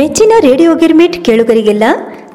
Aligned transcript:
ಮೆಚ್ಚಿನ 0.00 0.32
ರೇಡಿಯೋ 0.40 0.74
ಗಿರ್ಮಿಟ್ 0.74 1.24
ಕೇಳುಗರಿಗೆಲ್ಲ 1.24 1.84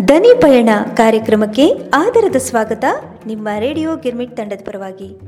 ದನಿ 0.07 0.41
ಪಯಣ 0.41 0.69
ಕಾರ್ಯಕ್ರಮಕ್ಕೆ 0.96 1.71
ಆದರದ 1.94 2.35
ಸ್ವಾಗತ 2.35 2.85
ನಿಮ್ಮ 3.26 3.47
ರೇಡಿಯೋ 3.60 3.96
ಗಿರ್ಮಿಟ್ 3.96 4.38
ತಂಡದ 4.38 4.62
ಪರವಾಗಿ. 4.65 5.19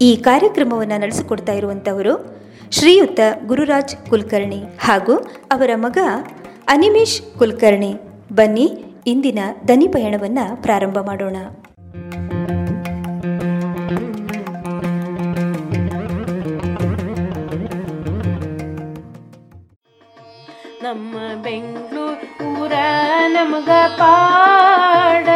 ಈ 0.00 0.16
ಕಾರ್ಯಕ್ರಮವನ್ನು 0.16 1.00
ನಡೆಸಿಕೊಡ್ತಾ 1.00 1.52
ಇರುವಂಥವರು 1.52 2.40
ಶ್ರೀಯುತ 2.70 3.20
ಗುರುರಾಜ್ 3.46 3.96
ಕುಲಕರ್ಣಿ 4.10 4.62
ಹಾಗೂ 4.80 5.14
ಅವರ 5.52 5.70
ಮಗ 5.74 5.98
ಅನಿಮೇಶ್ 6.68 7.38
ಕುಲಕರ್ಣಿ. 7.38 7.94
ಬನ್ನಿ, 8.32 8.84
ಇಂದಿನ 9.06 9.38
ದನಿ 9.68 9.88
ಪಯಣವನ್ನು 9.88 10.62
ಪ್ರಾರಂಭ 10.62 10.98
ಮಾಡೋಣ. 10.98 11.36
ನಮ್ಮ 20.92 21.18
ಬೆಂಗಳೂರು 21.42 22.70
ನಮಗ 23.26 23.70
ಪಾಡ. 23.98 25.28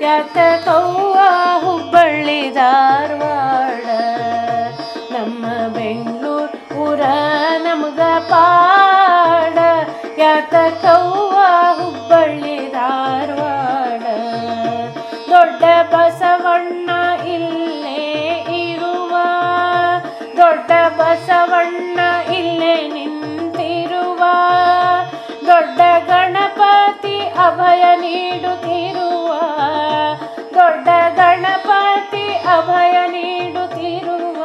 ಯಾತ 0.00 0.36
ಕೌವ 0.64 1.18
ಹುಬ್ಬಳ್ಳಿ 1.60 2.50
ಧಾರವಾಡ? 2.50 3.86
ನಮ್ಮ 5.12 5.46
ಬೆಂಗಳೂರು 5.68 6.96
ನಮಗ 7.62 8.00
ಪಾಡ. 8.18 9.58
ಯಾತ 10.18 10.54
ಕೌವ 10.82 11.38
ಹುಬ್ಬಳ್ಳಿ 11.80 12.72
ಧಾರವಾಡ? 12.72 14.02
ದೊಡ್ಡ 15.28 15.62
ಬಸವಣ್ಣ 15.94 16.90
ಇಲ್ಲೇ 17.26 18.28
ಇರುವ. 18.70 19.16
ದೊಡ್ಡ 20.36 20.70
ಬಸವಣ್ಣ 20.96 22.00
ಇಲ್ಲೇ 22.32 22.88
ನಿಂತಿರುವ 22.88 23.25
ದೊಡ್ಡ 25.46 25.80
ಗಣಪತಿ 26.06 27.16
ಅಭಯ 27.44 27.82
ನೀಡುತ್ತಿರುವ, 27.96 29.30
ದೊಡ್ಡ 30.54 30.88
ಗಣಪತಿ 31.14 32.24
ಅಭಯ 32.54 32.94
ನೀಡುತ್ತಿರುವ, 33.06 34.40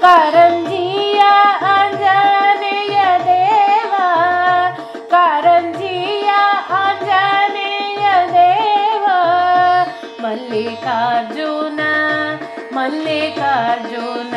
ಕಾರಂಜಿಯ 0.00 1.20
ಆಂಜನೇಯ 1.76 2.98
ದೇವ, 3.24 3.94
ಕಾರಂಜಿಯ 5.10 6.30
ಆಂಜನೇಯ 6.82 8.06
ದೇವ. 8.32 9.06
ಮಲ್ಲಿಕಾರ್ಜುನ 10.22 11.80
ಮಲ್ಲಿಕಾರ್ಜುನ 12.72 14.34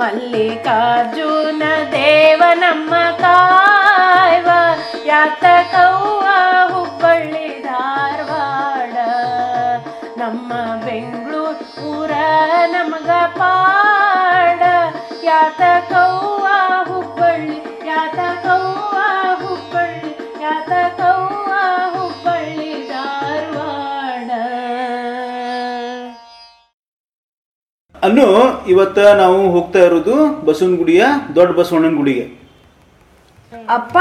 ಮಲ್ಲಿಕಾರ್ಜುನ 0.00 1.62
ದೇವ 1.92 2.42
ನಮ್ಮ 2.54 2.94
ಕಾಯ್ವ 3.18 4.48
ಯಾತ 5.04 5.44
ಕೌವ 5.72 6.26
ಹುಬ್ಬಳ್ಳಿ 6.72 7.62
ಧಾರವಾಡ. 7.62 8.96
ನಮ್ಮ 10.18 10.52
ಬೆಂಗಳೂರು 10.84 11.66
ನಮಗ 12.72 13.10
ಪಾಡ 13.38 14.62
ಯಾತ 15.22 15.60
ಕವ್ವ 15.92 16.39
ಅನ್ನು 28.02 28.26
ಇವತ್ತ 28.66 28.98
ನಾವು 28.98 29.50
ಹೋಗ್ತಾ 29.50 29.78
ಇರೋದು 29.78 30.14
ಬಸವನಗುಡಿಯ 30.46 31.04
ದೊಡ್ಡ 31.36 31.50
ಬಸವಣ್ಣನ 31.58 31.96
ಗುಡಿಗೆ 31.96 32.24
ಅಪ್ಪ 33.68 33.98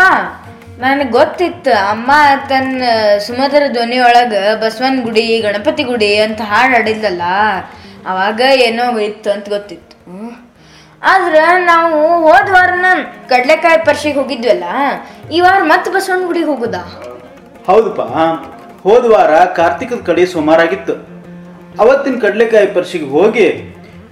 ನನಗೆ 0.79 1.11
ಗೊತ್ತಿತ್ತು 1.11 1.71
ಅಮ್ಮ 1.89 2.11
ತನ್ನ 2.49 2.83
ಸುಮಧುರ 3.25 3.63
ಧ್ವನಿ 3.71 3.97
ಒಳಗ 3.99 4.33
ಬಸವನ 4.61 5.01
ಗುಡಿ 5.03 5.23
ಗಣಪತಿ 5.39 5.83
ಗುಡಿ 5.83 6.17
ಅಂತ 6.17 6.41
ಹಾಡು 6.41 6.73
ಹಾಡಿದ್ಲಲ್ಲ 6.75 7.21
ಅವಾಗ 8.05 8.41
ಏನೋ 8.65 8.99
ಇತ್ತು 8.99 9.29
ಅಂತ 9.31 9.49
ಗೊತ್ತಿತ್ತು. 9.49 9.95
ಆದ್ರೆ 11.01 11.39
ಆದ್ರ 11.39 11.65
ನಾವು 11.65 11.97
ಹೋದ 12.21 12.47
ವಾರನ 12.51 12.85
ಕಡ್ಲೆಕಾಯಿ 13.29 13.79
ಪರ್ಶಿಗೆ 13.85 14.17
ಹೋಗಿದ್ವಲ್ಲ 14.19 14.63
ಈ 15.31 15.39
ವಾರ 15.41 15.59
ಮತ್ತೆ 15.63 15.91
ಬಸವನ 15.91 16.25
ಗುಡಿಗೆ 16.25 16.45
ಹೋಗುದಾ? 16.45 16.81
ಹೌದಪ್ಪ 17.67 18.01
ಹೋದ 18.87 19.05
ವಾರ 19.11 19.45
ಕಾರ್ತಿಕದ 19.45 20.01
ಕಡೆ 20.05 20.25
ಸುಮಾರಾಗಿತ್ತು. 20.25 20.95
ಅವತ್ತಿನ 21.79 22.19
ಕಡಲೆಕಾಯಿ 22.19 22.67
ಪರ್ಶಿಗೆ 22.67 23.05
ಹೋಗಿ 23.05 23.47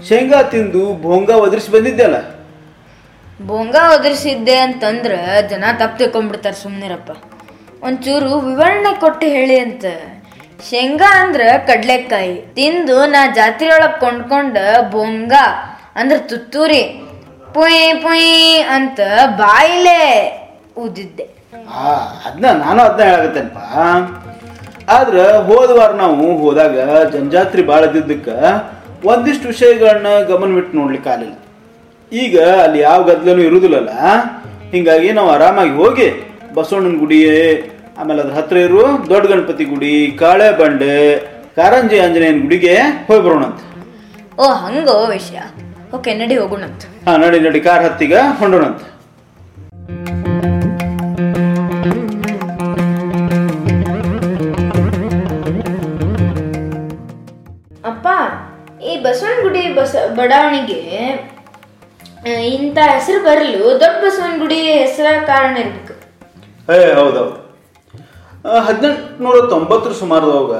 ಶೇಂಗಾ 0.07 0.41
ತಿಂದು 0.43 0.93
ಭೋಂಗ 1.01 1.29
ಒದರಿಸಿ 1.29 1.71
ಬಂದಿದ್ದೆಲ್ಲ 1.71 2.17
ಬೊಂಗ 3.41 3.75
ಒದರಿಸಿದ್ದೆ 3.95 4.57
ಅಂತಂದ್ರ 4.57 5.11
ಜನ 5.49 5.63
ತಪ್ಪು 5.79 5.97
ತಿಳ್ಕೊಂಡ್ಬಿಡ್ತಾರೆ 5.97 6.55
ಸುಮ್ಮನಿರಪ್ಪ 6.55 7.11
ಒಂಚೂರು 7.83 8.39
ವಿವರಣೆ 8.39 8.99
ಕೊಟ್ಟು 8.99 9.25
ಹೇಳಿ 9.27 9.59
ಅಂತ. 9.59 9.85
ಶೇಂಗಾ 10.69 11.09
ಅಂದ್ರ 11.23 11.41
ಕಡ್ಲೆಕಾಯಿ. 11.67 12.35
ತಿಂದು 12.55 13.05
ನಾ 13.05 13.27
ಜಾತ್ರೆ 13.35 13.69
ಒಳಗೆ 13.69 13.99
ಕೊಂಡ್ಕೊಂಡ 13.99 14.57
ಬೊಂಗ 14.91 15.33
ಅಂದ್ರ 15.95 16.17
ತುತ್ತೂರಿ. 16.29 16.81
ಪುಯ್ 17.53 18.03
ಪುಯ್ 18.03 18.31
ಅಂತ 18.69 18.99
ಬಾಯಿಲೆ 19.37 19.99
ಊದಿದ್ದೆ. 20.77 21.25
ಆ 21.75 21.83
ಅದನ್ನ 22.25 22.45
ನಾನು 22.63 22.81
ಅದನ್ನ 22.81 23.03
ಹೇಳಾಗತ್ತೇನಪ್ಪ 23.03 23.59
ಆದ್ರೆ 24.89 25.21
ಹೋದ 25.47 25.69
ವಾರ 25.69 25.91
ನಾವು 25.93 26.37
ಹೋದಾಗ 26.37 26.75
ಜನಜಾತ್ರಿ 27.11 27.63
ಭಾಳ 27.63 27.83
ಇದ್ದಿದ್ದಕ್ಕೆ 27.83 28.35
ಒಂದಿಷ್ಟು 29.03 29.47
ವಿಷಯಗಳನ್ನ 29.47 30.07
ಗಮನವಿಟ್ಟು 30.27 30.77
ನೋಡ್ಲಿಕ್ಕೆ 30.77 31.09
ಆಗಲಿಲ್ಲ. 31.09 31.35
ಈಗ 32.11 32.35
ಅಲ್ಲಿ 32.63 32.79
ಯಾವ 32.79 33.03
ಗದ್ದಲೂ 33.03 33.41
ಇರುವುದಿಲ್ಲಲ್ಲ 33.41 33.91
ಹಿಂಗಾಗಿ 34.71 35.11
ನಾವು 35.11 35.29
ಆರಾಮಾಗಿ 35.29 35.73
ಹೋಗಿ 35.73 36.07
ಬಸವಣ್ಣನ 36.55 36.97
ಗುಡಿ 36.97 37.19
ಆಮೇಲೆ 37.97 38.21
ಅದ್ರ 38.21 38.33
ಹತ್ರ 38.33 38.57
ಇರು 38.57 38.81
ದೊಡ್ಡ 39.09 39.25
ಗಣಪತಿ 39.27 39.65
ಗುಡಿ 39.65 39.91
ಕಾಳೆ 40.19 40.51
ಬಂಡೆ 40.59 40.93
ಕಾರಂಜಿ 41.55 41.99
ಆಂಜನೇಯನ 41.99 42.41
ಗುಡಿಗೆ 42.41 42.73
ಹೋಗಿ 43.07 43.21
ಬರೋಣಂತ 43.25 43.61
ಓ 44.39 44.47
ಹಂಗೋ 44.63 44.95
ವಿಷಯ. 45.09 45.37
ಓಕೆ 45.93 46.13
ನಡಿ 46.13 46.35
ಹೋಗೋಣಂತ. 46.35 46.81
ಹಾ 47.05 47.17
ನಡಿ 47.17 47.39
ನಡಿ 47.39 47.59
ಕಾರ್ 47.59 47.83
ಹತ್ತಿಗ 47.83 48.15
ಹೊಂಡೋಣಂತ 48.39 48.81
ಈ 58.97 58.99
ಬಸವನ 59.05 59.37
ಗುಡಿ 59.45 59.61
ಬಸ 59.77 59.95
ಬಡಾವಣೆಗೆ 60.17 60.79
ಇಂಥ 62.53 62.77
ಹೆಸರು 62.93 63.19
ಬರಲು 63.25 63.63
ದೊಡ್ಡ 63.81 63.97
ಬಸವನಗುಡಿ 64.03 64.57
ಹೆಸರ 64.83 65.07
ಕಾರಣ 65.29 65.53
ಇರ್ಬೇಕು. 65.63 65.93
ಏ 66.75 66.77
ಹೌದೌದು 66.99 67.35
ಹದಿನೆಂಟುನೂರ 68.67 69.37
ತೊಂಬತ್ತರ 69.53 69.91
ಸುಮಾರದವಾಗ 70.01 70.53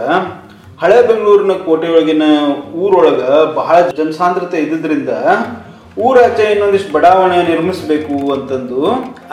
ಹಳೆ 0.82 0.98
ಬೆಂಗಳೂರಿನ 1.10 1.54
ಕೋಟೆಯೊಳಗಿನ 1.68 2.26
ಊರೊಳಗೆ 2.84 2.84
ಊರೊಳಗ 2.84 3.22
ಬಹಳ 3.60 3.76
ಜನಸಾಂದ್ರತೆ 4.00 4.58
ಇದ್ದಿದ್ದರಿಂದ 4.66 5.12
ಊರಾಚೆ 6.08 6.46
ಇನ್ನೊಂದಿಷ್ಟು 6.54 6.92
ಬಡಾವಣೆ 6.96 7.38
ನಿರ್ಮಿಸಬೇಕು 7.52 8.16
ಅಂತಂದು 8.36 8.82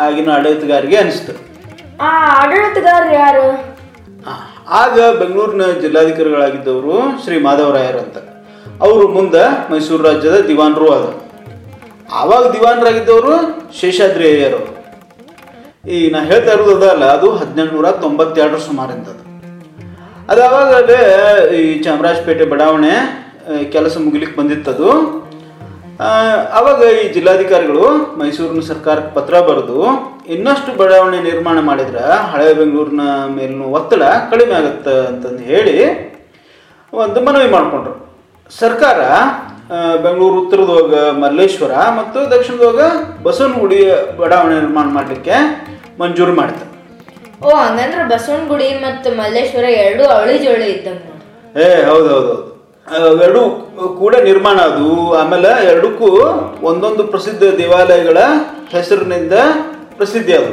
ಆಗಿನ 0.05 0.31
ಆಡಳಿತಗಾರಿಗೆ 0.37 0.99
ಅನಿಸ್ತು. 1.03 1.33
ಆ 2.07 2.11
ಆಡಳಿತಗಾರರು 2.43 3.15
ಯಾರು? 3.23 3.47
ಆಗ 4.83 4.99
ಬೆಂಗಳೂರಿನ 5.23 5.65
ಜಿಲ್ಲಾಧಿಕಾರಿಗಳಾಗಿದ್ದವರು 5.83 6.95
ಶ್ರೀ 7.25 7.39
ಮಾಧವರಾಯರ್ 7.47 7.99
ಅಂತ. 8.05 8.17
ಅವರು 8.85 9.07
ಮುಂದೆ 9.17 9.43
ಮೈಸೂರು 9.73 10.03
ರಾಜ್ಯದ 10.09 10.39
ದಿವಾನರು 10.51 10.87
ಆದರು. 10.97 11.17
ಆವಾಗ 12.21 12.45
ದಿವಾನರಾಗಿದ್ದವರು 12.55 13.35
ಶೇಷಾದ್ರಿ 13.81 14.27
ಅಯ್ಯರು 14.33 14.63
ಈ 15.95 15.99
ನಾ 16.13 16.19
ಹೇಳ್ತಾ 16.31 16.51
ಇರೋದು 16.57 16.73
ಅದಲ್ಲ 16.77 17.05
ಅದು 17.17 17.29
ಹದಿನೆಂಟುನೂರ 17.41 17.89
ತೊಂಬತ್ತೆರಡರ 18.05 18.61
ಸುಮಾರಿಂದ 18.69 19.09
ಅದು 19.15 19.23
ಅದು 20.33 20.43
ಅವಾಗಲೇ 20.49 20.99
ಈ 21.59 21.67
ಚಾಮರಾಜಪೇಟೆ 21.87 22.45
ಬಡಾವಣೆ 22.53 22.93
ಕೆಲಸ 23.75 23.95
ಮುಗಿಲಿಕ್ಕೆ 24.05 24.37
ಬಂದಿತ್ತದು. 24.41 24.89
ಆವಾಗ 26.59 26.81
ಈ 27.01 27.03
ಜಿಲ್ಲಾಧಿಕಾರಿಗಳು 27.17 27.85
ಮೈಸೂರಿನ 28.21 28.63
ಸರ್ಕಾರಕ್ಕೆ 28.71 29.13
ಪತ್ರ 29.19 29.35
ಬರೆದು, 29.49 29.77
ಇನ್ನಷ್ಟು 30.35 30.71
ಬಡಾವಣೆ 30.81 31.19
ನಿರ್ಮಾಣ 31.29 31.59
ಮಾಡಿದ್ರೆ 31.69 32.05
ಹಳೆ 32.31 32.49
ಬೆಂಗಳೂರಿನ 32.61 33.05
ಮೇಲಿನ 33.37 33.67
ಒತ್ತಡ 33.79 34.03
ಕಡಿಮೆ 34.33 34.55
ಆಗುತ್ತೆ 34.61 34.95
ಅಂತಂದು 35.11 35.45
ಹೇಳಿ 35.53 35.77
ಒಂದು 36.93 37.21
ಮನವಿ 37.27 37.51
ಮಾಡಿಕೊಂಡ್ರು. 37.57 37.95
ಸರ್ಕಾರ 38.55 39.01
ಬೆಂಗಳೂರು 40.03 40.37
ಉತ್ತರದೊಳಗ 40.41 40.97
ಮಲ್ಲೇಶ್ವರ 41.23 41.75
ಮತ್ತು 41.97 42.19
ದಕ್ಷಿಣದೊಳಗ 42.31 42.83
ಬಸವನಗುಡಿ 43.23 43.79
ಬಡಾವಣೆ 44.19 44.55
ನಿರ್ಮಾಣ 44.61 44.87
ಮಾಡಲಿಕ್ಕೆ 44.91 45.37
ಮಂಜೂರು 46.01 46.33
ಮಾಡ್ತಾರೆ. 46.33 46.71
ಓ 47.43 47.51
ಹಂಗಂದ್ರೆ 47.59 48.03
ಬಸವನಗುಡಿ 48.13 48.69
ಮತ್ತು 48.85 49.09
ಮಲ್ಲೇಶ್ವರ 49.17 49.67
ಎರಡು 49.81 50.05
ಅವಳಿ 50.15 50.35
ಜೋಳಿ 50.45 50.69
ಇದ್ದಂಗೆ 50.75 51.11
ಏ 51.57 51.69
ಹೌದು 51.89 52.09
ಹೌದು 52.15 52.35
ಹೌದು 52.87 53.19
ಎರಡು 53.23 53.41
ಕೂಡ 53.99 54.15
ನಿರ್ಮಾಣ 54.25 54.59
ಅದು 54.71 54.89
ಆಮೇಲೆ 55.21 55.51
ಎರಡಕ್ಕೂ 55.71 56.09
ಒಂದೊಂದು 56.71 57.05
ಪ್ರಸಿದ್ಧ 57.07 57.51
ದೇವಾಲಯಗಳ 57.61 58.19
ಹೆಸರಿನಿಂದ 58.75 59.35
ಪ್ರಸಿದ್ಧಿ 59.97 60.35
ಅದು 60.41 60.53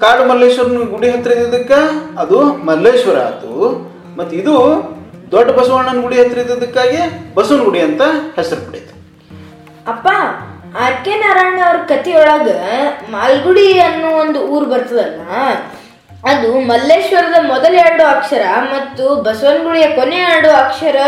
ಕಾಡು 0.00 0.22
ಮಲ್ಲೇಶ್ವರನ 0.24 0.84
ಗುಡಿ 0.92 1.08
ಹತ್ತಿರ 1.10 1.32
ಇದ್ದಕ್ಕೆ 1.40 1.80
ಅದು 2.18 2.38
ಮಲ್ಲೇಶ್ವರ 2.68 3.18
ಆಯಿತು 3.24 3.52
ಮತ್ತು 4.16 4.34
ಇದು 4.36 4.54
ದೊಡ್ಡ 5.32 5.48
ಬಸವಣ್ಣನ 5.58 6.00
ಗುಡಿ 6.04 6.16
ಹತ್ರ 6.20 6.38
ಇದ್ದಕ್ಕಾಗಿ 6.46 7.00
ಬಸವನ 7.36 7.60
ಗುಡಿ 7.68 7.80
ಅಂತ 7.88 8.02
ಹೆಸರು 8.38 8.62
ಪಡೀತು 8.66 8.94
ಅಪ್ಪ 9.92 10.06
ಆರ್ 10.82 10.96
ಕೆ 11.04 11.12
ನಾರಾಯಣ 11.22 11.60
ಅವ್ರ 11.68 11.78
ಕಥೆಯೊಳಗ 11.92 12.48
ಮಾಲ್ಗುಡಿ 13.14 13.66
ಅನ್ನೋ 13.86 14.08
ಒಂದು 14.22 14.40
ಊರು 14.54 14.66
ಬರ್ತದಲ್ಲ 14.72 15.20
ಅದು 16.30 16.48
ಮಲ್ಲೇಶ್ವರದ 16.70 17.38
ಮೊದಲ 17.52 17.74
ಎರಡು 17.84 18.04
ಅಕ್ಷರ 18.14 18.44
ಮತ್ತು 18.74 19.04
ಬಸವನಗುಡಿಯ 19.26 19.86
ಕೊನೆ 19.98 20.18
ಎರಡು 20.30 20.50
ಅಕ್ಷರ 20.62 20.98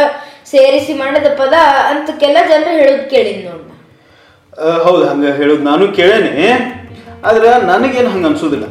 ಸೇರಿಸಿ 0.53 0.95
ಮಾಡಿದ 1.01 1.29
ಪದ 1.41 1.55
ಅಂತ 1.91 2.11
ಕೆಲ 2.23 2.37
ಜನರು 2.51 2.73
ಹೇಳೋದು 2.81 3.05
ಕೇಳಿದ್ 3.13 3.43
ನೋಡ. 3.45 3.59
ಹೌದು 4.87 5.05
ಹಂಗೆ 5.11 5.31
ಹೇಳೋದು 5.41 5.63
ನಾನು 5.69 5.85
ಕೇಳೇನೆ. 5.99 6.33
ಆದ್ರೆ 7.29 7.51
ನನಗೇನು 7.71 8.11
ಹಂಗೆ 8.15 8.29
ಅನ್ಸೋದಿಲ್ಲ. 8.31 8.67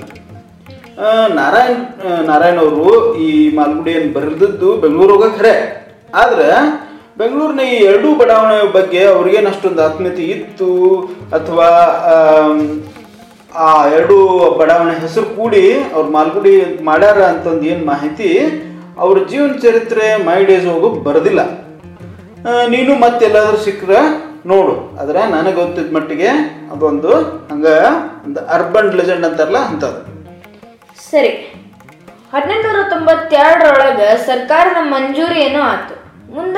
ನಾರಾಯಣ್ 1.39 1.79
ನಾರಾಯಣ 2.29 2.57
ಅವರು 2.65 2.87
ಈ 3.25 3.29
ಮಾಲ್ಗುಡಿಯನ್ನು 3.57 4.11
ಬರೆದದ್ದು 4.17 4.69
ಬೆಂಗಳೂರಾಗ 4.83 5.27
ಖರೆ 5.37 5.53
ಆದ್ರೆ 6.21 6.47
ಬೆಂಗಳೂರಿನ 7.19 7.63
ಈ 7.73 7.77
ಎರಡೂ 7.89 8.09
ಬಡಾವಣೆ 8.19 8.57
ಬಗ್ಗೆ 8.75 9.01
ಅವ್ರಿಗೇನು 9.13 9.49
ಅಷ್ಟೊಂದು 9.53 9.81
ಆತ್ಮೀಯತೆ 9.87 10.23
ಇತ್ತು? 10.35 10.69
ಅಥವಾ 11.37 11.67
ಆ 13.65 13.69
ಎರಡು 13.95 14.17
ಬಡಾವಣೆ 14.59 14.93
ಹೆಸರು 15.05 15.27
ಕೂಡಿ 15.37 15.63
ಅವ್ರು 15.95 16.07
ಮಾಲ್ಗುಡಿ 16.17 16.53
ಮಾಡ್ಯಾರ 16.89 17.19
ಅಂತಂದು 17.31 17.65
ಏನು 17.71 17.83
ಮಾಹಿತಿ 17.85 18.29
ಅವ್ರ 19.03 19.17
ಜೀವನ 19.31 19.51
ಚರಿತ್ರೆ 19.65 20.07
ಮೈ 20.27 20.39
ಡೇಸ್ 20.49 20.67
ಹೋಗು 20.73 20.89
ಬರೋದಿಲ್ಲ. 21.07 21.41
ನೀನು 22.45 22.69
ನೀನು 22.73 22.93
ಮತ್ತೆಲ್ಲಾದ್ರೂ 23.03 23.57
ಸಿಕ್ಕರೆ 23.65 23.99
ನೋಡು. 24.51 24.73
ಆದ್ರೆ 25.01 25.21
ನನಗೆ 25.35 25.57
ಗೊತ್ತಿದ್ದ 25.61 25.95
ಮಟ್ಟಿಗೆ 25.97 26.29
ಅದೊಂದು 26.73 27.11
ಹಂಗ 27.51 27.67
ಒಂದು 28.27 28.39
ಅರ್ಬನ್ 28.55 28.89
ಲೆಜೆಂಡ್ 28.99 29.25
ಅಂತಾರಲ್ಲ 29.29 29.59
ಅಂಥದ್ದು 29.71 29.99
ಸರಿ. 31.11 31.29
ಹದಿನೆಂಟುನೂರ 32.33 32.83
ತೊಂಬತ್ತೆರಡರೊಳಗ 32.89 34.01
ಸರ್ಕಾರದ 34.25 34.77
ಮಂಜೂರಿ 34.81 35.39
ಏನೋ 35.39 35.61
ಆತು. 35.61 35.95
ಮುಂದ? 36.35 36.57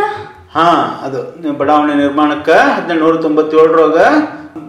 ಹಾ, 0.54 0.68
ಅದು 1.04 1.54
ಬಡಾವಣೆ 1.58 1.94
ನಿರ್ಮಾಣಕ್ಕೆ 1.94 2.52
ಹದಿನೆಂಟುನೂರ 2.52 3.22
ತೊಂಬತ್ತೇಳರೊಳಗ 3.22 3.98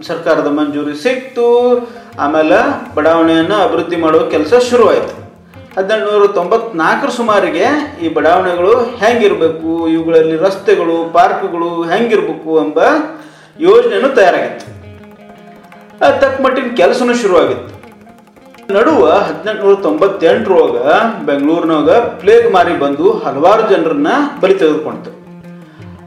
ಸರ್ಕಾರದ 0.07 0.47
ಮಂಜೂರಿ 0.47 0.95
ಸಿಕ್ತು. 1.03 1.47
ಆಮೇಲೆ 2.19 2.57
ಬಡಾವಣೆಯನ್ನು 2.95 3.55
ಅಭಿವೃದ್ಧಿ 3.55 3.95
ಮಾಡುವ 3.95 4.29
ಕೆಲಸ 4.29 4.53
ಶುರುವಾಯಿತು. 4.69 5.13
ಹದಿನೆಂಟುನೂರ 5.77 6.27
ತೊಂಬತ್ನಾಲ್ಕರ 6.27 7.09
ಸುಮಾರಿಗೆ 7.09 7.65
ಈ 8.01 8.13
ಬಡಾವಣೆಗಳು 8.13 8.73
ಹೆಂಗಿರಬೇಕು, 8.95 9.87
ಇವುಗಳಲ್ಲಿ 9.87 10.37
ರಸ್ತೆಗಳು, 10.37 11.13
ಪಾರ್ಕ್ಗಳು 11.13 11.83
ಹೆಂಗಿರ್ಬೇಕು 11.83 12.49
ಎಂಬ 12.65 12.79
ಯೋಜನೆಯನ್ನು 13.59 14.09
ತಯಾರಾಗಿತ್ತು. 14.09 14.67
ತಕ್ಕ 16.21 16.41
ಮಟ್ಟಿನ 16.41 16.75
ಕೆಲಸನೂ 16.75 17.13
ಶುರುವಾಗಿತ್ತು. 17.13 17.74
ನಡುವ 18.75 19.03
ಹದಿನೆಂಟುನೂರ 19.25 19.75
ತೊಂಬತ್ತೆಂಟರೊಳಗ 19.85 20.77
ಬೆಂಗಳೂರಿನಾಗ 21.27 21.89
ಪ್ಲೇಗ್ 22.21 22.47
ಮಾರಿ 22.55 22.73
ಬಂದು 22.83 23.05
ಹಲವಾರು 23.23 23.63
ಜನರನ್ನ 23.71 24.11
ಬಲಿ 24.41 24.55
ತೆಗೆದುಕೊಂಡಿತು. 24.61 25.11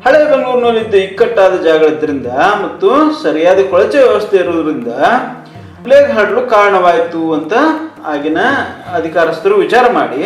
ಹಳೆ 0.05 0.21
ಬೆಂಗಳೂರಿನಲ್ಲಿದ್ದ 0.31 0.97
ಇಕ್ಕಟ್ಟಾದ 1.07 1.55
ಜಾಗಗಳಿದ್ದರಿಂದ 1.67 2.31
ಮತ್ತು 2.65 2.89
ಸರಿಯಾದ 3.23 3.61
ಕೊಳಚೆ 3.71 3.99
ವ್ಯವಸ್ಥೆ 4.07 4.37
ಇರುವುದರಿಂದ 4.43 4.93
ಪ್ಲೇಗ್ 5.85 6.11
ಹರಡಲು 6.17 6.43
ಕಾರಣವಾಯಿತು 6.55 7.23
ಅಂತ 7.37 7.55
ಆಗಿನ 8.13 8.41
ಅಧಿಕಾರಸ್ಥರು 8.99 9.55
ವಿಚಾರ 9.65 9.85
ಮಾಡಿ, 9.99 10.21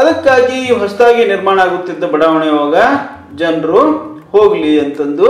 ಅದಕ್ಕಾಗಿ 0.00 0.58
ಹೊಸದಾಗಿ 0.80 1.22
ನಿರ್ಮಾಣ 1.32 1.58
ಆಗುತ್ತಿದ್ದ 1.66 2.04
ಬಡಾವಣೆಯೊಳಗ 2.14 2.78
ಜನರು 3.42 3.82
ಹೋಗಲಿ 4.34 4.72
ಅಂತಂದು 4.84 5.28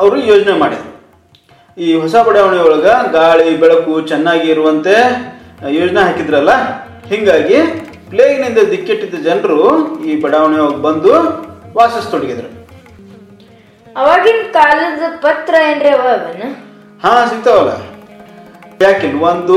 ಅವರು 0.00 0.18
ಯೋಜನೆ 0.30 0.54
ಮಾಡಿದರು. 0.62 0.90
ಈ 1.76 1.88
ಹೊಸ 2.02 2.14
ಬಡಾವಣೆ 2.26 2.58
ಒಳಗ 2.68 2.88
ಗಾಳಿ, 3.18 3.48
ಬೆಳಕು 3.62 3.92
ಚೆನ್ನಾಗಿ 4.10 4.46
ಇರುವಂತೆ 4.54 4.96
ಯೋಜನೆ 5.70 6.00
ಹಾಕಿದ್ರಲ್ಲ 6.00 6.50
ಹಿಂಗಾಗಿ 7.08 7.58
ಪ್ಲೇಗ್ನಿಂದ 8.10 8.58
ದಿಕ್ಕೆಟ್ಟಿದ್ದ 8.70 9.14
ಜನರು 9.14 9.58
ಈ 10.04 10.20
ಬಡಾವಣೆ 10.20 10.82
ಬಂದು 10.82 11.12
ವಾಸಿಸ್ತೊಡಗಿದ್ರು 11.76 12.48
ಅವಾಗಿನ 13.96 14.52
ಕಾಲದ 14.52 15.02
ಪತ್ರ 15.20 15.54
ಏನ್ರಿ 15.70 15.88
ಹಾ 17.02 17.26
ಸಿಗ್ತಾವಲ್ಲ. 17.26 17.70
ಯಾಕೆ 18.82 19.12
ಒಂದು 19.12 19.56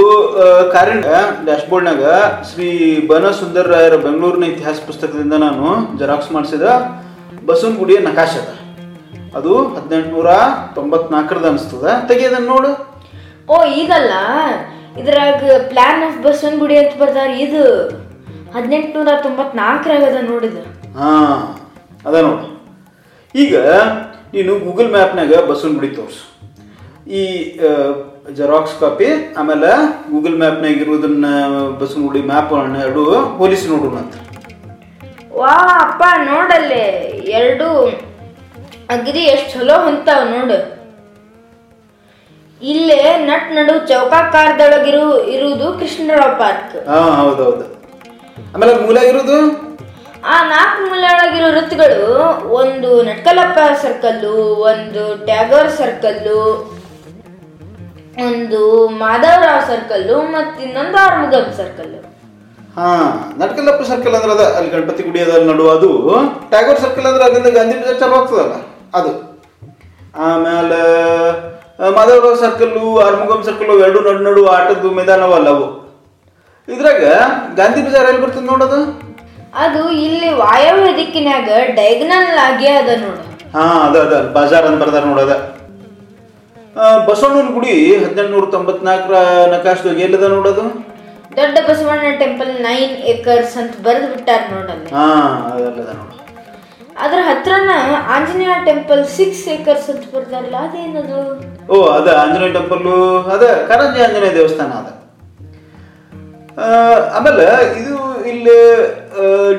ಕಾರಣ 0.71 1.01
ಕಾರಿನ 1.01 1.45
ಡ್ಯಾಶ್ಬೋರ್ಡ್ನಾಗ 1.45 2.03
ಶ್ರೀ 2.49 2.67
ಬನ 3.07 3.31
ಸುಂದರ 3.31 3.71
ರಾಯರ 3.71 3.95
ಬೆಂಗಳೂರಿನ 3.95 4.43
ಇತಿಹಾಸ 4.43 4.77
ಪುಸ್ತಕದಿಂದ 4.87 5.33
ನಾನು 5.33 5.97
ಜೆರಾಕ್ಸ್ 5.99 6.31
ಮಾಡಿಸಿದ 6.31 6.61
ಬಸವನಗುಡಿಯ 7.45 7.97
ನಕಾಶೆ 7.99 8.39
ಅದ. 8.39 8.51
ಅದು 9.35 9.67
ಹದಿನೆಂಟುನೂರ 9.67 10.29
ತೊಂಬತ್ನಾಲ್ಕರದ 10.75 11.45
ಅನಿಸ್ತದ. 11.45 11.87
ತೆಗಿಯೋದನ್ನ 12.07 12.47
ನೋಡು. 12.47 12.71
ಓ 13.49 13.63
ಇದಲ್ಲ 13.63 14.11
ಇದ್ರಾಗ 14.99 15.57
ಪ್ಲಾನ್ 15.71 16.01
ಆಫ್ 16.07 16.19
ಬಸವನಗುಡಿ 16.25 16.75
ಅಂತ 16.81 16.93
ಬರ್ದಾರ. 17.01 17.31
ಇದು 17.45 17.63
ಹದಿನೆಂಟುನೂರ 18.55 19.13
ತೊಂಬತ್ನಾಲ್ಕರಾಗ 19.25 20.03
ಅದ 20.11 20.19
ನೋಡಿದ 20.31 20.57
ಹಾ 20.99 21.09
ಅದ 22.07 22.15
ನೋಡಿ. 22.27 22.47
ಈಗ 23.35 23.55
ನೀನು 24.35 24.53
ಗೂಗಲ್ 24.67 24.89
ಮ್ಯಾಪ್ನಾಗ 24.95 25.33
ಬಸವನಗುಡಿ 25.49 25.89
ತೋರಿಸು. 25.97 26.23
ಈ 27.19 27.21
ಜೆರಾಕ್ಸ್ 28.37 28.77
ಕಾಪಿ 28.81 29.09
ಆಮೇಲೆ 29.39 29.71
ಗೂಗಲ್ 30.13 30.37
ಮ್ಯಾಪ್ನಾಗ 30.43 30.77
ಇರುವುದನ್ನ 30.83 31.25
ಬಸವನಗುಡಿ 31.81 32.21
ಮ್ಯಾಪ್ 32.31 32.53
ಎರಡು 32.85 33.03
ಹೋಲಿಸಿ 33.39 33.67
ನೋಡೋಣ 33.73 33.97
ಅಂತ 34.03 34.15
ವಾ 35.39 35.53
ಅಪ್ಪ 35.85 36.03
ನೋಡಲ್ಲೇ. 36.31 36.85
ಎರಡು 37.39 37.67
ಅಗ್ರಿ 38.93 39.23
ಎಷ್ಟು 39.33 39.49
ಚಲೋ 39.53 39.75
ಹೊಂತಾವ 39.85 40.21
ನೋಡು. 40.35 40.57
ಇಲ್ಲೇ 42.61 42.99
ನಟ್ 43.29 43.49
ನಡು 43.57 43.73
ಚೌಕಾಕಾರದೊಳಗಿರು 43.89 45.03
ಇರುವುದು 45.33 45.67
ಕೃಷ್ಣರಾವ್ 45.79 46.35
ಪಾರ್ಕ್. 46.41 46.75
ಹಾ 46.89 46.99
ಹೌದೌದು. 47.19 47.65
ಆಮೇಲೆ 48.53 48.73
ಮೂಲ 48.83 48.97
ಇರೋದು 49.11 49.37
ಆ 50.25 50.35
ನಾಲ್ಕು 50.51 50.81
ಮೂಲೆಯೊಳಗಿರೋ 50.91 51.47
ವೃತ್ತಗಳು 51.47 51.99
ಒಂದು 52.59 52.89
ನಟ್ಕಲಪ್ಪ 53.09 53.59
ಸರ್ಕಲ್ಲು 53.83 54.31
ಒಂದು 54.69 55.01
ಟ್ಯಾಗೋರ್ 55.27 55.69
ಸರ್ಕಲ್ಲು 55.79 56.39
ಒಂದು 58.25 58.61
ಮಾಧವರಾವ್ 59.01 59.63
ಸರ್ಕಲ್ಲು 59.67 60.17
ಮತ್ತು 60.35 60.57
ಇನ್ನೊಂದು 60.65 60.97
ಆರ್ಮುಗಮ್ 61.03 61.51
ಸರ್ಕಲ್ಲು. 61.59 61.99
ಹಾ 62.77 62.87
ನಟ್ಕಲ್ಲಪ್ಪ 63.41 63.83
ಸರ್ಕಲ್ 63.91 64.15
ಅಂದ್ರೆ 64.17 64.31
ಅದ 64.35 64.45
ಅಲ್ಲಿ 64.57 64.69
ಗಣಪತಿ 64.69 65.03
ಗುಡಿ 65.03 65.19
ಅದ 65.25 65.33
ಅಲ್ಲಿ 65.37 65.49
ನಡುವ 65.51 65.69
ಅದು 65.77 65.89
ಟ್ಯಾಗೋರ್ 66.51 66.81
ಸರ್ಕಲ್ 66.85 67.07
ಅಂದ್ರೆ 67.09 67.25
ಅದರಿಂದ 67.27 67.51
ಗಾಂಧಿ 67.57 67.75
ಬಜಾರ್ 67.81 67.99
ಚಾಲು 68.01 68.15
ಆಗ್ತದಲ್ಲ 68.19 68.55
ಅದು. 68.93 69.11
ಆಮೇಲೆ 70.25 70.81
ಮಾಧವರಾವ್ 71.79 72.37
ಸರ್ಕಲ್ಲು 72.41 72.83
ಆರ್ಮುಗಂ 73.05 73.41
ಸರ್ಕಲ್ಲು 73.47 73.73
ಎರಡು 73.81 73.99
ನಡು 74.07 74.21
ನಡು 74.27 74.41
ಆಟದ 74.53 74.91
ಮೈದಾನವಲ್ಲ 74.97 75.49
ಅವು 75.55 75.65
ಇದ್ರಾಗ 76.67 77.01
ಗಾಂಧಿ 77.57 77.81
ಬಜಾರ್ 77.85 78.07
ಎಲ್ಲಿ 78.09 78.21
ಬರ್ತದೆ 78.23 78.45
ನೋಡೋದು 78.51 78.79
ಅದು? 79.57 79.81
ಇಲ್ಲಿ 80.05 80.29
ವಾಯವ್ಯ 80.39 80.87
ದಿಕ್ಕಿನಾಗ 80.97 81.49
ಡೈಗ್ನಲ್ 81.77 82.39
ಆಗಿ 82.45 82.67
ಅದ 82.73 82.89
ನೋಡು 83.03 83.21
ಹಾ 83.53 83.65
ಅದ 83.83 83.95
ಅದ. 83.97 84.13
ಬಜಾರ್ 84.13 84.25
ಬಾಜಾರ್ 84.35 84.65
ಅಂತ 84.69 84.79
ಬರ್ದಾರ 84.81 85.03
ನೋಡದ 85.11 85.33
ಬಸವಣ್ಣನ 87.07 87.51
ಗುಡಿ 87.53 87.73
ಹದಿನೆಂಟುನೂರ 88.01 88.45
ತೊಂಬತ್ನಾಲ್ಕರ 88.53 89.15
ನಕಾಶದಾಗ 89.53 89.99
ಎಲ್ಲದ 90.07 90.27
ನೋಡೋದು 90.33 90.63
ದೊಡ್ಡ 91.37 91.55
ಬಸವಣ್ಣ 91.67 92.09
ಟೆಂಪಲ್ 92.19 92.51
ನೈನ್ 92.65 92.91
ಏಕರ್ಸ್ 93.11 93.55
ಅಂತ 93.61 93.75
ಬರೆದು 93.85 94.07
ಬಿಟ್ಟಾರ 94.13 94.41
ನೋಡಲ್ಲ 94.51 94.85
ಹಾ 94.95 95.05
ಅದಲ್ಲದ 95.51 95.89
ನೋಡು. 95.93 96.14
ಅದ್ರ 96.95 97.19
ಹತ್ರನ 97.29 97.71
ಆಂಜನೇಯ 98.15 98.53
ಟೆಂಪಲ್ 98.67 99.01
ಸಿಕ್ಸ್ 99.15 99.41
ಏಕರ್ಸ್ 99.53 99.87
ಅಂತ 99.93 100.05
ಬರ್ತಾರಲ್ಲ 100.13 100.57
ಅದೇನದು 100.67 101.17
ಓ 101.69 101.77
ಅದ 101.95 102.07
ಆಂಜನೇಯ 102.21 102.51
ಟೆಂಪಲ್ 102.57 102.85
ಅದ 103.35 103.43
ಕರಂಜಿ 103.69 103.99
ಆಂಜನೇಯ 104.05 104.31
ದೇವಸ್ಥಾನ 104.37 104.71
ಅದ. 104.81 104.87
ಆಮೇಲೆ 107.17 107.45
ಇದು 107.79 107.95
ಇಲ್ಲಿ 108.31 108.57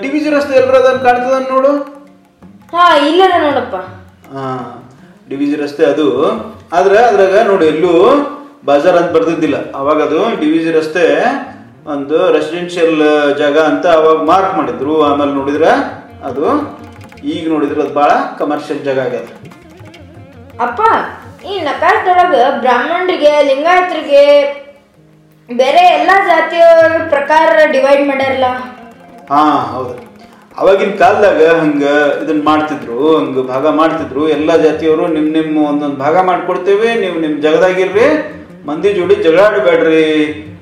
ಡಿ 0.03 0.09
ವಿ 0.13 0.21
ಜಿ 0.25 0.31
ರಸ್ತೆ 0.37 0.55
ಎಲ್ಲರೂ 0.61 0.77
ಅದನ್ನ 0.81 1.01
ಕಾಣ್ತದ 1.07 1.39
ನೋಡು? 1.51 1.73
ಹಾ 2.73 2.85
ಇಲ್ಲದ 3.09 3.35
ನೋಡಪ್ಪ. 3.45 3.77
ಡಿ 5.29 5.37
ವಿ 5.41 5.47
ಜಿ 5.51 5.57
ರಸ್ತೆ 5.63 5.85
ಅದು. 5.93 6.07
ಆದ್ರೆ 6.73 6.99
ಅದ್ರಾಗ 7.09 7.35
ನೋಡಿ 7.51 7.67
ಎಲ್ಲೂ 7.75 7.93
ಬಜಾರ್ 8.65 8.99
ಅಂತ 9.01 9.11
ಬರ್ತಿದ್ದಿಲ್ಲ 9.17 9.57
ಅವಾಗ 9.81 9.99
ಅದು 10.09 10.21
ಡಿ 10.41 10.49
ಬಿ 10.53 10.59
ಜಿ 10.65 10.71
ರಸ್ತೆ 10.79 11.05
ಒಂದು 11.95 12.19
ರೆಸಿಡೆನ್ಷಿಯಲ್ 12.37 12.97
ಜಾಗ 13.41 13.57
ಅಂತ 13.71 13.87
ಅವಾಗ 13.99 14.17
ಮಾರ್ಕ್ 14.31 14.55
ಮಾಡಿದ್ರು. 14.59 14.95
ಆಮೇಲೆ 15.09 15.33
ನೋಡಿದ್ರೆ 15.39 15.71
ಅದು 16.31 16.45
ಈಗ 17.23 17.49
ನೋಡಿದ್ರೆ 17.49 17.81
ಅದು 17.83 17.95
ಭಾಳ 17.95 18.11
ಕಮರ್ಷಿಯಲ್ 18.39 18.85
ಜಾಗ 18.85 18.99
ಆಗ್ಯದ. 18.99 19.29
ಅಪ್ಪ 20.61 20.81
ಈ 21.47 21.61
ನಕಾಶದೊಳಗ 21.61 22.35
ಬ್ರಾಹ್ಮಣರಿಗೆ 22.61 23.43
ಲಿಂಗಾಯತರಿಗೆ 23.43 24.23
ಬೇರೆ 25.51 25.83
ಎಲ್ಲಾ 25.99 26.27
ಜಾತಿಯವರ 26.27 27.09
ಪ್ರಕಾರ 27.09 27.73
ಡಿವೈಡ್ 27.73 28.07
ಮಾಡ್ಯಾರಲ್ಲ? 28.07 28.45
ಹಾ 29.31 29.43
ಹೌದು. 29.75 29.95
ಅವಾಗಿನ 30.59 30.91
ಕಾಲದಾಗ 30.91 31.59
ಹಂಗ 31.61 31.83
ಇದನ್ನ 32.23 32.43
ಮಾಡ್ತಿದ್ರು 32.45 33.17
ಹಂಗ 33.19 33.47
ಭಾಗ 33.47 33.67
ಮಾಡ್ತಿದ್ರು. 33.67 34.29
ಎಲ್ಲಾ 34.29 34.57
ಜಾತಿಯವರು 34.57 35.07
ನಿಮ್ 35.07 35.33
ನಿಮ್ಮ 35.33 35.65
ಒಂದೊಂದು 35.67 35.97
ಭಾಗ 35.97 36.17
ಮಾಡ್ಕೊಡ್ತೇವೆ 36.21 36.95
ನೀವು 36.95 37.21
ನಿಮ್ 37.21 37.43
ಜಗದಾಗಿರ್ರಿ 37.43 38.07
ಮಂದಿ 38.67 38.93
ಜೋಡಿ 38.93 39.15
ಜಗಳಾಡಬೇಡ್ರಿ. 39.15 40.07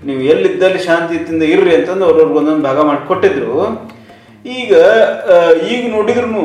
ನೀವು 0.04 0.20
ಎಲ್ಲಿದ್ದಲ್ಲಿ 0.20 0.78
ಶಾಂತಿಯಿಂದ 0.78 1.42
ಇರ್ರಿ 1.42 1.74
ಅಂತಂದು 1.76 2.04
ಅವ್ರವ್ರಿಗೆ 2.04 2.38
ಒಂದೊಂದು 2.38 2.62
ಭಾಗ 2.62 2.80
ಮಾಡಿಕೊಟ್ಟಿದ್ರು. 2.80 3.84
ಈಗ 4.44 4.72
ಈಗ 5.74 5.82
ನೋಡಿದ್ರು 5.94 6.42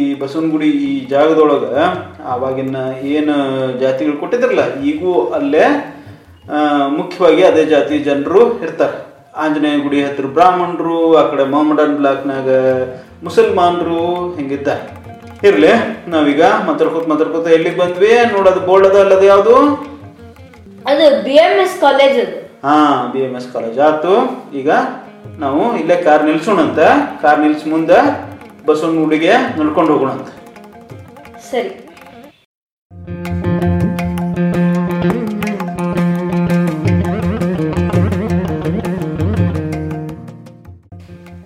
ಈ 0.00 0.02
ಬಸವನಗುಡಿ 0.20 0.68
ಈ 0.86 0.90
ಜಾಗದೊಳಗ 1.12 1.64
ಆವಾಗಿನ 2.34 2.78
ಏನು 3.14 3.34
ಜಾತಿಗಳು 3.82 4.16
ಕೊಟ್ಟಿದ್ರಲ್ಲ 4.22 4.62
ಈಗೂ 4.90 5.12
ಅಲ್ಲೇ 5.38 5.66
ಮುಖ್ಯವಾಗಿ 6.98 7.42
ಅದೇ 7.50 7.64
ಜಾತಿ 7.74 7.94
ಜನರು 8.08 8.40
ಇರ್ತಾರೆ. 8.64 8.96
ಆಂಜನೇಯ 9.44 9.78
ಗುಡಿ 9.86 9.98
ಹತ್ರ 10.06 10.26
ಬ್ರಾಹ್ಮಣರು 10.36 10.98
ಆ 11.20 11.22
ಕಡೆ 11.30 11.44
ಮೊಹಮ್ಮಡನ್ 11.54 11.96
ಬ್ಲಾಕ್ನಾಗ 12.00 12.48
ಮುಸಲ್ಮಾನರು 13.26 14.02
ಹಿಂಗಿದ್ದಾರೆ. 14.36 14.84
ಇರ್ಲಿ 15.48 15.72
ನಾವೀಗ 16.12 16.42
ಮಾತಾಡ್ಕೋತ 16.68 17.06
ಮಾತಾಡ್ಕೋತ 17.12 17.48
ಎಲ್ಲಿಗೆ 17.56 17.78
ಬಂದ್ವಿ? 17.82 18.12
ನೋಡೋದು 18.34 18.60
ಬೋರ್ಡ್ 18.68 18.86
ಅದ 18.88 18.98
ಅಲ್ಲದ 19.04 19.24
ಯಾವುದು? 19.32 19.56
ಅದು 20.90 21.06
ಬಿ 21.26 21.36
ಎಂ 21.46 21.56
ಎಸ್ 21.64 21.76
ಕಾಲೇಜ್ 21.86 22.20
ಹಾ 22.66 22.76
ಬಿ 23.12 23.20
ಎಂ 23.26 23.34
ಎಸ್ 23.40 23.50
ಕಾಲೇಜ್ 23.54 23.78
ಆತು 23.88 24.14
ಈಗ 24.60 24.70
ನಾವು 25.44 25.62
ಇಲ್ಲೇ 25.78 25.96
ಕಾರ್ 26.02 26.24
ನಿಲ್ಸೋಣಂತ 26.24 26.80
ಕಾರ್ 27.22 27.40
ನಿಲ್ಸ್ 27.40 27.66
ಮುಂದೆ 27.66 27.98
ಬಸವನ 28.66 28.98
ಗುಡಿಗೆ 29.04 29.32
ನಡ್ಕೊಂಡು 29.58 29.92
ಹೋಗೋಣಂತ. 29.92 30.28
ಸರಿ. 31.50 31.72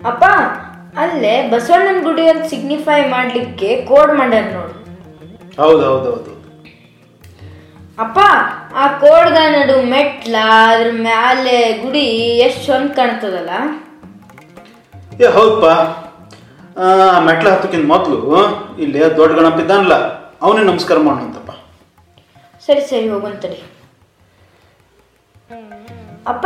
ಅಪ್ಪ 0.09 0.23
ಅಲ್ಲೇ 1.01 1.35
ಬಸವಣ್ಣನ 1.51 1.99
ಗುಡಿ 2.03 2.23
ಅಂತ 2.29 2.43
ಸಿಗ್ನಿಫೈ 2.49 2.99
ಮಾಡ್ಲಿಕ್ಕೆ 3.09 3.69
ಕೋಡ್ 3.89 4.13
ಮಾಡ್ಯಾರ 4.17 4.45
ನೋಡು. 4.53 4.73
ಹೌದು 5.61 5.83
ಹೌದು 5.89 6.07
ಹೌದು 6.11 6.31
ಅಪ್ಪ 7.99 8.19
ಆ 8.73 8.87
ಕೋಡ್ಗ 8.99 9.37
ನಡು 9.53 9.75
ಮೆಟ್ಲ 9.91 10.35
ಅದ್ರ 10.65 10.89
ಮ್ಯಾಲೆ 11.01 11.57
ಗುಡಿ 11.81 12.05
ಎಷ್ಟು 12.45 12.61
ಚಂದ 12.67 12.89
ಕಾಣ್ತದಲ್ಲ? 12.97 13.51
ಏ 15.19 15.29
ಹೌದಪ್ಪ 15.35 15.65
ಆ, 16.77 16.85
ಮೆಟ್ಲ 17.19 17.47
ಹತ್ತಕ್ಕಿಂತ 17.49 17.85
ಮೊದಲು 17.87 18.17
ಇಲ್ಲಿ 18.77 18.99
ದೊಡ್ಡ 19.17 19.31
ಗಣಪ 19.39 19.57
ಇದ್ದಾನಲ್ಲ 19.59 19.95
ಅವನೇ 20.41 20.61
ನಮಸ್ಕಾರ 20.69 20.97
ಮಾಡೋಣಂತಪ್ಪ 20.99 21.51
ಸರಿ 22.63 22.81
ಸರಿ 22.89 23.07
ಹೋಗಂತಡಿ 23.09 23.59
ಅಪ್ಪ 26.25 26.45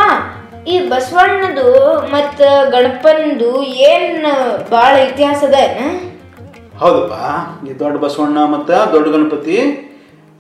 ಈ 0.68 0.76
ಬಸವಣ್ಣದು 0.90 1.68
ಮತ್ತ 2.12 2.40
ಗಣಪನದು 2.74 3.52
ಏನ್ 3.88 4.18
ಬಾಳ 4.72 4.94
ಇತಿಹಾಸದ 5.08 5.56
ಅದ 5.60 5.62
ಏನ? 5.66 5.82
ಹೌದಪ್ಪ. 6.80 7.14
ಈ 7.64 7.74
ದೊಡ್ಡ 7.82 7.96
ಬಸವಣ್ಣ 8.04 8.40
ಮತ್ತು 8.54 8.78
ದೊಡ್ಡ 8.94 9.08
ಗಣಪತಿ 9.10 9.58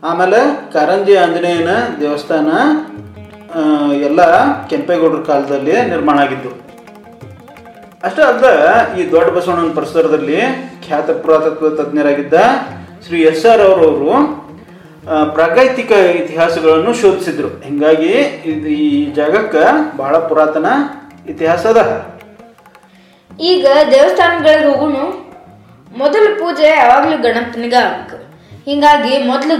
ಆಮೇಲೆ 0.03 0.39
ಕಾರಂಜಿ 0.73 1.13
ಆಂಜನೇಯನ 1.15 1.71
ದೇವಸ್ಥಾನ 2.01 2.49
ಎಲ್ಲ 4.07 4.21
ಕೆಂಪೇಗೌಡರ 4.69 5.21
ಕಾಲದಲ್ಲಿ 5.29 5.75
ನಿರ್ಮಾಣ 5.91 6.17
ಆಗಿದ್ದು. 6.25 6.51
ಅಷ್ಟೇ 8.03 8.21
ಅಲ್ಲದೆ 8.21 8.53
ಈ 8.99 9.03
ದೊಡ್ಡ 9.11 9.27
ಬಸವಣ್ಣನ 9.35 9.71
ಪರಿಸರದಲ್ಲಿ 9.77 10.39
ಖ್ಯಾತ 10.85 11.09
ಪುರಾತತ್ವ 11.21 11.69
ತಜ್ಞರಾಗಿದ್ದ 11.77 12.33
ಶ್ರೀ 13.05 13.19
ಎಸ್ 13.21 13.45
ಆರ್ 13.51 13.63
ಅವರವರು 13.67 14.11
ಪ್ರಾಗೈತಿಕ 15.35 15.91
ಇತಿಹಾಸಗಳನ್ನು 16.21 16.93
ಶೋಧಿಸಿದ್ರು. 17.01 17.49
ಹಿಂಗಾಗಿ 17.67 18.13
ಈ 18.75 18.89
ಜಾಗಕ್ಕೆ 19.19 19.63
ಬಹಳ 19.97 20.15
ಪುರಾತನ 20.29 20.67
ಇತಿಹಾಸ 21.33 21.65
ಅದ. 21.73 21.81
ಈಗ 23.51 23.65
ದೇವಸ್ಥಾನಗಳಿಗೆ 23.93 24.67
ಹೋಗುನು 24.69 25.05
ಮೊದಲ 26.01 26.25
ಪೂಜೆ 26.39 26.69
ಯಾವಾಗಲೂ 26.81 27.17
ಗಣಪನಿಗ 27.25 27.75
ಆಗ್ಬೇಕು 27.83 28.17
ಹಿಂಗಾಗಿ 28.67 29.13
ಮೊದಲು 29.29 29.55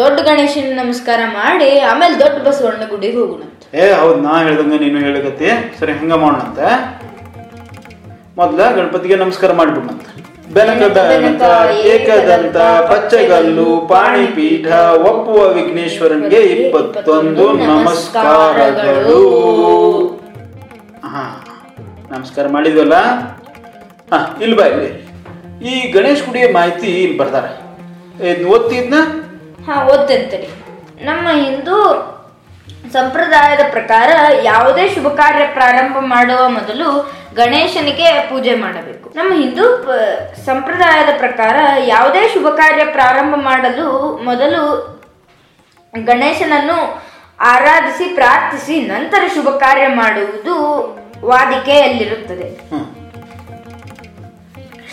ದೊಡ್ಡ 0.00 0.16
ಗಣೇಶನ 0.28 0.72
ನಮಸ್ಕಾರ 0.80 1.20
ಮಾಡಿ, 1.40 1.68
ಆಮೇಲೆ 1.90 2.14
ದೊಡ್ಡ 2.22 2.36
ಬಸವಣ್ಣ 2.46 2.82
ಗುಡಿಗೆ 2.92 3.18
ಹೋಗೋಣ 3.20 3.42
ಏ, 3.80 3.84
ಹೌದು, 4.00 4.16
ನಾ 4.22 4.32
ಹೇಳ್ದಂಗೆ 4.44 4.78
ನೀನು 4.84 5.00
ಹೇಳಕತ್ತಿ. 5.06 5.48
ಸರಿ, 5.80 5.92
ಹಂಗ 5.98 6.14
ಮಾಡೋಣಂತ 6.22 6.60
ಮೊದ್ಲ 8.38 8.58
ಗಣಪತಿಗೆ 8.78 9.16
ನಮಸ್ಕಾರ 9.22 9.50
ಮಾಡಿಬಿಡಂತ 9.60 10.06
ಬೆನಕದಂತ 10.56 10.98
ಬೆನಕ 11.10 11.42
ಏಕದಂತ, 11.92 12.56
ಪಚ್ಚಗಲ್ಲು, 12.90 13.68
ಪಾಣಿಪೀಠ, 13.92 14.66
ಒಪ್ಪುವ 15.10 15.40
ವಿಘ್ನೇಶ್ವರನ್ಗೆ 15.58 16.40
ಇಪ್ಪತ್ತೊಂದು 16.56 17.46
ನಮಸ್ಕಾರಗಳು. 17.70 19.20
ಹಾ 21.12 21.24
ನಮಸ್ಕಾರ 22.14 22.46
ಮಾಡಿದ್ವಲ್ಲ? 22.56 22.96
ಹಾ, 24.12 24.18
ಇಲ್ಲಿ 24.42 24.56
ಬಾ 24.60 24.66
ಇಲ್ಲಿ. 24.74 24.90
ಈ 25.70 25.74
ಗಣೇಶ್ 25.96 26.24
ಗುಡಿಯ 26.28 26.46
ಮಾಹಿತಿ 26.58 26.90
ಇಲ್ಲಿ 27.04 27.18
ಬರ್ತಾರೆ 27.22 27.50
ಓದ್ತಿದ್ನ? 28.20 28.94
ಹಾ 29.66 29.74
ಓದ್ತೇನೆ 29.84 30.48
ನಮ್ಮ 31.04 31.28
ಹಿಂದೂ 31.30 31.76
ಸಂಪ್ರದಾಯದ 32.92 33.60
ಪ್ರಕಾರ 33.70 34.10
ಯಾವುದೇ 34.42 34.88
ಶುಭ 34.88 35.08
ಕಾರ್ಯ 35.08 35.44
ಪ್ರಾರಂಭ 35.46 35.96
ಮಾಡುವ 36.00 36.48
ಮೊದಲು 36.48 36.88
ಗಣೇಶನಿಗೆ 37.34 38.28
ಪೂಜೆ 38.30 38.54
ಮಾಡಬೇಕು. 38.54 39.10
ನಮ್ಮ 39.14 39.32
ಹಿಂದೂ 39.32 39.64
ಸಂಪ್ರದಾಯದ 40.44 41.08
ಪ್ರಕಾರ 41.18 41.56
ಯಾವುದೇ 41.86 42.28
ಶುಭ 42.28 42.48
ಕಾರ್ಯ 42.48 42.84
ಪ್ರಾರಂಭ 42.84 43.34
ಮಾಡಲು 43.36 44.16
ಮೊದಲು 44.24 44.62
ಗಣೇಶನನ್ನು 45.94 46.78
ಆರಾಧಿಸಿ 47.40 48.04
ಪ್ರಾರ್ಥಿಸಿ 48.04 48.80
ನಂತರ 48.80 49.22
ಶುಭ 49.34 49.48
ಕಾರ್ಯ 49.48 49.86
ಮಾಡುವುದು 49.86 50.56
ವಾದಿಕೆಯಲ್ಲಿರುತ್ತದೆ. 51.26 52.48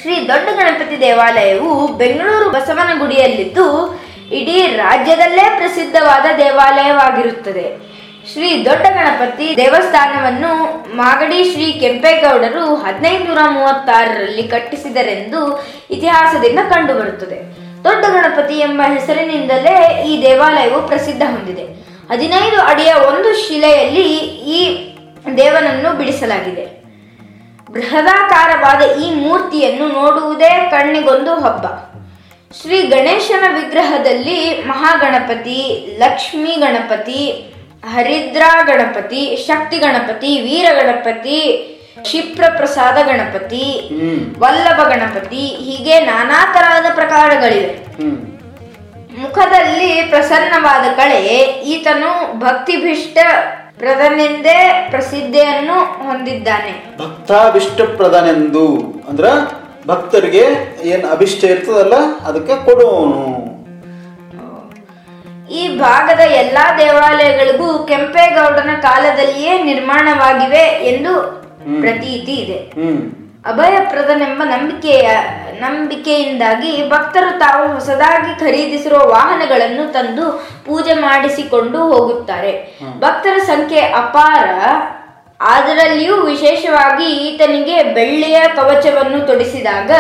ಶ್ರೀ 0.08 0.18
ದೊಡ್ಡ 0.28 0.50
ಗಣಪತಿ 0.58 0.98
ದೇವಾಲಯವು 1.02 1.70
ಬೆಂಗಳೂರು 2.02 2.46
ಬಸವನಗುಡಿಯಲ್ಲಿದ್ದು, 2.50 3.66
ಇಡೀ 4.38 4.54
ರಾಜ್ಯದಲ್ಲೇ 4.76 5.46
ಪ್ರಸಿದ್ಧವಾದ 5.58 6.28
ದೇವಾಲಯವಾಗಿರುತ್ತದೆ. 6.38 7.66
ಶ್ರೀ 8.30 8.50
ದೊಡ್ಡ 8.68 8.86
ಗಣಪತಿ 8.98 9.48
ದೇವಸ್ಥಾನವನ್ನು 9.58 10.52
ಮಾಗಡಿ 11.02 11.40
ಶ್ರೀ 11.50 11.68
ಕೆಂಪೇಗೌಡರು 11.82 12.64
ಹದಿನೈದು 12.76 13.26
ನೂರ 13.30 13.44
ಮೂವತ್ತಾರರಲ್ಲಿ 13.58 14.46
ಕಟ್ಟಿಸಿದರೆಂದು 14.54 15.42
ಇತಿಹಾಸದಿಂದ 15.98 16.64
ಕಂಡುಬರುತ್ತದೆ. 16.74 17.40
ದೊಡ್ಡ 17.90 18.04
ಗಣಪತಿ 18.16 18.60
ಎಂಬ 18.70 18.82
ಹೆಸರಿನಿಂದಲೇ 18.96 19.76
ಈ 20.12 20.16
ದೇವಾಲಯವು 20.22 20.82
ಪ್ರಸಿದ್ಧ 20.88 21.24
ಹೊಂದಿದೆ. 21.34 21.68
ಹದಿನೈದು 22.14 22.62
ಅಡಿಯ 22.72 22.94
ಒಂದು 23.12 23.32
ಶಿಲೆಯಲ್ಲಿ 23.48 24.08
ಈ 24.58 24.62
ದೇವನನ್ನು 25.44 25.92
ಬಿಡಿಸಲಾಗಿದೆ. 25.98 26.66
ಬೃಹದಾಕಾರವಾದ 27.72 29.00
ಈ 29.00 29.16
ಮೂರ್ತಿಯನ್ನು 29.16 29.88
ನೋಡುವುದೇ 29.88 30.50
ಕಣ್ಣಿಗೊಂದು 30.72 31.36
ಹಬ್ಬ. 31.36 31.66
ಶ್ರೀ 32.62 32.82
ಗಣೇಶನ 32.88 33.44
ವಿಗ್ರಹದಲ್ಲಿ 33.54 34.64
ಮಹಾಗಣಪತಿ 34.68 35.58
ಲಕ್ಷ್ಮೀ 36.00 36.56
ಗಣಪತಿ 36.56 37.22
ಹರಿದ್ರಾ 37.94 38.64
ಗಣಪತಿ 38.64 39.44
ಶಕ್ತಿ 39.48 39.78
ಗಣಪತಿ 39.78 40.42
ವೀರ 40.42 40.68
ಗಣಪತಿ 40.74 41.40
ಕ್ಷಿಪ್ರ 42.02 42.44
ಪ್ರಸಾದ 42.58 42.98
ಗಣಪತಿ 43.08 43.66
ವಲ್ಲಭ 44.40 44.80
ಗಣಪತಿ 44.88 45.44
ಹೀಗೆ 45.66 46.00
ನಾನಾ 46.00 46.54
ತರಹದ 46.54 46.86
ಪ್ರಕಾರಗಳಿವೆ. 46.96 47.72
ಮುಖದಲ್ಲಿ 49.18 50.02
ಪ್ರಸನ್ನವಾದ 50.10 50.86
ಕಳೆ 50.96 51.22
ಈತನು 51.66 52.40
ಭಕ್ತಿಭಿಷ್ಟ 52.40 53.18
ಪ್ರದನೆಂದೇ 53.80 54.58
ಪ್ರಸಿದ್ಧಿಯನ್ನು 54.92 55.78
ಹೊಂದಿದ್ದಾನೆ. 56.08 56.74
ಭಕ್ತಾಭಿಷ್ಟ 57.02 57.82
ಪ್ರಧಾನೆಂದು 58.00 58.66
ಅಂದ್ರ 59.10 59.28
ಭಕ್ತರಿಗೆ 59.88 60.44
ಏನ್ 60.92 61.06
ಅಭಿಷ್ಟ 61.16 61.42
ಇರ್ತದಲ್ಲ 61.44 61.98
ಅದಕ್ಕೆ 62.30 62.56
ಕೊಡೋನು 62.66 63.22
ಈ 65.60 65.62
ಭಾಗದ 65.78 66.22
ಎಲ್ಲಾ 66.42 66.64
ದೇವಾಲಯಗಳಿಗೂ 66.78 67.68
ಕೆಂಪೇಗೌಡನ 67.90 68.72
ಕಾಲದಲ್ಲಿಯೇ 68.82 69.54
ನಿರ್ಮಾಣವಾಗಿವೆ 69.64 70.64
ಎಂದು 70.92 71.14
ಪ್ರತೀತಿ 71.82 72.34
ಇದೆ. 72.44 72.60
ಅಭಯಪ್ರದನೆಂಬ 73.48 74.42
ನಂಬಿಕೆಯ 74.44 75.08
ನಂಬಿಕೆಯಿಂದಾಗಿ 75.62 76.72
ಭಕ್ತರು 76.90 77.32
ತಾವು 77.40 77.64
ಹೊಸದಾಗಿ 77.74 78.32
ಖರೀದಿಸಿರುವ 78.40 79.02
ವಾಹನಗಳನ್ನು 79.10 79.94
ತಂದು 79.94 80.26
ಪೂಜೆ 80.66 80.94
ಮಾಡಿಸಿಕೊಂಡು 80.94 81.80
ಹೋಗುತ್ತಾರೆ. 81.92 82.52
ಭಕ್ತರ 83.00 83.38
ಸಂಖ್ಯೆ 83.46 83.82
ಅಪಾರ. 84.02 84.46
ಅದರಲ್ಲಿಯೂ 85.40 86.16
ವಿಶೇಷವಾಗಿ 86.24 87.08
ಈತನಿಗೆ 87.28 87.78
ಬೆಳ್ಳಿಯ 87.98 88.38
ಕವಚವನ್ನು 88.56 89.20
ತೊಡಿಸಿದಾಗ 89.26 89.92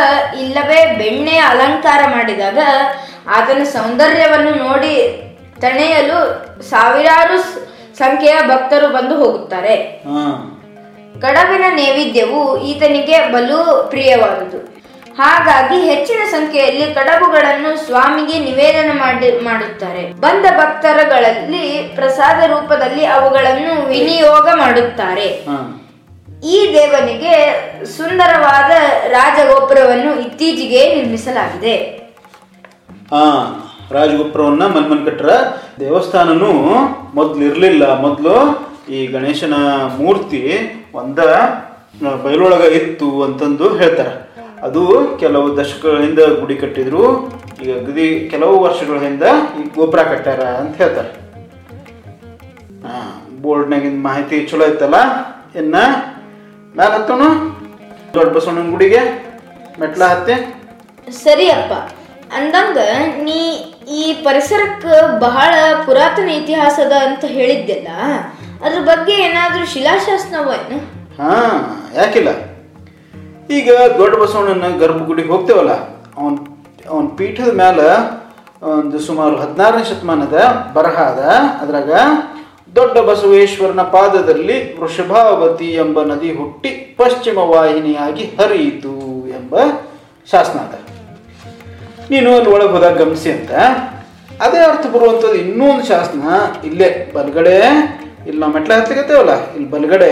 ಇಲ್ಲವೇ 0.41 0.79
ಬೆಣ್ಣೆಯ 1.01 1.41
ಅಲಂಕಾರ 1.53 2.01
ಮಾಡಿದಾಗ 2.15 2.59
ಆತನ 3.37 3.63
ಸೌಂದರ್ಯವನ್ನು 3.75 4.53
ನೋಡಿ 4.65 4.95
ತಣೆಯಲು 5.61 6.19
ಸಾವಿರಾರು 6.69 7.37
ಸಂಖ್ಯೆಯ 7.97 8.37
ಭಕ್ತರು 8.47 8.87
ಬಂದು 8.87 9.15
ಹೋಗುತ್ತಾರೆ. 9.15 9.75
ಕಡವಿನ 11.23 11.65
ನೈವೇದ್ಯವು 11.79 12.41
ಈತನಿಗೆ 12.69 13.17
ಬಲು 13.33 13.59
ಪ್ರಿಯವಾದುದು. 13.89 14.59
ಹಾಗಾಗಿ 15.19 15.77
ಹೆಚ್ಚಿನ 15.89 16.21
ಸಂಖ್ಯೆಯಲ್ಲಿ 16.31 16.87
ಕಡಬುಗಳನ್ನು 16.93 17.71
ಸ್ವಾಮಿಗೆ 17.85 18.39
ನಿವೇದನ 18.39 18.91
ಮಾಡಿ 18.99 19.29
ಮಾಡುತ್ತಾರೆ. 19.45 20.03
ಬಂದ 20.25 20.45
ಭಕ್ತರುಗಳಲ್ಲಿ 20.59 21.63
ಪ್ರಸಾದ 21.95 22.39
ರೂಪದಲ್ಲಿ 22.53 23.05
ಅವುಗಳನ್ನು 23.15 23.73
ವಿನಿಯೋಗ 23.87 24.47
ಮಾಡುತ್ತಾರೆ. 24.63 25.27
ಈ 26.55 26.57
ದೇವನಿಗೆ 26.73 27.33
ಸುಂದರವಾದ 27.97 28.71
ರಾಜಗೋಪುರವನ್ನು 29.15 30.11
ಇತ್ತೀಚೆಗೆ 30.25 30.81
ನಿರ್ಮಿಸಲಾಗಿದೆ. 30.95 31.75
ಹಾ 33.13 33.23
ರಾಜಗೋಪುರವನ್ನ 33.95 34.63
ಮನ್ಮನ್ 34.75 35.05
ಕಟ್ಟರ 35.05 35.31
ದೇವಸ್ಥಾನನು 35.79 36.51
ಮೊದ್ಲು 37.17 37.43
ಇರ್ಲಿಲ್ಲ 37.45 37.83
ಮೊದ್ಲು 38.05 38.35
ಈ 38.95 38.99
ಗಣೇಶನ 39.13 39.55
ಮೂರ್ತಿ 39.99 40.41
ಒಂದ 40.99 41.19
ಬಯಲೊಳಗ 42.23 42.63
ಇತ್ತು 42.79 43.07
ಅಂತಂದು 43.25 43.67
ಹೇಳ್ತಾರೆ. 43.81 44.13
ಅದು 44.67 44.83
ಕೆಲವು 45.21 45.47
ದಶಕಗಳ 45.57 45.97
ಹಿಂದೆ 46.05 46.23
ಗುಡಿ 46.41 46.55
ಕಟ್ಟಿದ್ರು, 46.61 47.03
ಈಗ 47.61 47.71
ಅಗದಿ 47.81 48.07
ಕೆಲವು 48.31 48.55
ವರ್ಷಗಳ 48.65 48.97
ಹಿಂದೆ 49.05 49.31
ಈ 49.59 49.63
ಗೋಪುರ 49.75 50.01
ಕಟ್ಟಾರ 50.11 50.41
ಅಂತ 50.61 50.73
ಹೇಳ್ತಾರೆ. 50.81 51.11
ಹಾಂ 52.85 53.11
ಬೋರ್ಡ್ನಾಗಿನ 53.43 53.99
ಮಾಹಿತಿ 54.07 54.37
ಚಲೋ 54.51 54.67
ಇತ್ತಲ್ಲ 54.71 54.99
ಇನ್ನ 55.61 55.75
ಮ್ಯಾಲ 56.77 56.91
ಹತ್ತೋಣ. 56.95 57.23
ದೊಡ್ಡ 58.15 58.29
ಬಸವಣ್ಣನ 58.35 58.69
ಗುಡಿಗೆ, 58.73 59.01
ಮೆಟ್ಲ 59.81 60.03
ಹತ್ತಿ. 60.13 60.35
ಸರಿ 61.23 61.47
ಅಪ್ಪ 61.57 61.73
ಅಂದಂಗ 62.37 62.79
ನೀ 63.25 63.39
ಈ 63.99 64.01
ಪರಿಸರಕ್ಕೆ 64.25 64.95
ಬಹಳ 65.25 65.53
ಪುರಾತನ 65.85 66.29
ಇತಿಹಾಸದ 66.39 66.93
ಅಂತ 67.07 67.23
ಹೇಳಿದ್ದೆಲ್ಲ 67.37 67.89
ಅದ್ರ 68.65 68.79
ಬಗ್ಗೆ 68.89 69.15
ಏನಾದರೂ 69.27 69.65
ಶಿಲಾಶಾಸನವ 69.73 70.53
ಏನು? 70.59 70.77
ಹಾ, 71.19 71.31
ಯಾಕಿಲ್ಲ? 71.99 72.29
ಈಗ 73.57 73.69
ದೊಡ್ಡ 73.99 74.13
ಬಸವಣ್ಣನ 74.21 74.69
ಗರ್ಭಗುಡಿಗೆ 74.81 75.29
ಹೋಗ್ತೇವಲ್ಲ, 75.33 75.73
ಅವನ್, 76.19 76.37
ಅವನ 76.91 77.05
ಪೀಠದ 77.19 77.51
ಮ್ಯಾಲ 77.61 77.79
ಒಂದು 78.73 78.97
ಸುಮಾರು 79.07 79.35
ಹದಿನಾರನೇ 79.41 79.83
ಶತಮಾನದ 79.89 80.37
ಬರಹ 80.75 80.97
ಅದ. 81.11 81.21
ಅದ್ರಾಗ 81.63 81.91
ದೊಡ್ಡ 82.75 82.97
ಬಸವೇಶ್ವರನ 83.09 83.83
ಪಾದದಲ್ಲಿ 83.95 84.57
ವೃಷಭಾವತಿ 84.79 85.69
ಎಂಬ 85.83 86.03
ನದಿ 86.03 86.31
ಹುಟ್ಟಿ 86.39 86.71
ಪಶ್ಚಿಮ 86.97 87.37
ವಾಹಿನಿಯಾಗಿ 87.51 88.25
ಹರಿಯಿತು 88.39 88.95
ಎಂಬ 89.39 89.53
ಶಾಸನ 90.27 90.57
ಅದ. 90.59 90.75
ನೀನು 92.11 92.29
ಅಲ್ಲಿ 92.37 92.49
ಒಳಗೆ 92.55 92.71
ಹೋದಾಗ 92.75 92.95
ಗಮನಿಸಿ 93.03 93.29
ಅಂತ. 93.31 93.51
ಅದೇ 94.45 94.59
ಅರ್ಥ 94.69 94.85
ಬರುವಂಥದ್ದು 94.95 95.37
ಇನ್ನೂ 95.45 95.65
ಒಂದು 95.73 95.85
ಶಾಸನ 95.91 96.25
ಇಲ್ಲೇ 96.67 96.89
ಬಲಗಡೆ 97.15 97.55
ಇಲ್ಲಿ 98.27 98.39
ನಾವು 98.41 98.53
ಮೆಟ್ಲ 98.57 98.71
ಹತ್ಲಿಕತ್ತೇವಲ್ಲ 98.79 99.33
ಇಲ್ಲಿ 99.55 99.69
ಬಲಗಡೆ 99.73 100.09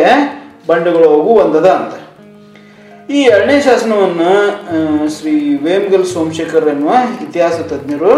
ಬಂಡೆಗಳು 0.70 1.08
ಹೋಗು 1.14 1.32
ಒಂದದ 1.44 1.68
ಅಂತ. 1.80 1.94
ಈ 3.16 3.20
ಎರಡನೇ 3.32 3.58
ಶಾಸನವನ್ನು 3.66 4.30
ಶ್ರೀ 5.16 5.34
ವೇಮಗಲ್ 5.66 6.06
ಸೋಮಶೇಖರ್ 6.14 6.68
ಎನ್ನುವ 6.74 6.94
ಇತಿಹಾಸ 7.26 7.58
ತಜ್ಞರು 7.72 8.14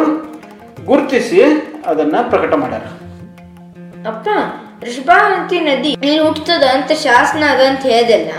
ಗುರುತಿಸಿ 0.89 1.41
ಅದನ್ನ 1.91 2.15
ಪ್ರಕಟ 2.31 2.53
ಮಾಡ್ಯಾರ. 2.61 2.85
ಅಪ್ಪ 4.11 4.27
ಋಷಭಾವಂತಿ 4.87 5.57
ನದಿ 5.67 5.91
ಇಲ್ಲಿ 5.95 6.15
ಹುಟ್ಟದ 6.25 6.65
ಅಂತ 6.75 6.91
ಶಾಸನ 7.05 7.43
ಅದ 7.53 7.61
ಅಂತ 7.69 7.83
ಹೇಳ್ದಲ್ಲ? 7.93 8.31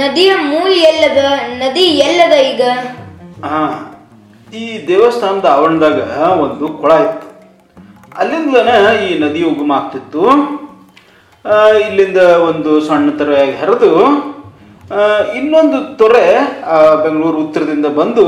ನದಿಯ 0.00 0.30
ಮೂಲ 0.50 0.70
ಎಲ್ಲದ 0.90 1.20
ನದಿ 1.62 1.84
ಎಲ್ಲದ 2.08 2.34
ಈಗ? 2.52 2.62
ಹಾ 3.44 3.60
ಈ 4.52 4.64
ದೇವಸ್ಥಾನದ 4.88 5.46
ಆವರಣದಾಗ 5.56 5.98
ಒಂದು 6.44 6.66
ಕೊಳ 6.80 6.92
ಇತ್ತು. 7.06 7.26
ಅಲ್ಲಿಂದಲೇ 8.20 8.76
ಈ 9.06 9.10
ನದಿ 9.24 9.42
ಉಗಮ 9.50 9.72
ಆಗ್ತಿತ್ತು. 9.78 10.22
ಇಲ್ಲಿಂದ 11.88 12.18
ಒಂದು 12.18 12.80
ಸಣ್ಣ 12.80 13.10
ತೊರೆಯಾಗಿ 13.10 13.52
ಹರಿದು 13.52 14.00
ಇನ್ನೊಂದು 15.36 15.96
ತೊರೆ 15.96 16.34
ಬೆಂಗಳೂರು 17.02 17.38
ಉತ್ತರದಿಂದ 17.38 17.86
ಬಂದು 17.86 18.22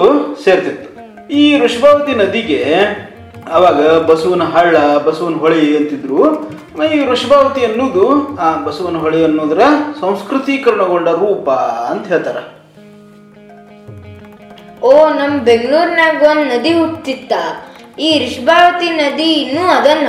ಸೇರ್ತಿತ್ತು. 0.44 0.90
ಈ 1.30 1.58
ಋಷಭಾವತಿ 1.58 2.14
ನದಿಗೆ 2.14 2.64
ಅವಾಗ 3.52 3.98
ಬಸವನ 3.98 4.42
ಹಳ್ಳ, 4.42 4.98
ಬಸವನ 4.98 5.34
ಹೊಳಿ 5.34 5.76
ಅಂತಿದ್ರು. 5.76 6.50
ಈ 6.92 7.06
ಋಷಭಾವತಿ 7.06 7.64
ಅನ್ನೋದು, 7.64 8.36
ಆ, 8.36 8.64
ಬಸವನ 8.64 8.96
ಹೊಳಿ 8.96 9.24
ಅನ್ನೋದರ 9.24 9.60
ಸಂಸ್ಕೃತೀಕರಣಗೊಂಡ 10.00 11.08
ರೂಪ 11.08 11.50
ಅಂತ 11.50 12.06
ಹೇಳ್ತಾರ. 12.06 12.36
ಓ, 14.82 15.08
ನಮ್ 15.08 15.38
ಬೆಂಗಳೂರಿನಾಗ 15.38 16.22
ಒಂದ್ 16.22 16.48
ನದಿ 16.48 16.72
ಹುಟ್ಟಿತ್ತ. 16.72 17.32
ಈ 17.98 18.26
ಋಷಭಾವತಿ 18.26 18.90
ನದಿ 18.90 19.32
ಇನ್ನೂ 19.32 19.68
ಅದನ್ನ. 19.68 20.06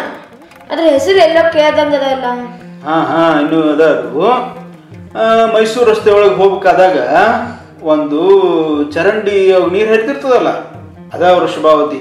ಅದ್ರ 0.71 0.83
ಹೆಸರು 0.91 1.17
ಎಲ್ಲ 1.17 1.49
ಕೇಳ್ದಂಗದಲ್ಲ. 1.49 2.23
ಹಾ 2.81 2.95
ಹಾ 3.09 3.23
ಇನ್ನೂ 3.39 3.59
ಅದ 3.71 3.83
ಅದು 3.93 4.21
ಆ, 5.13 5.23
ಮೈಸೂರು 5.53 5.85
ರಸ್ತೆ 5.89 6.11
ಒಳಗೆ 6.11 6.35
ಹೋಗ್ಬೇಕಾದಾಗ 6.35 6.97
ಒಂದು 7.85 8.19
ಚರಂಡಿ 8.91 9.37
ನೀರು 9.71 9.89
ಹರಿತಿರ್ತದಲ್ಲ 9.89 10.49
ಅದ 11.13 11.23
ವೃಷಭಾವತಿ 11.37 11.99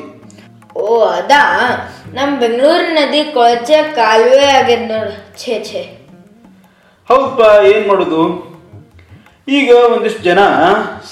ಓ 0.77 0.85
ಅದಾ? 1.13 1.41
ನಮ್ಮ 2.15 2.31
ಬೆಂಗಳೂರು 2.41 2.87
ನದಿ 2.95 3.21
ಕೊಳಚೆ 3.33 3.79
ಕಾಲುವೆ 3.95 4.47
ಆಗ್ಯದ 4.53 4.85
ನೋಡು. 4.91 5.13
ಛೇ 5.39 5.55
ಛೇ. 5.65 5.83
ಹೌದಪ್ಪ 7.11 7.41
ಏನು 7.69 7.89
ಮಾಡೋದು? 7.89 8.23
ಈಗ 9.49 9.71
ಒಂದಿಷ್ಟು 9.89 10.23
ಜನ 10.23 10.41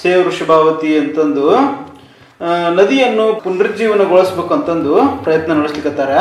ಸೇವ್ 0.01 0.21
ವೃಷಭಾವತಿ 0.25 0.91
ಅಂತಂದು 0.97 1.45
ನದಿಯನ್ನು 2.75 3.25
ಪುನರುಜ್ಜೀವನಗೊಳಿಸ್ಬೇಕು 3.43 4.53
ಅಂತಂದು 4.53 4.93
ಪ್ರಯತ್ನ 5.23 5.53
ನಡೆಸ್ಲಿಕ್ಕತ್ತಾರ 5.53 6.13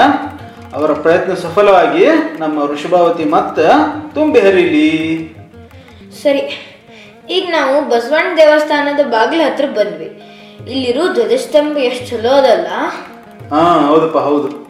ಅವರ 0.75 0.93
ಪ್ರಯತ್ನ 0.93 1.35
ಸಫಲವಾಗಿ 1.35 2.07
ನಮ್ಮ 2.39 2.63
ವೃಷಭಾವತಿ 2.63 3.25
ಮತ್ತ 3.25 3.59
ತುಂಬಿ 4.15 4.41
ಹರಿಲಿ. 4.41 5.29
ಸರಿ 6.23 6.65
ಈಗ 7.31 7.49
ನಾವು 7.51 7.89
ಬಸವಣ್ಣ 7.89 8.37
ದೇವಸ್ಥಾನದ 8.37 9.05
ಬಾಗಿಲ 9.05 9.41
ಹತ್ರ 9.41 9.65
ಬಂದ್ವಿ. 9.65 10.23
ಇಲ್ಲಿರೋ 10.69 11.13
ಧ್ವಜಸ್ತಂಭ 11.13 11.77
ಎಷ್ಟು 11.77 12.07
ಚಲೋ 12.07 12.29
ಅದಲ್ಲ? 12.29 12.67
ಹಾ 13.51 13.87
ಹೌದಪ್ಪ 13.87 14.19
ಹೌದು. 14.19 14.69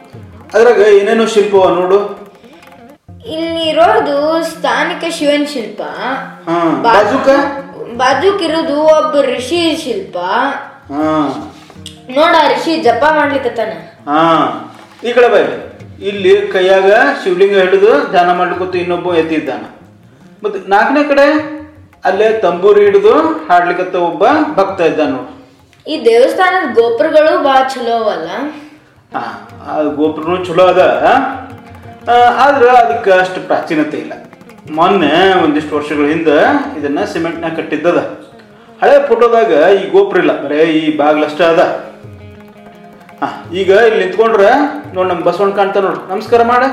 ಅದ್ರಾಗ 0.53 0.79
ಏನೇನೋ 0.79 1.25
ಶಿಲ್ಪವ 1.25 1.69
ನೋಡು. 1.69 2.19
ಇಲ್ಲಿರೋದು 3.27 4.43
ಸ್ಥಾನಿಕ 4.43 5.13
ಶಿವನ್ 5.13 5.47
ಶಿಲ್ಪ. 5.47 5.81
ಹಾ 6.49 6.81
ಬಾ- 6.83 6.83
ಬಾಜುಕ? 6.83 7.29
ಬಾಜುಕಿರೋದು 7.97 8.81
ಒಬ್ಬ 8.81 9.21
ಋಷಿ 9.21 9.77
ಶಿಲ್ಪ. 9.83 10.17
ಹಾ. 10.91 11.29
ನೋಡ 12.09 12.35
ಋಷಿ 12.51 12.77
ಜಪ 12.77 13.03
ಮಾಡ್ಲಿಕತ್ತಾನ. 13.15 13.71
ಹಾ 14.09 14.55
ಈ 15.03 15.13
ಕಡೆ 15.13 15.27
ಬಾ 15.27 15.68
ಇಲ್ಲಿ. 16.01 16.47
ಕೈಯಾಗ 16.51 16.89
ಶಿವಲಿಂಗ 17.23 17.55
ಹಿಡಿದು 17.61 18.09
ಧ್ಯಾನ 18.11 18.33
ಮಾಡ್ಲಿಕ್ಕೂ 18.33 18.77
ಇನ್ನೊಬ್ಬ 18.77 19.15
ಎದ್ದಿದ್ದಾನ 19.15 19.63
ಮತ್ತೆ 20.43 20.59
ನಾಲ್ಕನೇ 20.69 21.03
ಕಡೆ 21.03 21.25
ಅಲ್ಲೇ 22.05 22.29
ತಂಬೂರಿ 22.39 22.85
ಹಿಡಿದು 22.85 23.13
ಹಾಡ್ಲಿಕ್ಕತ್ತ 23.49 23.95
ಒಬ್ಬ 23.95 24.23
ಭಕ್ತ 24.53 24.81
ಇದ್ದಾನ 24.81 25.15
ಈ 25.87 26.05
ದೇವಸ್ಥಾನದ 26.05 26.73
ಗೋಪುರಗಳು 26.75 27.43
ಭಾಳ 27.43 27.67
ಚಲೋ 27.73 27.91
ಅವಲ್ಲ? 28.03 28.29
ಹಾ 29.13 29.21
ಆ 29.67 29.81
ಗೋಪುರನು 29.81 30.45
ಚಲೋ 30.45 30.65
ಅದ. 30.67 30.81
ಆದ್ರೆ 32.37 32.69
ಅದಕ್ಕೆ 32.69 33.11
ಅಷ್ಟು 33.11 33.47
ಪ್ರಾಚೀನತೆ 33.47 33.97
ಇಲ್ಲ. 33.97 34.13
ಮೊನ್ನೆ 34.71 35.11
ಒಂದಿಷ್ಟು 35.43 35.75
ವರ್ಷಗಳ 35.75 36.07
ಹಿಂದೆ 36.07 36.37
ಇದನ್ನ 36.79 37.03
ಸಿಮೆಂಟ್ನ 37.13 37.55
ಕಟ್ಟಿದ್ದದ. 37.55 37.99
ಹಳೆ 38.81 39.07
ಫೋಟೋದಾಗ 39.07 39.51
ಈ 39.71 39.89
ಗೋಪುರ 39.89 40.17
ಇಲ್ಲ 40.17 40.43
ಬರೇ 40.43 40.63
ಈ 40.79 40.97
ಬಾಗ್ಲಷ್ಟ 40.97 41.41
ಅದ. 41.41 41.61
ಈಗ 43.59 43.69
ಇಲ್ಲಿ 43.87 43.99
ನಿಂತ್ಕೊಂಡ್ರೆ 44.03 44.49
ನೋಡ್ 44.95 45.07
ನಮ್ಮ 45.09 45.21
ಬಸವಣ್ಣ 45.27 45.53
ಕಾಣ್ತಾ 45.55 45.79
ನೋಡು. 45.85 45.99
ನಮಸ್ಕಾರ 46.11 46.41
ಮಾಡ. 46.51 46.63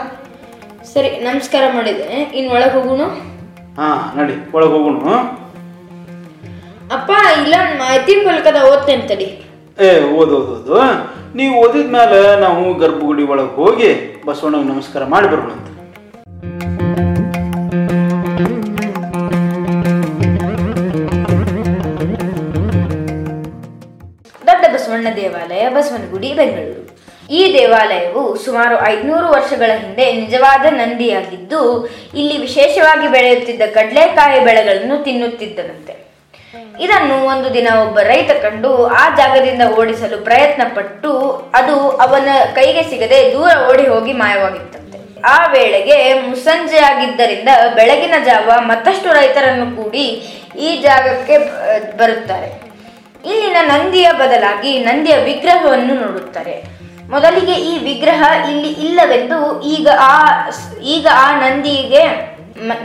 ಸರಿ 0.92 1.08
ನಮಸ್ಕಾರ 1.24 1.64
ಮಾಡಿದೆ 1.76 2.06
ಇನ್ 2.38 2.48
ಒಳಗೆ 2.56 2.72
ಹೋಗೋಣ? 2.76 3.02
ಹಾ 3.78 3.88
ನಡಿ 4.18 4.34
ಒಳಗೆ 4.56 4.72
ಹೋಗೋಣ. 4.74 5.16
ಅಪ್ಪ 6.96 7.10
ಇಲ್ಲ 7.42 7.54
ಮಾಹಿತಿ 7.82 8.12
ಫಲಕದ 8.26 8.58
ಓದ್ತೇನೆ 8.70 9.04
ತಡಿ. 9.12 9.28
ಏ 9.86 9.88
ಓದೋದು 10.18 10.52
ಓದು 10.56 10.74
ಓದು. 10.74 10.76
ನೀವು 11.38 11.54
ಓದಿದ್ಮೇಲೆ 11.62 12.20
ನಾವು 12.44 12.62
ಗರ್ಭಗುಡಿ 12.82 13.24
ಒಳಗೆ 13.32 13.54
ಹೋಗಿ 13.60 13.90
ಬಸವಣ್ಣಗೆ 14.26 14.68
ನಮಸ್ಕಾರ 14.74 15.04
ಮಾಡಿ 15.14 15.28
ಬರೋಣ 15.32 15.50
ಬಸವನಗುಡಿ 25.76 26.30
ಬೆಂಗಳೂರು. 26.40 26.82
ಈ 27.38 27.40
ದೇವಾಲಯವು 27.54 28.22
ಸುಮಾರು 28.44 28.74
ಐದುನೂರು 28.90 29.28
ವರ್ಷಗಳ 29.36 29.70
ಹಿಂದೆ 29.84 30.04
ನಿಜವಾದ 30.22 30.66
ನಂದಿಯಾಗಿದ್ದು, 30.80 31.60
ಇಲ್ಲಿ 32.20 32.36
ವಿಶೇಷವಾಗಿ 32.46 33.08
ಬೆಳೆಯುತ್ತಿದ್ದ 33.14 33.62
ಕಡಲೆಕಾಯಿ 33.78 34.38
ಬೆಳೆಗಳನ್ನು 34.48 34.96
ತಿನ್ನುತ್ತಿದ್ದನಂತೆ. 35.06 35.94
ಇದನ್ನು 36.84 37.16
ಒಂದು 37.32 37.48
ದಿನ 37.56 37.68
ಒಬ್ಬ 37.84 37.98
ರೈತ 38.10 38.30
ಕಂಡು 38.44 38.70
ಆ 39.00 39.02
ಜಾಗದಿಂದ 39.18 39.62
ಓಡಿಸಲು 39.80 40.16
ಪ್ರಯತ್ನ 40.28 40.62
ಪಟ್ಟು 40.76 41.12
ಅದು 41.58 41.76
ಅವನ 42.04 42.28
ಕೈಗೆ 42.58 42.82
ಸಿಗದೆ 42.90 43.18
ದೂರ 43.34 43.52
ಓಡಿ 43.70 43.86
ಹೋಗಿ 43.92 44.12
ಮಾಯವಾಗಿತ್ತಂತೆ. 44.22 44.98
ಆ 45.34 45.36
ವೇಳೆಗೆ 45.54 45.96
ಮುಸಂಜೆಯಾಗಿದ್ದರಿಂದ 46.28 47.50
ಬೆಳಗಿನ 47.78 48.16
ಜಾವ 48.28 48.58
ಮತ್ತಷ್ಟು 48.70 49.08
ರೈತರನ್ನು 49.18 49.66
ಕೂಡಿ 49.78 50.06
ಈ 50.66 50.70
ಜಾಗಕ್ಕೆ 50.86 51.38
ಬರುತ್ತಾರೆ. 52.00 52.50
ಇಲ್ಲಿನ 53.28 53.58
ನಂದಿಯ 53.72 54.08
ಬದಲಾಗಿ 54.22 54.72
ನಂದಿಯ 54.88 55.16
ವಿಗ್ರಹವನ್ನು 55.28 55.94
ನೋಡುತ್ತಾರೆ. 56.04 56.56
ಮೊದಲಿಗೆ 57.14 57.56
ಈ 57.70 57.72
ವಿಗ್ರಹ 57.88 58.22
ಇಲ್ಲಿ 58.52 58.70
ಇಲ್ಲವೆಂದು 58.84 59.38
ಈಗ 59.74 59.88
ಆ 60.08 60.14
ಈಗ 60.94 61.06
ಆ 61.24 61.26
ನಂದಿಗೆ 61.42 62.04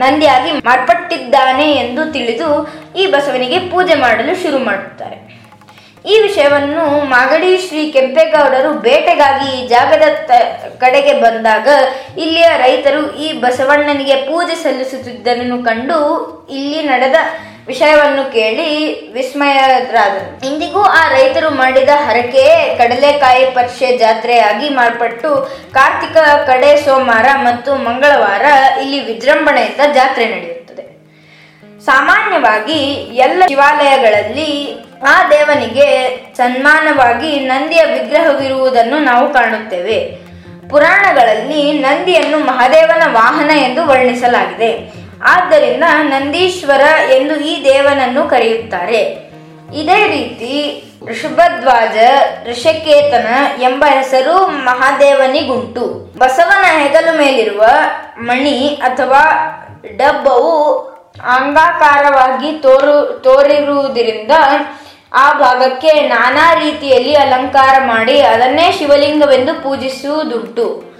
ನಂದಿಯಾಗಿ 0.03 0.51
ಮಾರ್ಪಟ್ಟಿದ್ದಾನೆ 0.67 1.67
ಎಂದು 1.83 2.01
ತಿಳಿದು 2.15 2.49
ಈ 3.01 3.05
ಬಸವನಿಗೆ 3.13 3.59
ಪೂಜೆ 3.73 3.95
ಮಾಡಲು 3.95 4.33
ಶುರು 4.43 4.59
ಮಾಡುತ್ತಾರೆ. 4.69 5.17
ಈ 6.11 6.15
ವಿಷಯವನ್ನು 6.21 6.83
ಮಾಗಡಿ 7.15 7.49
ಶ್ರೀ 7.65 7.81
ಕೆಂಪೇಗೌಡರು 7.95 8.69
ಬೇಟೆಗಾಗಿ 8.85 9.49
ಈ 9.57 9.59
ಜಾಗದ 9.67 10.05
ಕಡೆಗೆ 10.83 11.13
ಬಂದಾಗ 11.25 11.67
ಇಲ್ಲಿಯ 12.23 12.47
ರೈತರು 12.63 13.03
ಈ 13.25 13.27
ಬಸವಣ್ಣನಿಗೆ 13.43 14.15
ಪೂಜೆ 14.29 14.55
ಸಲ್ಲಿಸುತ್ತಿದ್ದನ್ನು 14.63 15.57
ಕಂಡು 15.69 15.99
ಇಲ್ಲಿ 16.59 16.81
ನಡೆದ 16.87 17.19
ವಿಷಯವನ್ನು 17.71 18.23
ಕೇಳಿ 18.31 18.69
ವಿಸ್ಮಯರಾದರು. 19.11 20.21
ಇಂದಿಗೂ 20.47 20.81
ಆ 20.99 21.01
ರೈತರು 21.09 21.49
ಮಾಡಿದ 21.49 21.91
ಹರಕೆ 22.07 22.45
ಕಡಲೆಕಾಯಿ 22.77 23.45
ಪರಿಷೆ 23.55 23.89
ಜಾತ್ರೆಯಾಗಿ 23.97 24.69
ಮಾರ್ಪಟ್ಟು 24.69 25.29
ಕಾರ್ತಿಕ 25.73 26.17
ಕಡೆ 26.47 26.71
ಸೋಮವಾರ 26.85 27.27
ಮತ್ತು 27.47 27.71
ಮಂಗಳವಾರ 27.87 28.45
ಇಲ್ಲಿ 28.81 28.99
ವಿಜೃಂಭಣೆಯಿಂದ 29.05 29.93
ಜಾತ್ರೆ 29.93 30.25
ನಡೆಯುತ್ತದೆ. 30.33 30.83
ಸಾಮಾನ್ಯವಾಗಿ 31.85 32.79
ಎಲ್ಲ 33.25 33.43
ಶಿವಾಲಯಗಳಲ್ಲಿ 33.47 34.49
ಆ 35.07 35.15
ದೇವನಿಗೆ 35.29 35.87
ಸನ್ಮಾನವಾಗಿ 36.37 37.29
ನಂದಿಯ 37.51 37.83
ವಿಗ್ರಹವಿರುವುದನ್ನು 37.93 38.97
ನಾವು 38.99 39.25
ಕಾಣುತ್ತೇವೆ. 39.33 39.99
ಪುರಾಣಗಳಲ್ಲಿ 40.69 41.61
ನಂದಿಯನ್ನು 41.85 42.37
ಮಹಾದೇವನ 42.39 43.03
ವಾಹನ 43.13 43.51
ಎಂದು 43.59 43.81
ವರ್ಣಿಸಲಾಗಿದೆ. 43.87 45.00
ಆದ್ದರಿಂದ 45.23 45.83
ನಂದೀಶ್ವರ 46.01 47.11
ಎಂದು 47.11 47.35
ಈ 47.39 47.63
ದೇವನನ್ನು 47.63 48.29
ಕರೆಯುತ್ತಾರೆ. 48.29 49.31
ಇದೇ 49.75 50.07
ರೀತಿ 50.07 50.83
ಋಷಭದ್ವಾಜ, 51.09 51.97
ಋಷಕೇತನ 52.49 53.27
ಎಂಬ 53.61 53.85
ಹೆಸರು 53.89 54.47
ಮಹಾದೇವನಿಗುಂಟು. 54.47 56.13
ಬಸವನ 56.17 56.79
ಹೆಗಲು 56.79 57.17
ಮೇಲಿರುವ 57.17 57.65
ಮಣಿ 58.19 58.67
ಅಥವಾ 58.67 59.23
ಡಬ್ಬವು 59.97 60.77
ಅಂಗಾಕಾರವಾಗಿ 61.23 62.51
ತೋರು, 62.51 63.21
ತೋರಿರುವುದರಿಂದ 63.23 64.31
ಆ 65.13 65.33
ಭಾಗಕ್ಕೆ 65.33 65.87
ನಾನಾ 65.87 66.53
ರೀತಿಯಲ್ಲಿ 66.53 67.15
ಅಲಂಕಾರ 67.15 67.81
ಮಾಡಿ 67.85 68.21
ಅದನ್ನೇ 68.21 68.71
ಶಿವಲಿಂಗವೆಂದು 68.71 69.63
ಪೂಜಿಸುವುದುಂಟು. 69.63 70.90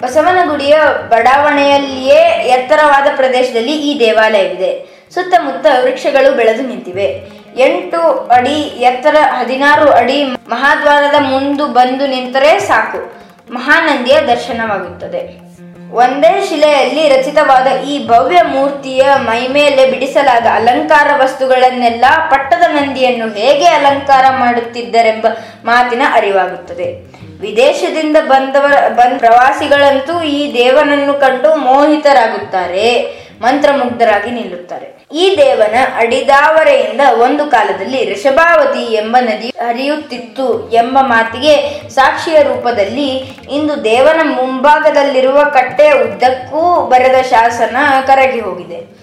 ಬಸವನಗುಡಿಯ 0.00 0.76
ಬಡಾವಣೆಯಲ್ಲಿಯೇ 1.08 2.20
ಎತ್ತರವಾದ 2.48 3.06
ಪ್ರದೇಶದಲ್ಲಿ 3.16 3.72
ಈ 3.72 4.00
ದೇವಾಲಯವಿದೆ. 4.00 4.70
ಸುತ್ತಮುತ್ತ 5.14 5.66
ವೃಕ್ಷಗಳು 5.82 6.32
ಬೆಳೆದು 6.32 6.62
ನಿಂತಿವೆ. 6.62 7.28
ಎಂಟು 7.56 8.00
ಅಡಿ 8.30 8.60
ಎತ್ತರ 8.60 9.16
ಹದಿನಾರು 9.30 9.90
ಅಡಿ 9.90 10.24
ಮಹಾದ್ವಾರದ 10.24 11.14
ಮುಂದು 11.20 11.66
ಬಂದು 11.66 12.06
ನಿಂತರೆ 12.06 12.58
ಸಾಕು. 12.58 13.12
ಮಹಾನಂದಿಯ 13.52 14.20
ದರ್ಶನವಾಗುತ್ತದೆ. 14.20 15.48
ಒಂದೇ 15.92 16.46
ಶಿಲೆಯಲ್ಲಿ 16.48 17.08
ರಚಿತವಾದ 17.08 17.66
ಈ 17.84 18.06
ಭವ್ಯ 18.06 18.42
ಮೂರ್ತಿಯ 18.42 19.02
ಮೈಮೇಲೆ 19.16 19.90
ಬಿಡಿಸಲಾದ 19.90 20.46
ಅಲಂಕಾರ 20.54 21.22
ವಸ್ತುಗಳನ್ನೆಲ್ಲ 21.22 22.04
ಪಟ್ಟದ 22.30 22.62
ನಂದಿಯನ್ನು 22.68 23.28
ಹೇಗೆ 23.34 23.64
ಅಲಂಕಾರ 23.64 24.24
ಮಾಡುತ್ತಿದ್ದರೆಂಬ 24.38 25.26
ಮಾತಿನ 25.64 26.02
ಅರಿವಾಗುತ್ತದೆ. 26.12 27.17
ವಿದೇಶದಿಂದ 27.40 28.16
ಬಂದವರ, 28.16 28.88
ಬಂದ 28.88 29.18
ಪ್ರವಾಸಿಗಳಂತೂ 29.18 30.22
ಈ 30.22 30.54
ದೇವನನ್ನು 30.54 31.14
ಕಂಡು 31.14 31.56
ಮೋಹಿತರಾಗುತ್ತಾರೆ, 31.56 33.18
ಮಂತ್ರಮುಗ್ಧರಾಗಿ 33.40 34.30
ನಿಲ್ಲುತ್ತಾರೆ. 34.30 34.98
ಈ 35.12 35.34
ದೇವನ 35.36 35.74
ಅಡಿದಾವರೆಯಿಂದ 35.96 37.00
ಒಂದು 37.20 37.46
ಕಾಲದಲ್ಲಿ 37.46 38.14
ಋಷಭಾವತಿ 38.14 38.94
ಎಂಬ 38.94 39.16
ನದಿ 39.20 39.48
ಹರಿಯುತ್ತಿತ್ತು 39.48 40.70
ಎಂಬ 40.70 40.98
ಮಾತಿಗೆ 41.00 41.54
ಸಾಕ್ಷಿಯ 41.88 42.42
ರೂಪದಲ್ಲಿ 42.42 43.08
ಇಂದು 43.52 43.84
ದೇವನ 43.84 44.20
ಮುಂಭಾಗದಲ್ಲಿರುವ 44.24 45.44
ಕಟ್ಟೆಯ 45.44 45.92
ಉದ್ದಕ್ಕೂ 45.92 46.86
ಬರೆದ 46.86 47.22
ಶಾಸನ 47.22 47.76
ಕರಗಿ 48.06 48.40
ಹೋಗಿದೆ. 48.40 48.98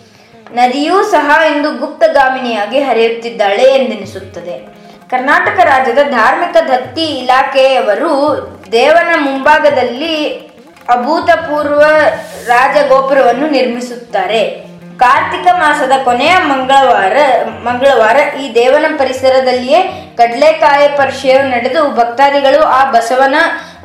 ನದಿಯೂ 0.52 1.04
ಸಹ 1.04 1.42
ಇಂದು 1.56 1.72
ಗುಪ್ತಗಾಮಿನಿಯಾಗಿ 1.72 2.80
ಹರಿಯುತ್ತಿದ್ದಾಳೆ 2.80 3.64
ಎಂದೆನಿಸುತ್ತದೆ. 3.64 4.75
ಕರ್ನಾಟಕ 5.12 5.58
ರಾಜ್ಯದ 5.64 6.02
ಧಾರ್ಮಿಕ 6.10 6.56
ದತ್ತಿ 6.70 7.06
ಇಲಾಖೆಯವರು 7.22 8.12
ದೇವನ 8.72 9.12
ಮುಂಭಾಗದಲ್ಲಿ 9.18 10.16
ಅಭೂತಪೂರ್ವ 10.96 11.84
ರಾಜಗೋಪುರವನ್ನು 12.48 13.48
ನಿರ್ಮಿಸುತ್ತಾರೆ. 13.48 14.42
ಕಾರ್ತಿಕ 15.04 15.48
ಮಾಸದ 15.62 15.92
ಕೊನೆಯ 16.04 16.34
ಮಂಗಳವಾರ 16.52 17.16
ಮಂಗಳವಾರ 17.68 18.18
ಈ 18.42 18.46
ದೇವನ 18.56 18.86
ಪರಿಸರದಲ್ಲಿಯೇ 18.98 19.80
ಕಡಲೆಕಾಯಿ 20.18 20.88
ಪರಿಷೆಯು 20.98 21.42
ನಡೆದು 21.54 21.82
ಭಕ್ತಾದಿಗಳು 22.00 22.62
ಆ 22.78 22.92
ಬಸವನ 22.92 23.36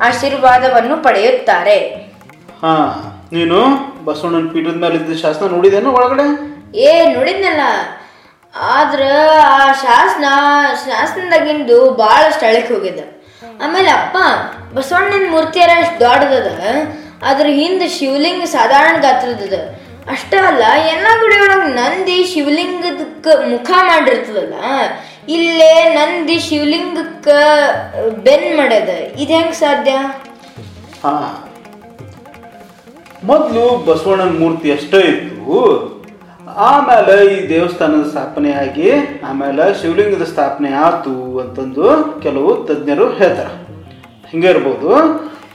ಆಶೀರ್ವಾದವನ್ನು 0.09 0.97
ಪಡೆಯುತ್ತಾರೆ. 1.07 1.77
ಹಾ 2.61 2.73
ನೀನು 3.33 3.59
ಬಸವಣ್ಣನ 4.05 4.47
ಪೀಠದ 4.53 4.77
ಮೇಲೆ 4.83 4.95
ಇದ್ದ 4.95 5.17
ಶಾಸನ 5.23 5.47
ನೋಡಿದೇನು 5.55 5.91
ಒಳಗಡೆ? 5.99 6.27
ಏ 6.87 6.91
ನೋಡಿದ್ನಲ್ಲ. 7.15 7.63
ಆದ್ರ 8.53 9.01
ಆ 9.57 9.65
ಶಾಸನ, 9.83 10.25
ಶಾಸನದಾಗಿಂದು 10.85 11.77
ಭಾಳ 12.01 12.21
ಸ್ಥಳಕ್ಕೆ 12.35 12.71
ಹೋಗಿದ್ದ. 12.73 13.01
ಆಮೇಲೆ 13.63 13.89
ಅಪ್ಪ, 13.99 14.17
ಬಸವಣ್ಣನ 14.75 15.27
ಮೂರ್ತಿಯರ 15.33 15.71
ಅಷ್ಟು 15.83 15.99
ದೊಡ್ಡದದ 16.05 16.49
ಅದ್ರ 17.29 17.45
ಹಿಂದೆ 17.59 17.87
ಶಿವಲಿಂಗ 17.97 18.43
ಸಾಧಾರಣ 18.55 18.95
ಗಾತ್ರದದ. 19.05 19.57
ಅಷ್ಟೇ 20.13 20.37
ಅಲ್ಲ, 20.49 20.63
ಎಲ್ಲ 20.93 21.07
ಗುಡಿ 21.21 21.37
ಒಳಗೆ 21.43 21.69
ನಂದಿ 21.79 22.17
ಶಿವಲಿಂಗದಕ್ಕ 22.31 23.27
ಮುಖ 23.51 23.69
ಮಾಡಿರ್ತದಲ್ಲ, 23.89 24.55
ಇಲ್ಲೇ 25.35 25.73
ನಂದಿ 25.97 26.37
ಶಿವಲಿಂಗಕ್ಕ 26.47 27.27
ಬೆನ್ 28.25 28.49
ಮಾಡ್ಯದ. 28.59 28.91
ಇದು 29.23 29.33
ಹೆಂಗ್ 29.37 29.55
ಸಾಧ್ಯ? 29.63 29.93
ಮೊದಲು 33.29 33.65
ಬಸವಣ್ಣನ 33.87 34.33
ಮೂರ್ತಿ 34.41 34.67
ಅಷ್ಟೇ 34.77 35.01
ಇತ್ತು 35.11 35.57
ಆಮೇಲೆ 36.55 37.35
ಈ 37.35 37.49
ದೇವಸ್ಥಾನದ 37.49 38.07
ಸ್ಥಾಪನೆ 38.07 38.51
ಆಗಿ 38.51 38.91
ಆಮೇಲೆ 39.27 39.81
ಶಿವಲಿಂಗದ 39.81 40.23
ಸ್ಥಾಪನೆ 40.23 40.73
ಆತು 40.73 41.39
ಅಂತಂದು 41.39 42.19
ಕೆಲವು 42.21 42.63
ತಜ್ಞರು 42.63 43.09
ಹೇಳ್ತಾರೆ. 43.09 43.61
ಹಿಂಗೆ 44.29 44.47
ಇರ್ಬೋದು. 44.47 44.95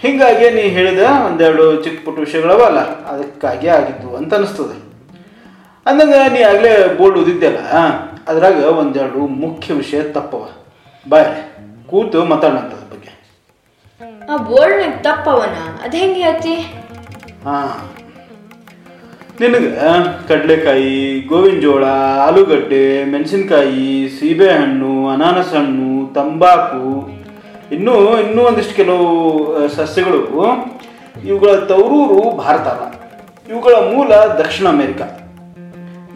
ಹಿಂಗಾಗಿ 0.00 0.50
ನೀ 0.50 0.60
ಹೇಳಿದ 0.60 0.98
ಒಂದೆರಡು 1.26 1.84
ಚಿಕ್ಕ 1.84 2.04
ಪುಟ್ಟ 2.04 2.20
ವಿಷಯಗಳವಲ್ಲ 2.20 2.78
ಅದಕ್ಕಾಗಿ 3.04 3.68
ಆಗಿದ್ದು 3.68 4.16
ಅಂತ 4.16 4.34
ಅನಿಸ್ತದೆ. 4.34 4.86
ಅಂದಂಗ 5.86 6.14
ನೀ 6.32 6.42
ಆಗಲೇ 6.42 6.98
ಬೋರ್ಡ್ 6.98 7.18
ಓದಿದ್ದೆಲ್ಲ 7.18 7.58
ಅದ್ರಾಗ 8.28 8.64
ಒಂದೆರಡು 8.64 9.18
ಮುಖ್ಯ 9.18 9.74
ವಿಷಯ 9.74 10.02
ತಪ್ಪವ. 10.02 10.48
ಬಾಯ್ 11.08 11.26
ಕೂತು 11.86 12.24
ಮಾತಾಡೋಣ 12.24 12.58
ಅದ್ರ 12.58 12.94
ಬಗ್ಗೆ. 12.94 13.36
ಆ 14.32 14.36
ಬೋರ್ಡ್ನಾಗ 14.36 14.90
ತಪ್ಪವನ? 14.90 15.84
ಅದು 15.84 15.96
ಹೆಂಗೆ 15.96 16.20
ಹೇಳ್ತಿ? 16.20 16.54
ಹಾ. 17.44 17.86
ನಿನಗೆ 19.40 19.70
ಕಡಲೆಕಾಯಿ 20.28 20.92
ಗೋವಿನ 21.30 21.56
ಜೋಳ 21.60 21.84
ಆಲೂಗಡ್ಡೆ, 22.26 22.82
ಮೆಣಸಿನ್ಕಾಯಿ, 23.12 23.88
ಸೀಬೆಹಣ್ಣು 24.16 24.92
ಅನಾನಸ್ 25.08 25.52
ಹಣ್ಣು 25.54 25.88
ತಂಬಾಕು, 26.14 26.84
ಇನ್ನೂ 27.74 27.94
ಇನ್ನೂ 28.22 28.42
ಒಂದಿಷ್ಟು 28.42 28.74
ಕೆಲವು 28.76 29.08
ಸಸ್ಯಗಳು, 29.76 30.22
ಇವುಗಳ 31.28 31.52
ತವರೂರು 31.70 32.20
ಭಾರತ 32.36 32.66
ಇವುಗಳ 33.50 33.74
ಮೂಲ 33.90 34.10
ದಕ್ಷಿಣ 34.42 34.66
ಅಮೆರಿಕ. 34.68 35.02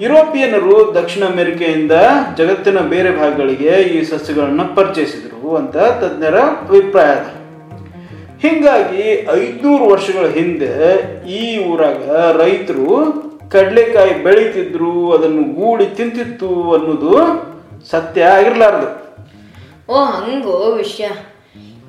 ಯುರೋಪಿಯನ್ನರು 0.05 0.77
ದಕ್ಷಿಣ 0.95 1.23
ಅಮೆರಿಕೆಯಿಂದ 1.25 1.95
ಜಗತ್ತಿನ 2.39 2.79
ಬೇರೆ 2.95 3.11
ಭಾಗಗಳಿಗೆ 3.21 3.73
ಈ 3.97 3.99
ಸಸ್ಯಗಳನ್ನು 4.13 4.67
ಪರಿಚಯಿಸಿದರು 4.77 5.57
ಅಂತ 5.57 5.77
ತಜ್ಞರ 6.03 6.39
ಅಭಿಪ್ರಾಯ 6.65 7.13
ಹಿಂಗಾಗಿ 8.43 9.03
ಐದ್ನೂರು 9.33 9.85
ವರ್ಷಗಳ 9.85 10.27
ಹಿಂದೆ 10.27 10.71
ಈ 11.29 11.65
ಊರಾಗ 11.65 12.11
ರೈತರು 12.11 13.21
ಕಡಲೆಕಾಯಿ 13.51 14.23
ಬೆಳೀತಿದ್ರು 14.23 15.13
ಅದನ್ನು 15.13 15.43
ಗೂಡಿ 15.43 15.87
ತಿಂತಿತ್ತು 15.87 16.73
ಅನ್ನೋದು 16.73 17.19
ಸತ್ಯ 17.91 18.23
ಆಗಿರ್ಲಾರ್ದು. 18.23 19.11
ಓ 19.93 20.05
ಹಂಗೋ 20.05 20.73
ವಿಷಯ. 20.77 21.09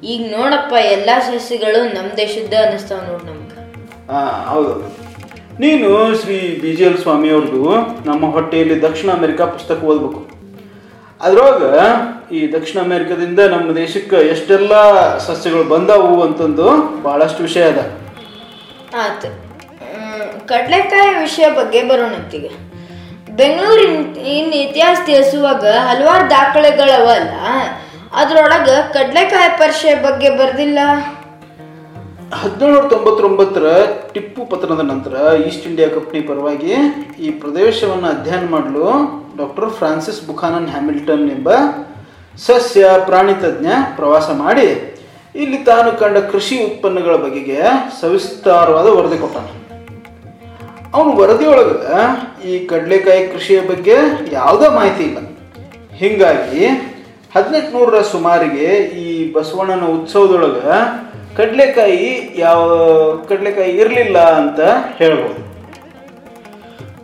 ಈಗ 0.03 0.31
ನೋಡಪ್ಪ 0.31 0.73
ಎಲ್ಲಾ 0.73 1.19
ಸಸ್ಯಗಳು 1.19 1.83
ನಮ್ಮ 1.83 2.11
ದೇಶದ 2.17 2.53
ಅನ್ನಿಸ್ತಾವ 2.63 2.97
ನೋಡಿ 2.97 3.25
ನಮ್ಗೆ. 3.25 3.51
ಆ, 4.11 4.45
ಹೌದು. 4.45 4.79
ನೀನು 5.59 6.21
Shri 6.21 6.59
B 6.61 6.71
G 6.71 6.83
L 6.83 6.97
Swami 6.97 7.29
ಅವ್ರದ್ದು 7.29 7.71
ನಮ್ಮ 8.05 8.31
ಹೊಟ್ಟೆಯಲ್ಲಿ 8.31 8.81
ದಕ್ಷಿಣ 8.81 9.11
ಅಮೆರಿಕ 9.11 9.41
ಪುಸ್ತಕ 9.41 9.83
ಓದ್ಬೇಕು. 9.83 10.30
ಅದ್ರೊಳಗ 11.21 11.63
ಈ 12.31 12.39
ದಕ್ಷಿಣ 12.51 12.81
ಅಮೆರಿಕದಿಂದ 12.81 13.39
ನಮ್ಮ 13.39 13.75
ದೇಶಕ್ಕೆ 13.75 14.15
ಎಷ್ಟೆಲ್ಲ 14.15 14.73
ಸಸ್ಯಗಳು 15.17 15.63
ಬಂದಾವು 15.63 16.23
ಅಂತಂದು 16.23 16.67
ಬಹಳಷ್ಟು 17.03 17.43
ವಿಷಯ 17.43 17.63
ಅದ. 17.63 17.79
ಆಯ್ತು. 19.01 19.29
ಕಡಲೆಕಾಯಿ 20.47 21.11
ವಿಷಯ 21.19 21.49
ಬಗ್ಗೆ 21.49 21.83
ಬರೋಣಂತೀಗ 21.83 22.45
ಬೆಂಗಳೂರಿನ, 23.35 24.17
ಇನ್ 24.17 24.53
ಇತಿಹಾಸ 24.53 24.97
ತಿಳಿಸುವಾಗ 25.05 25.65
ಹಲವಾರು 25.65 26.29
ದಾಖಲೆಗಳವಲ್ಲ, 26.29 27.33
ಅದ್ರೊಳಗ 28.15 28.69
ಕಡಲೆಕಾಯಿ 28.93 29.49
ಪರಿಷೆ 29.57 29.93
ಬಗ್ಗೆ 29.95 30.29
ಬರ್ದಿಲ್ಲ? 30.29 30.79
ಹದಿನೇಳು 32.39 32.89
ತೊಂಬತ್ತೊಂಬತ್ತರ 32.89 33.65
ಟಿಪ್ಪು 34.13 34.41
ಪತನದ 34.45 34.79
ನಂತರ 34.81 35.13
ಈಸ್ಟ್ 35.47 35.65
ಇಂಡಿಯಾ 35.67 35.87
ಕಂಪ್ನಿ 35.87 36.19
ಪರವಾಗಿ 36.21 36.73
ಈ 37.25 37.29
ಪ್ರದೇಶವನ್ನು 37.31 38.07
ಅಧ್ಯಯನ 38.07 38.45
ಮಾಡಲು 38.49 38.85
ಡಾಕ್ಟರ್ 39.37 39.69
ಫ್ರಾನ್ಸಿಸ್ 39.69 40.27
ಬುಖಾನನ್ 40.27 40.67
ಹ್ಯಾಮಿಲ್ಟನ್ 40.67 41.25
ಎಂಬ 41.31 41.49
ಸಸ್ಯ 42.47 42.89
ಪ್ರಾಣಿ 43.05 43.33
ತಜ್ಞ 43.33 43.67
ಪ್ರವಾಸ 43.95 44.29
ಮಾಡಿ 44.43 44.67
ಇಲ್ಲಿ 45.35 45.57
ತಾನು 45.57 45.89
ಕಂಡ 45.99 46.17
ಕೃಷಿ 46.31 46.55
ಉತ್ಪನ್ನಗಳ 46.65 47.15
ಬಗೆಗೆ 47.15 47.59
ಸವಿಸ್ತಾರವಾದ 48.01 48.87
ವರದಿ 48.97 49.17
ಕೊಟ್ಟಾನ. 49.17 49.47
ಅವನು 50.93 51.11
ವರದಿಯೊಳಗೆ 51.15 51.77
ಈ 52.49 52.65
ಕಡಲೆಕಾಯಿ 52.65 53.27
ಕೃಷಿಯ 53.27 53.59
ಬಗ್ಗೆ 53.61 53.97
ಯಾವುದೇ 54.31 54.69
ಮಾಹಿತಿ 54.69 55.03
ಇಲ್ಲ. 55.03 55.19
ಹೀಗಾಗಿ 55.95 56.65
ಹದಿನೆಂಟುನೂರರ 57.35 58.01
ಸುಮಾರಿಗೆ 58.01 58.67
ಈ 59.03 59.31
ಬಸವಣ್ಣನ 59.33 59.85
ಉತ್ಸವದೊಳಗೆ 59.97 60.65
ಕಡಲೆಕಾಯಿ 61.37 62.09
ಯಾವ 62.45 62.61
ಕಡಲೆಕಾಯಿ 63.29 63.71
ಇರಲಿಲ್ಲ 63.81 64.17
ಅಂತ 64.39 64.59
ಹೇಳ್ಬೋದು. 64.99 65.37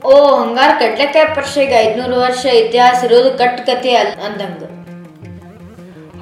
ಓ 0.09 0.11
ಹಂಗಾರ 0.39 0.71
ಕಡ್ಲೆಕಾಯಿ 0.81 1.27
ಪರ್ಷೆಗೆ 1.37 1.75
ಐದ್ನೂರು 1.85 2.17
ವರ್ಷ 2.25 2.43
ಇತಿಹಾಸ 2.63 2.99
ಇರೋದು 3.07 3.29
ಕಟ್ 3.37 3.61
ಕತೆ 3.69 3.93
ಅಲ್ 4.01 4.11
ಅಂದಂಗ. 4.27 4.63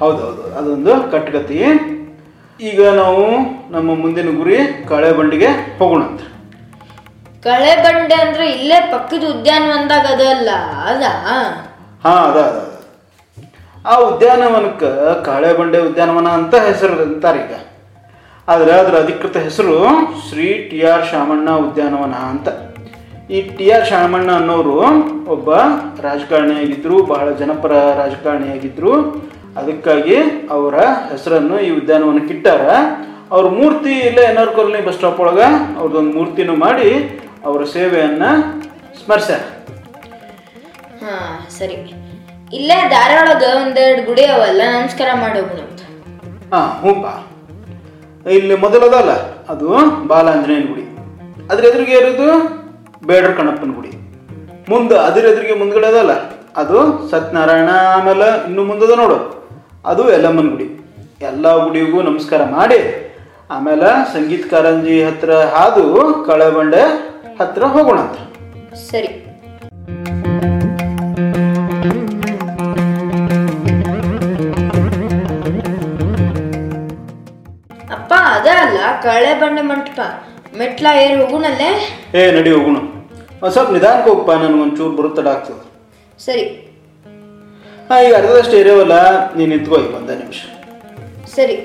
ಹೌದೌದು 0.00 0.42
ಅದೊಂದು 0.58 0.94
ಕಟ್ಟುಕತೆ 1.12 1.58
ಈಗ 2.60 2.80
ನಾವು 3.02 3.22
ನಮ್ಮ 3.74 3.88
ಮುಂದಿನ 4.02 4.30
ಗುರಿ 4.40 4.56
ಕಳೆ 4.90 5.10
ಬಂಡಿಗೆ 5.18 5.50
ಹೋಗೋಣ 5.78 6.02
ಅಂತ. 6.02 6.22
ಕಳೆ 7.46 7.72
ಬಂಡೆ 7.84 8.16
ಅಂದ್ರೆ 8.24 8.44
ಇಲ್ಲೇ 8.56 8.78
ಪಕ್ಕದ 8.92 9.24
ಉದ್ಯಾನವನದಾಗ 9.34 10.06
ಅದಲ್ಲ 10.14 10.50
ಅದ? 10.90 11.02
ಹಾ 12.04 12.14
ಅದ 12.28 12.38
ಅದ 12.48 12.58
ಅದ. 12.64 12.72
ಆ 13.86 13.94
ಉದ್ಯಾನವನಕ್ಕೆ 14.08 14.90
ಕಾಳೆ 15.24 15.52
ಬಂಡೆ 15.58 15.78
ಉದ್ಯಾನವನ 15.88 16.28
ಅಂತ 16.40 16.54
ಹೆಸರು 16.68 16.94
ಅಂತಾರೆ 17.02 17.40
ಈಗ. 17.44 17.52
ಆದರೆ 18.48 18.72
ಅದರ 18.80 18.94
ಅಧಿಕೃತ 19.04 19.36
ಹೆಸರು 19.46 19.76
ಶ್ರೀ 20.26 20.48
ಟಿ 20.70 20.78
ಆರ್ 20.90 21.06
ಶಾಮಣ್ಣ 21.12 21.48
ಉದ್ಯಾನವನ 21.64 22.16
ಅಂತ. 22.32 22.48
ಈ 23.34 23.38
ಟಿ 23.56 23.66
ಆರ್ 23.76 23.86
ಶಾಮಣ್ಣ 23.90 24.28
ಅನ್ನೋರು 24.40 24.76
ಒಬ್ಬ 25.34 25.48
ರಾಜಕಾರಣಿಯಾಗಿದ್ದರು 26.06 26.96
ಬಹಳ 27.12 27.26
ಜನಪರ 27.40 27.72
ರಾಜಕಾರಣಿಯಾಗಿದ್ದರು 28.00 28.92
ಅದಕ್ಕಾಗಿ 29.60 30.16
ಅವರ 30.56 30.76
ಹೆಸರನ್ನು 31.12 31.58
ಈ 31.66 31.70
ಉದ್ಯಾನವನಕ್ಕೆ 31.80 32.32
ಇಟ್ಟಾರ. 32.36 32.64
ಅವ್ರ 33.34 33.46
ಮೂರ್ತಿ 33.58 33.92
ಇಲ್ಲೇ 34.08 34.24
N 34.30 34.40
R 34.42 34.52
colony 34.56 34.80
bus 34.88 34.98
stop 34.98 35.20
ಒಳಗೆ 35.24 35.46
ಅವ್ರದ್ದೊಂದು 35.78 36.12
ಮೂರ್ತಿನೂ 36.18 36.56
ಮಾಡಿ 36.64 36.88
ಅವರ 37.48 37.62
ಸೇವೆಯನ್ನು 37.76 38.30
ಸ್ಮರಿಸ್ಯಾರ. 39.00 39.42
ಹಾಂ 41.02 41.32
ಸರಿ. 41.58 41.78
ಇಲ್ಲೇ 42.58 42.76
ದಾರೊಳಗ 42.94 43.44
ಒಂದೆರಡು 43.62 44.02
ಗುಡಿ 44.08 44.24
ಅವಲ್ಲ 44.34 44.62
ನಮಸ್ಕಾರ 44.76 45.08
ಮಾಡೋಣ 45.22 45.62
ಹಾಂ 46.52 46.68
ಹ್ಞೂಪ್ಪ 46.82 47.06
ಇಲ್ಲಿ 48.34 48.54
ಮೊದಲದಲ್ಲ? 48.64 49.12
ಅದು 49.52 49.68
ಬಾಲಾಂಜನೇಯನ 50.10 50.64
ಗುಡಿ 50.70 50.84
ಅದ್ರ 51.50 51.62
ಎದುರಿಗೆ 51.70 51.94
ಇರೋದು 52.00 52.28
ಬೇಡ್ರ 53.08 53.30
ಕಣಪ್ಪನ 53.38 53.72
ಗುಡಿ 53.78 53.92
ಮುಂದೆ 54.70 54.96
ಅದ್ರ 55.06 55.22
ಎದುರಿಗೆ 55.32 55.54
ಮುಂದ್ಗಡೆ 55.60 55.86
ಅದಲ್ಲ? 55.86 56.12
ಅದು 56.62 56.78
ಸತ್ಯನಾರಾಯಣ 57.10 57.70
ಆಮೇಲೆ 57.96 58.28
ಇನ್ನು 58.48 58.62
ಮುಂದದ 58.70 58.92
ನೋಡು. 59.02 59.18
ಅದು 59.90 60.02
ಯಲ್ಲಮ್ಮನ 60.12 60.48
ಗುಡಿ 60.54 60.66
ಎಲ್ಲ 61.28 61.46
ಗುಡಿಗೂ 61.64 61.98
ನಮಸ್ಕಾರ 62.08 62.42
ಮಾಡಿ. 62.56 62.78
ಆಮೇಲೆ 63.50 63.88
ಸಂಗೀತ 64.14 64.44
ಕಾರಂಜಿ 64.52 64.96
ಹತ್ರ 65.08 65.32
ಹಾದು 65.54 65.84
ಕಳೆಬಂಡೆ 66.28 66.82
ಹತ್ರ 67.40 67.62
ಹೋಗೋಣ 67.74 67.98
ಅಂತ 68.06 68.18
ಸರಿ. 68.90 69.10
ಕಳೆ 79.06 79.32
ಬಂಡೆ 79.40 79.62
ಮಂಟಪ 79.62 80.00
ಮೆಟ್ಲ 80.58 80.86
ಏರಿ 81.02 81.16
ಹೋಗುಣಲ್ಲೇ 81.20 81.70
ಏ 82.18 82.22
ನಡಿ 82.36 82.50
ಹೋಗುಣ 82.50 82.76
ಒಂದು 83.42 83.52
ಸ್ವಲ್ಪ 83.54 83.70
ನಿಧಾನಕ್ಕೆ 83.76 84.08
ಹೋಗಪ್ಪ 84.10 84.30
ನನಗೆ 84.42 84.62
ಒಂಚೂರು 84.62 84.94
ಬರುತ್ತೆ 84.98 85.22
ಡಾಕ್ಟರ್. 85.22 85.58
ಸರಿ. 86.26 86.44
ಹಾಂ 87.88 87.98
ಈಗ 88.06 88.14
ಅರ್ಧದಷ್ಟು 88.16 88.54
ಏರಿಯವಲ್ಲ 88.56 88.94
ನೀನು 89.36 89.50
ನಿಂತ್ಕೋ 89.54 89.76
ಈಗ 89.78 89.92
ಒಂದೇ 89.94 90.14
ನಿಮಿಷ. 90.14 90.40
ಸರಿ. 91.36 91.56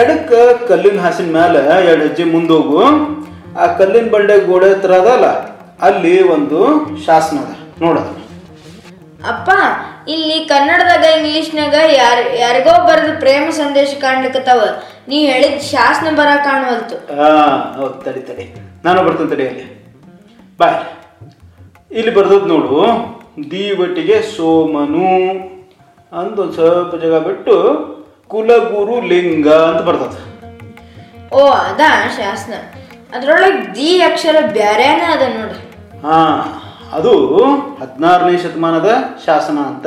ಎಡಕ್ಕೆ 0.00 0.40
ಕಲ್ಲಿನ 0.68 1.00
ಹಾಸಿನ 1.00 1.30
ಮೇಲೆ 1.38 1.60
ಎರಡು 1.88 2.02
ಹೆಜ್ಜೆ 2.02 2.24
ಮುಂದೆ 2.34 2.52
ಹೋಗು. 2.58 2.82
ಆ 3.62 3.66
ಕಲ್ಲಿನ 3.78 4.06
ಬಂಡೆ 4.10 4.36
ಗೋಡೆ 4.48 4.68
ಹತ್ರ 4.74 4.92
ಅದಲ್ಲ 4.94 5.26
ಅಲ್ಲಿ 5.88 6.14
ಒಂದು 6.34 6.58
ಶಾಸನ 7.06 7.38
ಅದ. 7.44 7.52
ನೋಡೋದು 7.82 8.12
ಅಪ್ಪ 9.28 9.48
ಇಲ್ಲಿ 10.08 10.44
ಕನ್ನಡದಾಗ 10.44 11.04
ಇಂಗ್ಲಿಷ್ನಾಗ 11.16 11.74
ಯಾರ್ 11.74 12.36
ಯಾರಿಗೋ 12.36 12.86
ಬರೆದು 12.86 13.20
ಪ್ರೇಮ 13.20 13.50
ಸಂದೇಶ 13.50 13.94
ಕಾಣ್ಲಿಕ್ಕತ್ತಾವ 14.00 14.60
ನೀ 15.08 15.26
ಹೇಳಿದ 15.26 15.60
ಶಾಸನ 15.60 16.16
ಬರ 16.16 16.26
ಕಾಣುವಲ್ತು. 16.44 16.96
ಹೌದು 17.80 18.04
ತಡಿ 18.04 18.20
ತಡಿ. 18.20 18.54
ನಾನು 18.84 19.02
ಬರ್ತೇನೆ 19.02 19.30
ತಡಿ 19.30 19.48
ಅಲ್ಲಿ. 19.48 19.64
ಬಾಯ್ 20.58 20.84
ಇಲ್ಲಿ 21.90 22.14
ಬರ್ದದ್ 22.14 22.48
ನೋಡು. 22.48 22.82
ದೀವಟಿಗೆ 23.50 24.22
ಸೋಮನು 24.22 25.08
ಅಂತ 26.18 26.38
ಒಂದು 26.38 26.52
ಸ್ವಲ್ಪ 26.52 26.94
ಜಾಗ 26.94 27.18
ಬಿಟ್ಟು 27.18 27.54
ಕುಲಗುರು 28.28 29.00
ಲಿಂಗ 29.00 29.48
ಅಂತ 29.48 29.80
ಬರ್ತದ. 29.80 30.16
ಓ 31.32 31.48
ಅದ 31.48 31.80
ಶಾಸನ. 32.18 32.52
ಅದ್ರೊಳಗೆ 33.14 33.74
ದಿ 33.74 34.02
ಅಕ್ಷರ 34.02 34.36
ಬ್ಯಾರೇನ 34.40 35.02
ಅದ 35.12 35.22
ನೋಡ್ರಿ. 35.36 35.62
ಹಾ. 36.00 36.61
ಅದು 36.96 37.12
ಹದಿನಾರನೇ 37.80 38.38
ಶತಮಾನದ 38.42 38.88
ಶಾಸನ 39.26 39.58
ಅಂತ. 39.70 39.86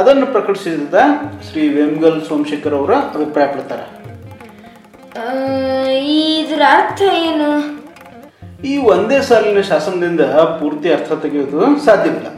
ಅದನ್ನು 0.00 0.26
ಪ್ರಕಟಿಸಿದ 0.26 0.98
ಶ್ರೀ 1.46 1.62
ವೇಮಗಲ್ 1.68 2.18
ಸೋಮಶೇಖರ್ 2.28 2.74
ಅವರ 2.74 2.92
ಅಭಿಪ್ರಾಯ 3.14 3.46
ಪಡ್ತಾರೆ 3.54 3.86
ಇದ್ರ 6.40 6.62
ಅರ್ಥ 6.76 7.00
ಏನು? 7.22 7.48
ಈ 8.64 8.72
ಒಂದೇ 8.92 9.18
ಸಾಲಿನ 9.20 9.60
ಶಾಸನದಿಂದ 9.70 10.22
ಪೂರ್ತಿ 10.60 10.88
ಅರ್ಥ 10.92 11.12
ತೆಗೆಯೋದು 11.22 11.60
ಸಾಧ್ಯವಿಲ್ಲ. 11.86 12.28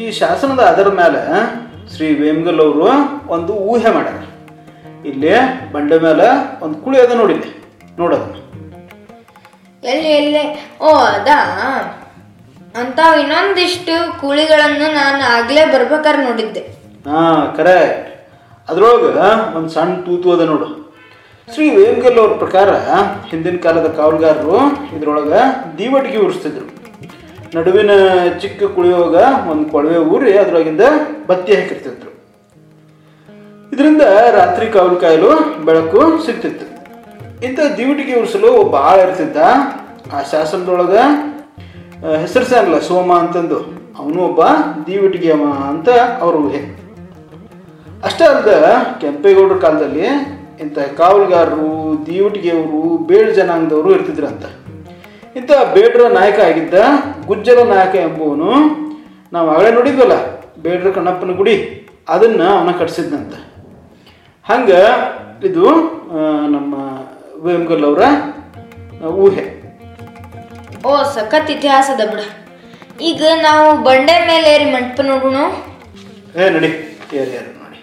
ಈ 0.00 0.02
ಶಾಸನದ 0.20 0.60
ಅದರ 0.72 0.88
ಮೇಲೆ 1.00 1.22
ಶ್ರೀ 1.94 2.08
ವೇಮಗಲ್ 2.14 2.60
ಅವರು 2.60 2.86
ಒಂದು 3.36 3.52
ಊಹೆ 3.72 3.90
ಮಾಡ್ಯಾರ 3.96 4.20
ಇಲ್ಲಿ 5.10 5.32
ಬಂಡೆ 5.72 5.98
ಮೇಲೆ 5.98 6.26
ಒಂದು 6.64 6.76
ಕುಳಿ 6.84 6.98
ಅದ 7.00 7.12
ನೋಡಿಲ್ಲಿ 7.22 7.50
ನೋಡೋದು. 7.98 8.28
ಎಲ್ಲಿ 9.82 10.10
ಎಲ್ಲಿ? 10.20 10.44
ಓ 10.80 10.90
ಅದಾ? 11.14 11.38
ಅಂತಾವ್ 12.80 13.16
ಇನ್ನೊಂದಿಷ್ಟು 13.22 13.94
ಕೂಳಿಗಳನ್ನು 14.20 14.86
ನಾನು 15.00 15.22
ಆಗ್ಲೇ 15.36 15.64
ಬರ್ಬೇಕಾದ್ರೆ 15.72 16.22
ನೋಡಿದ್ದೆ. 16.28 16.62
ಹಾ 17.10 17.22
ಕರೆಕ್ಟ್ 17.56 18.06
ಅದ್ರೊಳಗೆ 18.70 19.10
ಒಂದು 19.58 19.70
ಸಣ್ಣ 19.74 19.94
ತೂತು 20.06 20.28
ಅದ 20.34 20.44
ನೋಡು. 20.50 20.68
ಶ್ರೀ 21.54 21.66
ವೇಮಗಲ್ 21.76 22.18
ಅವ್ರ 22.22 22.34
ಪ್ರಕಾರ 22.42 22.70
ಹಿಂದಿನ 23.30 23.56
ಕಾಲದ 23.64 23.88
ಕಾವಲುಗಾರರು 23.98 24.58
ಇದ್ರೊಳಗೆ 24.96 25.40
ದೀವಟಿಗೆ 25.78 26.18
ಉರಿಸ್ತಿದ್ರು. 26.26 26.66
ನಡುವಿನ 27.54 27.90
ಚಿಕ್ಕ 28.42 28.62
ಕುಳಿಯೋಗ 28.76 29.16
ಒಂದು 29.50 29.64
ಕೊಳವೆ 29.72 29.98
ಊರಿ 30.12 30.32
ಅದ್ರೊಳಗಿಂದ 30.42 30.84
ಬತ್ತಿ 31.26 31.52
ಹಾಕಿರ್ತಿದ್ರು. 31.56 32.12
ಇದರಿಂದ 33.72 34.04
ರಾತ್ರಿ 34.38 34.66
ಕಾವಲು 34.76 34.96
ಕಾಯಲು 35.04 35.32
ಬೆಳಕು 35.66 36.00
ಸಿಗ್ತಿತ್ತು. 36.26 36.66
ಇಂಥ 37.46 37.60
ದೀವಟಿಗೆ 37.76 38.14
ಉರಿಸಲು 38.20 38.48
ಒಬ್ಬ 38.62 38.74
ಆಳ 38.88 38.98
ಇರ್ತಿದ್ದ 39.06 39.36
ಆ 40.16 40.20
ಶಾಸನದೊಳಗ 40.30 40.96
ಹೆಸರಿಸಲ್ಲ, 42.22 42.76
ಸೋಮ 42.88 43.10
ಅಂತಂದು. 43.22 43.58
ಅವನು 44.00 44.20
ಒಬ್ಬ 44.28 44.42
ದೀವಿಟ್ಗೆ 44.86 45.30
ಅವ 45.34 45.44
ಅಂತ 45.70 45.88
ಅವ್ರ 46.22 46.34
ಊಹೆ. 46.44 46.62
ಅಷ್ಟೇ 48.06 48.24
ಅಲ್ಲದ 48.28 48.52
ಕೆಂಪೇಗೌಡರ 49.00 49.56
ಕಾಲದಲ್ಲಿ 49.64 50.06
ಇಂಥ 50.62 50.78
ಕಾವಲುಗಾರರು, 51.00 51.68
ದೀವಟಿಗೆಯವರು, 52.06 52.82
ಬೇಡ 53.10 53.26
ಜನಾಂಗದವರು 53.38 53.90
ಇರ್ತಿದ್ರಂತ. 53.96 54.44
ಇಂಥ 55.38 55.50
ಬೇಡ್ರ 55.74 56.02
ನಾಯಕ 56.18 56.38
ಆಗಿದ್ದ 56.48 56.74
ಗುಜ್ಜರ 57.28 57.60
ನಾಯಕ 57.74 57.94
ಎಂಬುವನು 58.08 58.50
ನಾವು 59.32 59.46
ಆಗಲೇ 59.54 59.70
ನೋಡಿದ್ವಲ್ಲ, 59.78 60.16
ಬೇಡ್ರ 60.64 60.88
ಕಣ್ಣಪ್ಪನ 60.96 61.32
ಗುಡಿ, 61.40 61.56
ಅದನ್ನು 62.14 62.46
ಅವನ 62.56 62.72
ಕಟ್ಸಿದ್ನಂತ. 62.80 63.34
ಹಂಗೆ 64.46 64.80
ಇದು 65.48 65.66
ನಮ್ಮ 66.54 66.74
ವೇಮಗಲ್ 67.44 67.84
ಅವರ 67.90 68.02
ಊಹೆ. 69.24 69.44
ಓ 70.88 70.92
ಸಖತ್ 71.14 71.50
ಇತಿಹಾಸದ 71.54 72.02
ಬಿಡ. 72.12 72.22
ಈಗ 73.10 73.22
ನಾವು 73.46 73.66
ಬಂಡೆ 73.86 74.14
ಮೇಲೆ 74.30 74.48
ಏರಿ 74.54 74.66
ಮಂಟಪ 74.74 75.00
ನೋಡೋಣ. 75.10 75.38
ಏ 76.40 76.48
ನಡಿ 76.54 76.70
ಏರಿ 77.20 77.32
ಏರಿ 77.38 77.50
ನೋಡಿ 77.60 77.80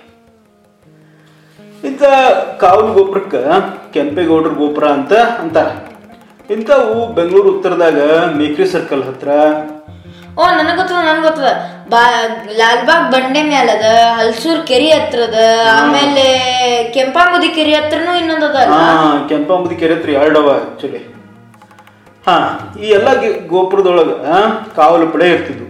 ಇಂಥ 1.90 2.04
ಕಾವಲು 2.64 2.92
ಗೋಪುರಕ್ಕೆ 2.98 3.42
ಕೆಂಪೇಗೌಡರ 3.96 4.54
ಗೋಪುರ 4.62 4.86
ಅಂತ 4.98 5.14
ಅಂತಾರ. 5.44 5.68
ಇಂಥವು 6.56 6.94
ಬೆಂಗಳೂರು 7.18 7.50
ಉತ್ತರದಾಗ 7.56 8.00
ಮೇಕ್ರಿ 8.40 8.68
ಸರ್ಕಲ್ 8.76 9.04
ಹತ್ರ. 9.10 9.30
ಓ 10.40 10.44
ನನಗೆ 10.58 10.78
ಗೊತ್ತದ 10.80 11.00
ನನಗೆ 11.10 11.26
ಗೊತ್ತದ. 11.28 11.50
ಬಾ 11.92 12.02
ಲಾಲ್ಬಾಗ್ 12.60 13.06
ಬಂಡೆ 13.14 13.42
ಮ್ಯಾಲದ 13.52 13.86
ಹಲ್ಸೂರ್ 14.20 14.60
ಕೆರಿ 14.72 14.90
ಹತ್ರದ 14.96 15.38
ಆಮೇಲೆ 15.78 16.26
ಕೆಂಪಾಂಬುದಿ 16.98 17.50
ಕೆರಿ 17.58 17.74
ಹತ್ರನೂ 17.80 18.12
ಇನ್ನೊಂದು 18.22 18.50
ಹಾ 18.74 18.84
ಕೆಂಪಾಂಬುದಿ 19.32 19.78
ಕೆರೆ 19.82 19.96
ಹತ್ರ 19.98 20.12
ಎರಡವ 20.20 20.50
ಆಕ್ಚುಲಿ 20.60 21.02
ಹಾ 22.30 22.36
ಈ 22.84 22.88
ಎಲ್ಲ 22.96 23.10
ಗೋಪುರದೊಳಗ 23.52 24.12
ಕಾವಲು 24.78 25.06
ಪಡೆ 25.14 25.28
ಇರ್ತಿದ್ವು. 25.36 25.68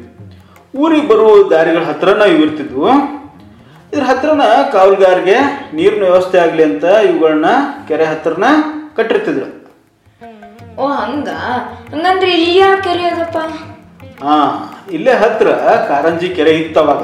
ಊರಿಗೆ 0.82 1.06
ಬರುವ 1.12 1.30
ದಾರಿಗಳ 1.52 1.84
ಹತ್ರನ 1.90 2.24
ಇವು 2.32 2.42
ಇರ್ತಿದ್ವು. 2.46 2.88
ಇದ್ರ 3.92 4.04
ಹತ್ರನ 4.10 4.44
ಕಾವಲುಗಾರಿಗೆ 4.74 5.38
ನೀರಿನ 5.78 6.04
ವ್ಯವಸ್ಥೆ 6.10 6.38
ಆಗಲಿ 6.46 6.64
ಅಂತ 6.70 6.86
ಇವುಗಳನ್ನ 7.10 7.50
ಕೆರೆ 7.90 8.06
ಹತ್ರನ 8.12 8.48
ಕಟ್ಟಿರ್ತಿದ್ರು. 8.98 9.48
ಓ 10.82 10.88
ಹಂಗ? 11.04 11.30
ಹಂಗಂದ್ರೆ 11.94 12.30
ಇಲ್ಲಿ 12.38 12.52
ಯಾವ 12.60 12.76
ಕೆರೆ 12.88 13.06
ಅದಪ್ಪ? 13.14 13.38
ಹಾ 14.26 14.38
ಇಲ್ಲೇ 14.98 15.14
ಹತ್ರ 15.24 15.48
ಕಾರಂಜಿ 15.92 16.30
ಕೆರೆ 16.40 16.54
ಇತ್ತವಾಗ 16.64 17.02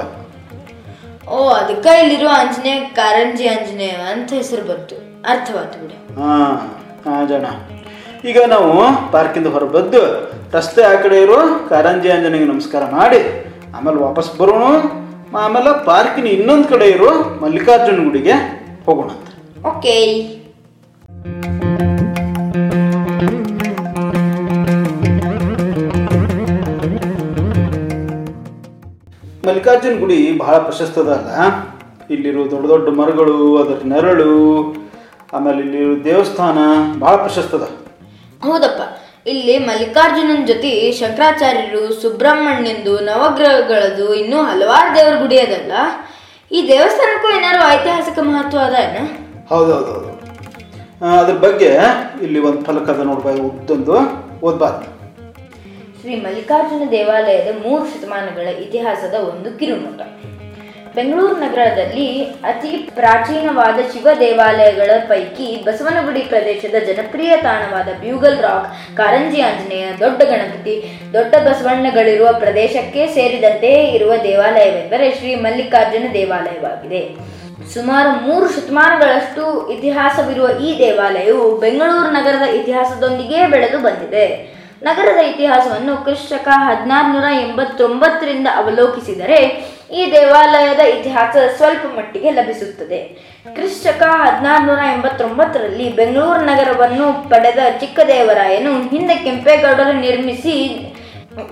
ಓ 1.36 1.38
ಅದಕ್ಕ 1.62 1.86
ಇಲ್ಲಿರೋ 2.02 2.28
ಆಂಜನೇಯ 2.39 2.80
ಕಾರಂಜಿ 3.00 3.46
ಆಂಜನೇಯ 3.56 3.96
ಅಂತ 4.13 4.30
ಹೆಸರು 4.41 4.65
ಬಂತು. 4.72 4.96
ಅರ್ಥವಾಯ್ತು 5.32 5.80
ಬಿಡಿ. 5.84 5.98
ಹಾ 6.20 6.34
ಹಾ 7.06 7.15
ಜನ 7.32 7.46
ಈಗ 8.26 8.40
ನಾವು 8.52 8.70
ಪಾರ್ಕಿಂದ 9.12 9.48
ಹೊರಬದ್ದು 9.48 10.02
ರಸ್ತೆ 10.54 10.82
ಆ 10.84 10.94
ಕಡೆ 10.96 11.18
ಇರೋ 11.22 11.40
ಕಾರಂಜಿ 11.70 12.10
ಅಂಜನಿಗೆ 12.10 12.46
ನಮಸ್ಕಾರ 12.46 12.84
ಮಾಡಿ 12.94 13.20
ಆಮೇಲೆ 13.76 13.98
ವಾಪಸ್ 14.00 14.30
ಬರೋಣ 14.38 14.66
ಆಮೇಲೆ 15.38 15.72
ಪಾರ್ಕಿನ 15.86 16.28
ಇನ್ನೊಂದು 16.36 16.68
ಕಡೆ 16.68 16.88
ಇರೋ 16.90 17.12
ಮಲ್ಲಿಕಾರ್ಜುನ 17.42 18.00
ಗುಡಿಗೆ 18.04 18.36
ಹೋಗೋಣ 18.86 19.10
ಅಂತ. 19.16 19.30
ಓಕೆ. 19.68 19.96
ಮಲ್ಲಿಕಾರ್ಜುನ 29.46 29.96
ಗುಡಿ 30.00 30.20
ಬಹಳ 30.38 30.56
ಪ್ರಶಸ್ತದಲ್ಲ 30.60 31.30
ಇಲ್ಲಿರೋ 32.10 32.42
ದೊಡ್ಡ 32.52 32.66
ದೊಡ್ಡ 32.68 32.90
ಮರಗಳು 32.98 33.36
ಅದರ 33.58 33.80
ನೆರಳು 33.86 34.32
ಆಮೇಲೆ 35.34 35.60
ಇಲ್ಲಿರೋ 35.62 35.94
ದೇವಸ್ಥಾನ 36.04 36.60
ಬಹಳ 37.00 37.16
ಪ್ರಶಸ್ತದ 37.16 37.66
ಹೌದಪ್ಪ. 38.41 38.82
ಇಲ್ಲಿ 39.28 39.60
ಮಲ್ಲಿಕಾರ್ಜುನನ 39.60 40.45
ಜೊತೆ 40.45 40.91
ಶಂಕರಾಚಾರ್ಯರು 40.91 42.02
ಸುಬ್ರಹ್ಮಣ್ಯಂದು 42.02 43.00
ನವಗ್ರಹಗಳದು 43.02 44.13
ಇನ್ನೂ 44.13 44.43
ಹಲವಾರು 44.43 44.95
ದೇವರ 44.95 45.15
ಗುಡಿ 45.21 45.39
ಅದಲ್ಲ? 45.39 45.71
ಈ 46.52 46.67
ದೇವಸ್ಥಾನಕ್ಕೂ 46.67 47.30
ಏನಾದ್ರು 47.38 47.69
ಐತಿಹಾಸಿಕ 47.69 48.19
ಮಹತ್ವ 48.19 48.60
ಅದ 48.60 48.74
ಏನ? 48.74 48.98
ಹೌದೌದು 49.50 49.91
ಹೌದು 49.93 50.12
ಅದ್ರ 51.19 51.34
ಬಗ್ಗೆ 51.38 51.69
ಇಲ್ಲಿ 52.21 52.39
ಒಂದು 52.39 52.65
ಫಲಕ 52.65 52.89
ಅದ 52.89 53.00
ನೋಡ್ಬಾ 53.02 53.32
ಉದ್ದೊಂದು 53.32 53.95
ಓದ್ಬಾರ್ದು. 54.43 54.86
ಶ್ರೀ 56.02 56.15
ಮಲ್ಲಿಕಾರ್ಜುನ 56.15 56.84
ದೇವಾಲಯದ 56.91 57.63
ಮೂರು 57.63 57.86
ಶತಮಾನಗಳ 57.86 58.48
ಇತಿಹಾಸದ 58.65 59.13
ಒಂದು 59.13 59.60
ಕಿರುನೋಟ 59.60 60.02
ಬೆಂಗಳೂರು 60.96 61.36
ನಗರದಲ್ಲಿ 61.36 62.08
ಅತಿ 62.24 62.72
ಪ್ರಾಚೀನವಾದ 62.96 63.78
ಶಿವ 63.94 64.08
ದೇವಾಲಯಗಳ 64.20 64.92
ಪೈಕಿ 65.08 65.48
ಬಸವನಗುಡಿ 65.66 66.22
ಪ್ರದೇಶದ 66.22 66.78
ಜನಪ್ರಿಯ 66.88 67.32
ತಾಣವಾದ 67.38 67.90
ಬ್ಯೂಗಲ್ 68.00 68.38
ರಾಕ್, 68.38 68.68
ಕಾರಂಜಿ 68.98 69.42
ಆಂಜನೇಯ, 69.42 69.86
ದೊಡ್ಡ 70.00 70.20
ಗಣಪತಿ, 70.24 70.76
ದೊಡ್ಡ 71.14 71.36
ಬಸವಣ್ಣಗಳಿರುವ 71.48 72.30
ಪ್ರದೇಶಕ್ಕೆ 72.40 73.08
ಸೇರಿದಂತೆಯೇ 73.08 73.84
ಇರುವ 73.98 74.14
ದೇವಾಲಯವೆಂದರೆ 74.24 75.08
ಶ್ರೀ 75.12 75.36
ಮಲ್ಲಿಕಾರ್ಜುನ 75.36 76.08
ದೇವಾಲಯವಾಗಿದೆ. 76.14 77.02
ಸುಮಾರು 77.74 78.12
ಮೂರು 78.28 78.48
ಶತಮಾನಗಳಷ್ಟು 78.56 79.44
ಇತಿಹಾಸವಿರುವ 79.70 80.48
ಈ 80.60 80.72
ದೇವಾಲಯವು 80.80 81.46
ಬೆಂಗಳೂರು 81.60 82.12
ನಗರದ 82.12 82.48
ಇತಿಹಾಸದೊಂದಿಗೆ 82.60 83.48
ಬೆಳೆದು 83.48 83.80
ಬಂದಿದೆ. 83.80 84.28
ನಗರದ 84.84 85.22
ಇತಿಹಾಸವನ್ನು 85.32 85.94
ಕೃಷಕ 86.06 86.48
ಹದಿನಾರು 86.68 87.08
ನೂರ 87.14 87.28
ಎಂಬತ್ತೊಂಬತ್ತರಿಂದ 87.42 88.48
ಅವಲೋಕಿಸಿದರೆ 88.56 89.40
ಈ 89.91 90.12
ದೇವಾಲಯದ 90.12 90.80
ಇತಿಹಾಸ 90.80 91.36
ಸ್ವಲ್ಪ 91.58 91.98
ಮಟ್ಟಿಗೆ 91.98 92.32
ಲಭಿಸುತ್ತದೆ. 92.32 93.00
ಕ್ರಿಸ್ತಕ 93.56 94.04
ಹದಿನಾರುನೂರ 94.04 94.80
ಎಂಬತ್ತೊಂಬತ್ತರಲ್ಲಿ 94.93 95.89
ಬೆಂಗಳೂರು 95.95 96.41
ನಗರವನ್ನು 96.41 97.30
ಪಡೆದ 97.30 97.58
ಚಿಕ್ಕದೇವರಾಯನು 97.80 98.89
ಹಿಂದೆ 98.89 99.15
ಕೆಂಪೇಗೌಡರು 99.15 99.91
ನಿರ್ಮಿಸಿ 99.91 100.56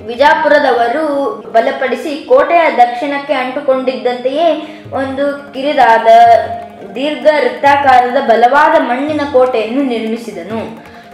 ವಿಜಾಪುರದವರು 0.06 1.06
ಬಲಪಡಿಸಿ 1.52 2.16
ಕೋಟೆಯ 2.16 2.78
ದಕ್ಷಿಣಕ್ಕೆ 2.78 3.34
ಅಂಟುಕೊಂಡಿದ್ದಂತೆಯೇ 3.34 4.48
ಒಂದು 4.94 5.54
ಕಿರಿದಾದ 5.54 6.08
ದೀರ್ಘ 6.96 7.26
ವೃತ್ತಾಕಾರದ 7.26 8.20
ಬಲವಾದ 8.28 8.76
ಮಣ್ಣಿನ 8.82 9.22
ಕೋಟೆಯನ್ನು 9.34 9.84
ನಿರ್ಮಿಸಿದನು. 9.84 10.62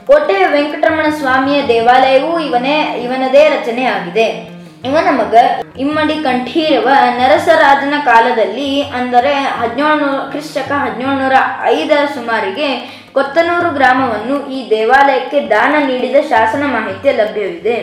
ಕೋಟೆಯ 0.07 0.45
ವೆಂಕಟರಮಣ 0.47 1.09
ಸ್ವಾಮಿಯ 1.19 1.67
ದೇವಾಲಯವೂ 1.67 2.39
ಇವನೇ, 2.39 3.01
ಇವನದೇ 3.03 3.49
ರಚನೆಯಾಗಿದೆ. 3.49 4.58
ಇವನ 4.85 5.05
ನಮಗ 5.05 5.35
ಇಮ್ಮಡಿ 5.77 6.15
ಕಂಠೀರವ 6.23 6.89
ನರಸರಾಜನ 7.17 7.93
ಕಾಲದಲ್ಲಿ 8.05 8.81
ಅಂದರೆ 8.81 9.33
ಹದಿನೇಳು 9.33 10.31
ಕ್ರಿಸ್ತಕ 10.31 10.71
ಹದಿನೇಳುನೂರ 10.71 11.33
ಐದರ 11.63 12.05
ಸುಮಾರಿಗೆ 12.13 12.67
ಕೊತ್ತನೂರು 13.13 13.69
ಗ್ರಾಮವನ್ನು 13.69 14.47
ಈ 14.47 14.69
ದೇವಾಲಯಕ್ಕೆ 14.69 15.39
ದಾನ 15.49 15.75
ನೀಡಿದ 15.85 16.15
ಶಾಸನ 16.29 16.63
ಮಾಹಿತಿ 16.65 17.11
ಲಭ್ಯವಿದೆ. 17.11 17.77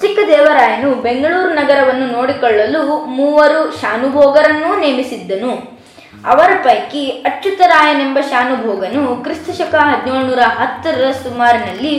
ಚಿಕ್ಕ 0.00 0.18
ದೇವರಾಯನು 0.28 0.90
ಬೆಂಗಳೂರು 0.94 1.54
ನಗರವನ್ನು 1.54 2.06
ನೋಡಿಕೊಳ್ಳಲು 2.06 3.06
ಮೂವರು 3.06 3.80
ಶಾನುಭೋಗರನ್ನೂ 3.80 4.80
ನೇಮಿಸಿದ್ದನು. 4.80 5.52
ಅವರ 6.26 6.50
ಪೈಕಿ 6.64 7.08
ಅಚ್ಯುತರಾಯನೆಂಬ 7.08 8.18
ಶಾನುಭೋಗನು 8.30 9.16
ಕ್ರಿಸ್ತಶಕ 9.16 9.74
ಹದಿನೇಳುನೂರ 9.74 10.38
ಹತ್ತರ 10.38 11.10
ಸುಮಾರಿನಲ್ಲಿ 11.22 11.94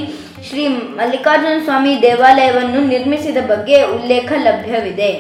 ಶ್ರೀ 0.48 0.68
ಮಲ್ಲಿಕಾರ್ಜುನ 0.68 1.60
ಸ್ವಾಮಿ 1.64 2.02
ದೇವಾಲಯವನ್ನು 2.02 2.80
ನಿರ್ಮಿಸಿದ 2.88 3.38
ಬಗ್ಗೆ 3.48 3.84
ಉಲ್ಲೇಖ 3.84 4.32
ಲಭ್ಯವಿದೆ. 4.38 5.12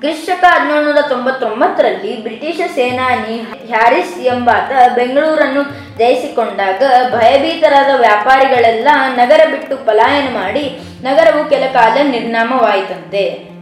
ಕ್ರಿಸ್ತಕ 0.00 0.44
ಹದಿನೇಳುನೂರ 0.50 1.00
ತೊಂಬತ್ತೊಂಬತ್ತರಲ್ಲಿ 1.08 2.22
ಬ್ರಿಟಿಷ 2.22 2.60
ಸೇನಾನಿ 2.74 3.36
ಹ್ಯಾರಿಸ್ 3.66 4.18
ಎಂಬಾತ 4.26 4.70
ಬೆಂಗಳೂರನ್ನು 4.94 5.62
ಜಯಿಸಿಕೊಂಡಾಗ 5.98 6.82
ಭಯಭೀತರಾದ 7.16 8.00
ವ್ಯಾಪಾರಿಗಳೆಲ್ಲ 8.00 8.88
ನಗರ 9.16 9.40
ಬಿಟ್ಟು 9.50 9.76
ಪಲಾಯನ 9.76 10.28
ಮಾಡಿ 10.34 10.64
ನಗರವು 11.02 11.50
ಕೆಲ 11.50 11.64
ಕಾಲ 11.72 11.96
ನಿರ್ನಾಮವಾಯಿತಂತೆ. 12.10 13.53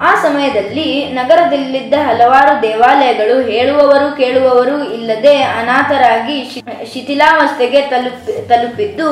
ಆ 0.00 0.22
ಸಮಯದಲ್ಲಿ 0.22 1.08
ನಗರದಲ್ಲಿದ್ದ 1.12 1.94
ಹಲವಾರು 1.94 2.62
ದೇವಾಲಯಗಳು 2.62 3.42
ಹೇಳುವವರು 3.42 4.16
ಕೇಳುವವರು 4.16 4.94
ಇಲ್ಲದೆ 4.94 5.42
ಅನಾಥರಾಗಿ 5.42 6.50
ಶಿಥಿಲಾವಸ್ಥೆಗೆ 6.92 7.80
ತಲುಪ್, 7.80 8.48
ತಲುಪಿದ್ದು, 8.48 9.08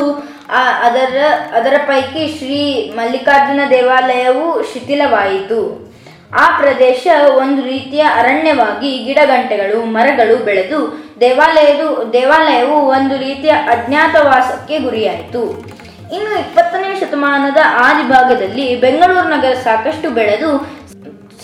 ಆ 0.48 0.62
ಅದರ 0.88 1.16
ಅದರ 1.52 1.74
ಪೈಕಿ 1.86 2.38
ಶ್ರೀ 2.38 2.92
ಮಲ್ಲಿಕಾರ್ಜುನ 2.96 3.60
ದೇವಾಲಯವು 3.70 4.62
ಶಿಥಿಲವಾಯಿತು. 4.72 5.90
ಆ 6.38 6.58
ಪ್ರದೇಶ 6.58 7.06
ಒಂದು 7.36 7.62
ರೀತಿಯ 7.62 8.00
ಅರಣ್ಯವಾಗಿ 8.00 8.98
ಗಿಡಗಂಟೆಗಳು, 8.98 9.84
ಮರಗಳು 9.84 10.36
ಬೆಳೆದು 10.36 10.80
ದೇವಾಲಯದು, 11.20 12.12
ದೇವಾಲಯವು 12.12 12.72
ಒಂದು 12.72 13.18
ರೀತಿಯ 13.18 13.50
ಅಜ್ಞಾತವಾಸಕ್ಕೆ 13.50 14.78
ಗುರಿಯಾಯಿತು. 14.78 15.70
ಇನ್ನು 16.12 16.30
ಇಪ್ಪತ್ತನೇ 16.38 16.90
ಶತಮಾನದ 17.00 17.60
ಆದಿಭಾಗದಲ್ಲಿ 17.86 18.76
ಬೆಂಗಳೂರು 18.76 19.28
ನಗರ 19.28 19.54
ಸಾಕಷ್ಟು 19.64 20.10
ಬೆಳೆದು 20.10 20.50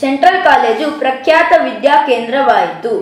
ಸೆಂಟ್ರಲ್ 0.00 0.44
ಕಾಲೇಜು 0.44 0.86
ಪ್ರಖ್ಯಾತ 0.98 1.52
ವಿದ್ಯಾ 1.58 1.94
ಕೇಂದ್ರವಾಯಿತು. 2.06 2.92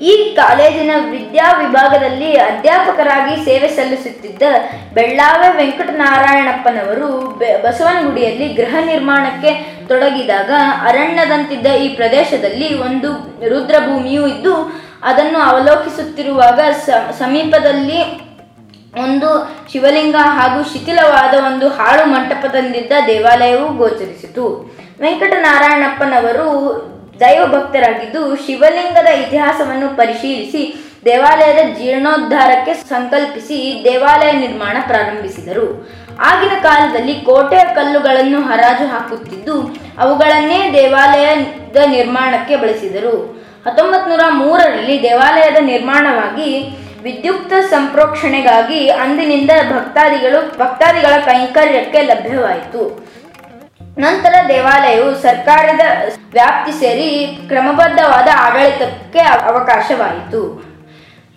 ಈ 0.00 0.12
ಕಾಲೇಜಿನ 0.34 0.90
ವಿದ್ಯಾ 1.10 1.46
ವಿಭಾಗದಲ್ಲಿ 1.58 2.36
ಅಧ್ಯಾಪಕರಾಗಿ 2.36 3.44
ಸೇವೆ 3.44 3.68
ಸಲ್ಲಿಸುತ್ತಿದ್ದ 3.68 4.42
ಬೆಳ್ಳಾವೆ 4.94 5.48
ವೆಂಕಟನಾರಾಯಣಪ್ಪನವರು 5.56 7.08
ಬಸವನಗುಡಿಯಲ್ಲಿ 7.62 8.48
ಗೃಹ 8.54 8.74
ನಿರ್ಮಾಣಕ್ಕೆ 8.86 9.52
ತೊಡಗಿದಾಗ 9.88 10.50
ಅರಣ್ಯದಂತಿದ್ದ 10.82 11.66
ಈ 11.66 11.88
ಪ್ರದೇಶದಲ್ಲಿ 11.96 12.70
ಒಂದು 12.78 13.10
ರುದ್ರಭೂಮಿಯೂ 13.48 14.26
ಇದ್ದು 14.26 14.54
ಅದನ್ನು 15.02 15.38
ಅವಲೋಕಿಸುತ್ತಿರುವಾಗ 15.42 16.60
ಸಮೀಪದಲ್ಲಿ 17.18 18.00
ಒಂದು 18.94 19.28
ಶಿವಲಿಂಗ 19.72 20.16
ಹಾಗೂ 20.20 20.64
ಶಿಥಿಲವಾದ 20.72 21.34
ಒಂದು 21.46 21.68
ಹಾಳು 21.68 22.04
ಮಂಟಪದಲ್ಲಿದ್ದ 22.06 22.92
ದೇವಾಲಯವು 23.06 23.76
ಗೋಚರಿಸಿತು. 23.76 24.74
ವೆಂಕಟನಾರಾಯಣಪ್ಪನವರು 25.00 26.46
ದೈವ 27.20 27.46
ಭಕ್ತರಾಗಿದ್ದು 27.46 28.36
ಶಿವಲಿಂಗದ 28.36 29.06
ಇತಿಹಾಸವನ್ನು 29.06 29.96
ಪರಿಶೀಲಿಸಿ 29.96 30.62
ದೇವಾಲಯದ 31.04 31.78
ಜೀರ್ಣೋದ್ಧಾರಕ್ಕೆ 31.78 32.74
ಸಂಕಲ್ಪಿಸಿ 32.74 33.80
ದೇವಾಲಯ 33.84 34.32
ನಿರ್ಮಾಣ 34.32 34.76
ಪ್ರಾರಂಭಿಸಿದರು. 34.86 35.66
ಆಗಿನ 36.20 36.62
ಕಾಲದಲ್ಲಿ 36.62 37.14
ಕೋಟೆಯ 37.14 37.74
ಕಲ್ಲುಗಳನ್ನು 37.74 38.40
ಹರಾಜು 38.40 38.86
ಹಾಕುತ್ತಿದ್ದು 38.86 39.62
ಅವುಗಳನ್ನೇ 39.98 40.72
ದೇವಾಲಯದ 40.72 41.76
ನಿರ್ಮಾಣಕ್ಕೆ 41.86 42.56
ಬಳಸಿದರು. 42.56 43.40
ಹತ್ತೊಂಬತ್ತು 43.66 44.10
ನೂರ 44.10 44.20
ಮೂರರಲ್ಲಿ 44.30 45.02
ದೇವಾಲಯದ 45.02 45.56
ನಿರ್ಮಾಣವಾಗಿ 45.60 46.76
ವಿದ್ಯುಕ್ತ 47.02 47.52
ಸಂಪ್ರೋಕ್ಷಣೆಗಾಗಿ 47.70 48.88
ಅಂದಿನಿಂದ 48.88 49.50
ಭಕ್ತಾದಿಗಳು 49.72 50.58
ಭಕ್ತಾದಿಗಳ 50.58 51.14
ಕೈಂಕರ್ಯಕ್ಕೆ 51.24 52.00
ಲಭ್ಯವಾಯಿತು. 52.02 52.82
ನಂತರ 53.98 54.34
ದೇವಾಲಯವು 54.48 55.22
ಸರ್ಕಾರದ 55.22 55.80
ವ್ಯಾಪ್ತಿ 56.32 56.72
ಸೇರಿ 56.80 57.38
ಕ್ರಮಬದ್ಧವಾದ 57.48 58.28
ಆಡಳಿತಕ್ಕೆ 58.36 59.18
ಅವಕಾಶವಾಯಿತು. 59.18 60.42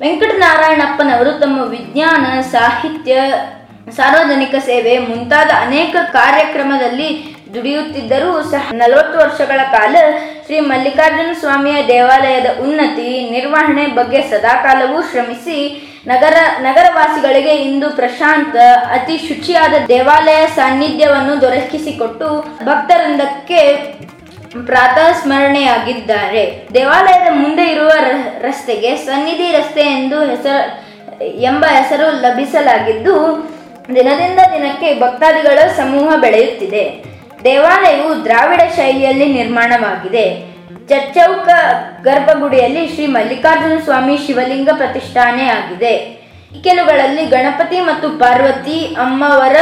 ವೆಂಕಟನಾರಾಯಣಪ್ಪನವರು 0.01 1.31
ತಮ್ಮ 1.39 1.69
ವಿಜ್ಞಾನ, 1.69 2.41
ಸಾಹಿತ್ಯ, 2.41 3.21
ಸಾರ್ವಜನಿಕ 3.91 4.55
ಸೇವೆ 4.65 4.97
ಮುಂತಾದ 4.99 5.51
ಅನೇಕ 5.59 5.95
ಕಾರ್ಯಕ್ರಮದಲ್ಲಿ 6.11 7.09
ದುಡಿಯುತ್ತಿದ್ದರೂ 7.53 8.29
ಸಹ 8.51 8.67
ನಲವತ್ತು 8.81 9.15
ವರ್ಷಗಳ 9.23 9.61
ಕಾಲ 9.73 9.95
ಶ್ರೀ 10.45 10.57
ಮಲ್ಲಿಕಾರ್ಜುನ 10.69 11.31
ಸ್ವಾಮಿಯ 11.41 11.77
ದೇವಾಲಯದ 11.91 12.49
ಉನ್ನತಿ, 12.65 13.09
ನಿರ್ವಹಣೆ 13.33 13.85
ಬಗ್ಗೆ 13.99 14.19
ಸದಾಕಾಲವೂ 14.31 14.99
ಶ್ರಮಿಸಿ 15.09 15.57
ನಗರ, 16.11 16.37
ನಗರವಾಸಿಗಳಿಗೆ 16.67 17.53
ಇಂದು 17.67 17.87
ಪ್ರಶಾಂತ, 17.99 18.55
ಅತಿ 18.95 19.15
ಶುಚಿಯಾದ 19.27 19.75
ದೇವಾಲಯ 19.93 20.41
ಸಾನ್ನಿಧ್ಯವನ್ನು 20.57 21.35
ದೊರಕಿಸಿಕೊಟ್ಟು 21.43 22.29
ಭಕ್ತರಂದಕ್ಕೆ 22.69 23.61
ಪ್ರಾತಃ 24.69 25.07
ಸ್ಮರಣೆಯಾಗಿದ್ದಾರೆ 25.21 26.43
ದೇವಾಲಯದ 26.73 27.29
ಮುಂದೆ 27.43 27.65
ಇರುವ 27.75 27.91
ರಸ್ತೆಗೆ 28.47 28.91
ಸನ್ನಿಧಿ 29.07 29.47
ರಸ್ತೆ 29.57 29.85
ಎಂದು 29.99 30.19
ಹೆಸರು, 30.31 30.61
ಎಂಬ 31.49 31.63
ಹೆಸರು 31.79 32.07
ಲಭಿಸಲಾಗಿದ್ದು, 32.25 33.15
ದಿನದಿಂದ 33.95 34.41
ದಿನಕ್ಕೆ 34.53 34.89
ಭಕ್ತಾದಿಗಳ 34.99 35.59
ಸಮೂಹ 35.79 36.09
ಬೆಳೆಯುತ್ತಿದೆ. 36.25 36.85
ದೇವಾಲಯವು 37.43 38.23
ದ್ರಾವಿಡ 38.23 38.61
ಶೈಲಿಯಲ್ಲಿ 38.75 39.33
ನಿರ್ಮಾಣವಾಗಿದೆ. 39.33 40.25
ಚಚ್ಚೌಕ 40.89 41.49
ಗರ್ಭಗುಡಿಯಲ್ಲಿ 42.01 42.87
ಶ್ರೀ 42.87 43.07
ಮಲ್ಲಿಕಾರ್ಜುನ 43.07 43.79
ಸ್ವಾಮಿ 43.83 44.17
ಶಿವಲಿಂಗ 44.17 44.69
ಪ್ರತಿಷ್ಠಾನೆ 44.77 45.45
ಆಗಿದೆ. 45.47 45.93
ಇಕ್ಕೆಲುಗಳಲ್ಲಿ 46.55 47.25
ಗಣಪತಿ 47.25 47.79
ಮತ್ತು 47.79 48.09
ಪಾರ್ವತಿ 48.09 48.79
ಅಮ್ಮವರ, 48.85 49.55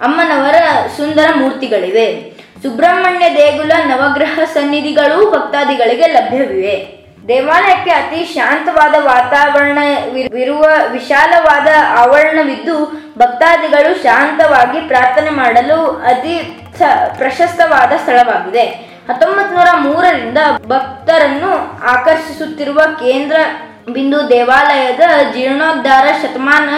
ಅಮ್ಮನವರ 0.00 0.54
ಸುಂದರ 0.96 1.28
ಮೂರ್ತಿಗಳಿವೆ. 1.36 2.36
ಸುಬ್ರಹ್ಮಣ್ಯ 2.62 3.26
ದೇಗುಲ 3.34 3.72
ನವಗ್ರಹ 3.84 4.40
ಸನ್ನಿಧಿಗಳು 4.54 5.30
ಭಕ್ತಾದಿಗಳಿಗೆ 5.30 6.06
ಲಭ್ಯವಿವೆ. 6.06 7.05
ದೇವಾಲಯಕ್ಕೆ 7.28 7.90
ಅತಿ 7.90 8.20
ಶಾಂತವಾದ 8.34 8.94
ವಾತಾವರಣವಿರುವ 9.06 10.64
ವಿಶಾಲವಾದ 10.96 11.68
ಆವರಣವಿದ್ದು, 12.02 12.76
ಭಕ್ತಾದಿಗಳು 13.18 13.90
ಶಾಂತವಾಗಿ 14.02 14.80
ಪ್ರಾರ್ಥನೆ 14.90 15.30
ಮಾಡಲು 15.30 15.78
ಅತಿ 16.10 16.34
ಪ್ರಶಸ್ತವಾದ 17.18 17.92
ಸ್ಥಳವಾಗಿದೆ. 18.02 18.64
ಹತ್ತೊಂಬತ್ 19.08 19.52
ನೂರ 19.56 19.68
ಮೂರರಿಂದ 19.86 20.38
ಭಕ್ತರನ್ನು 20.66 21.50
ಆಕರ್ಷಿಸುತ್ತಿರುವ 21.94 22.80
ಕೇಂದ್ರ 23.02 23.36
ಬಿಂದು 23.92 24.20
ದೇವಾಲಯದ 24.30 25.04
ಜೀರ್ಣೋದ್ಧಾರ 25.34 26.06
ಶತಮಾನ, 26.22 26.68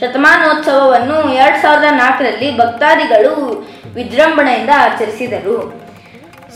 ಶತಮಾನೋತ್ಸವವನ್ನು 0.00 1.18
ಎರಡ್ 1.34 1.62
ಸಾವಿರದ 1.62 1.92
ನಾಲ್ಕರಲ್ಲಿ 2.02 2.50
ಭಕ್ತಾದಿಗಳು 2.58 3.34
ವಿಜೃಂಭಣೆಯಿಂದ 3.94 4.70
ಆಚರಿಸಿದರು. 4.86 5.81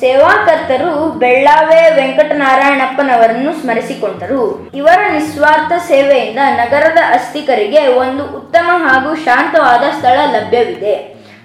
ಸೇವಾಕರ್ತರು 0.01 0.91
ಬೆಳ್ಳಾವೆ 1.21 1.81
ವೆಂಕಟನಾರಾಯಣಪ್ಪನವರನ್ನು 1.99 3.53
ಸ್ಮರಿಸಿಕೊಂಡರು. 3.61 4.71
ಇವರ 4.75 5.01
ನಿಸ್ವಾರ್ಥ 5.13 5.73
ಸೇವೆಯಿಂದ 5.89 6.41
ನಗರದ 6.61 7.01
ಅಸ್ತಿಕರಿಗೆ 7.13 7.87
ಒಂದು 7.87 8.25
ಉತ್ತಮ 8.39 8.71
ಹಾಗೂ 8.87 9.15
ಶಾಂತವಾದ 9.25 9.85
ಸ್ಥಳ 9.99 10.19
ಲಭ್ಯವಿದೆ. 10.35 10.95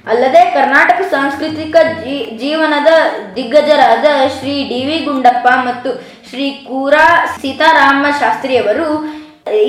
ಅಲ್ಲದೆ 0.08 0.42
ಕರ್ನಾಟಕ 0.54 1.02
ಸಾಂಸ್ಕೃತಿಕ 1.12 1.76
ಜೀ, 2.04 2.18
ಜೀವನದ 2.38 2.92
ದಿಗ್ಗಜರಾದ 3.36 4.06
ಶ್ರೀ 4.40 4.56
ಡಿ 4.70 4.86
ವಿ 4.86 4.98
ಗುಂಡಪ್ಪ 5.00 5.48
ಮತ್ತು 5.68 5.90
ಶ್ರೀ 6.30 6.50
ಕೂರಾ 6.68 7.06
ಸೀತಾರಾಮ 7.42 8.06
ಶಾಸ್ತ್ರಿಯವರು 8.20 8.88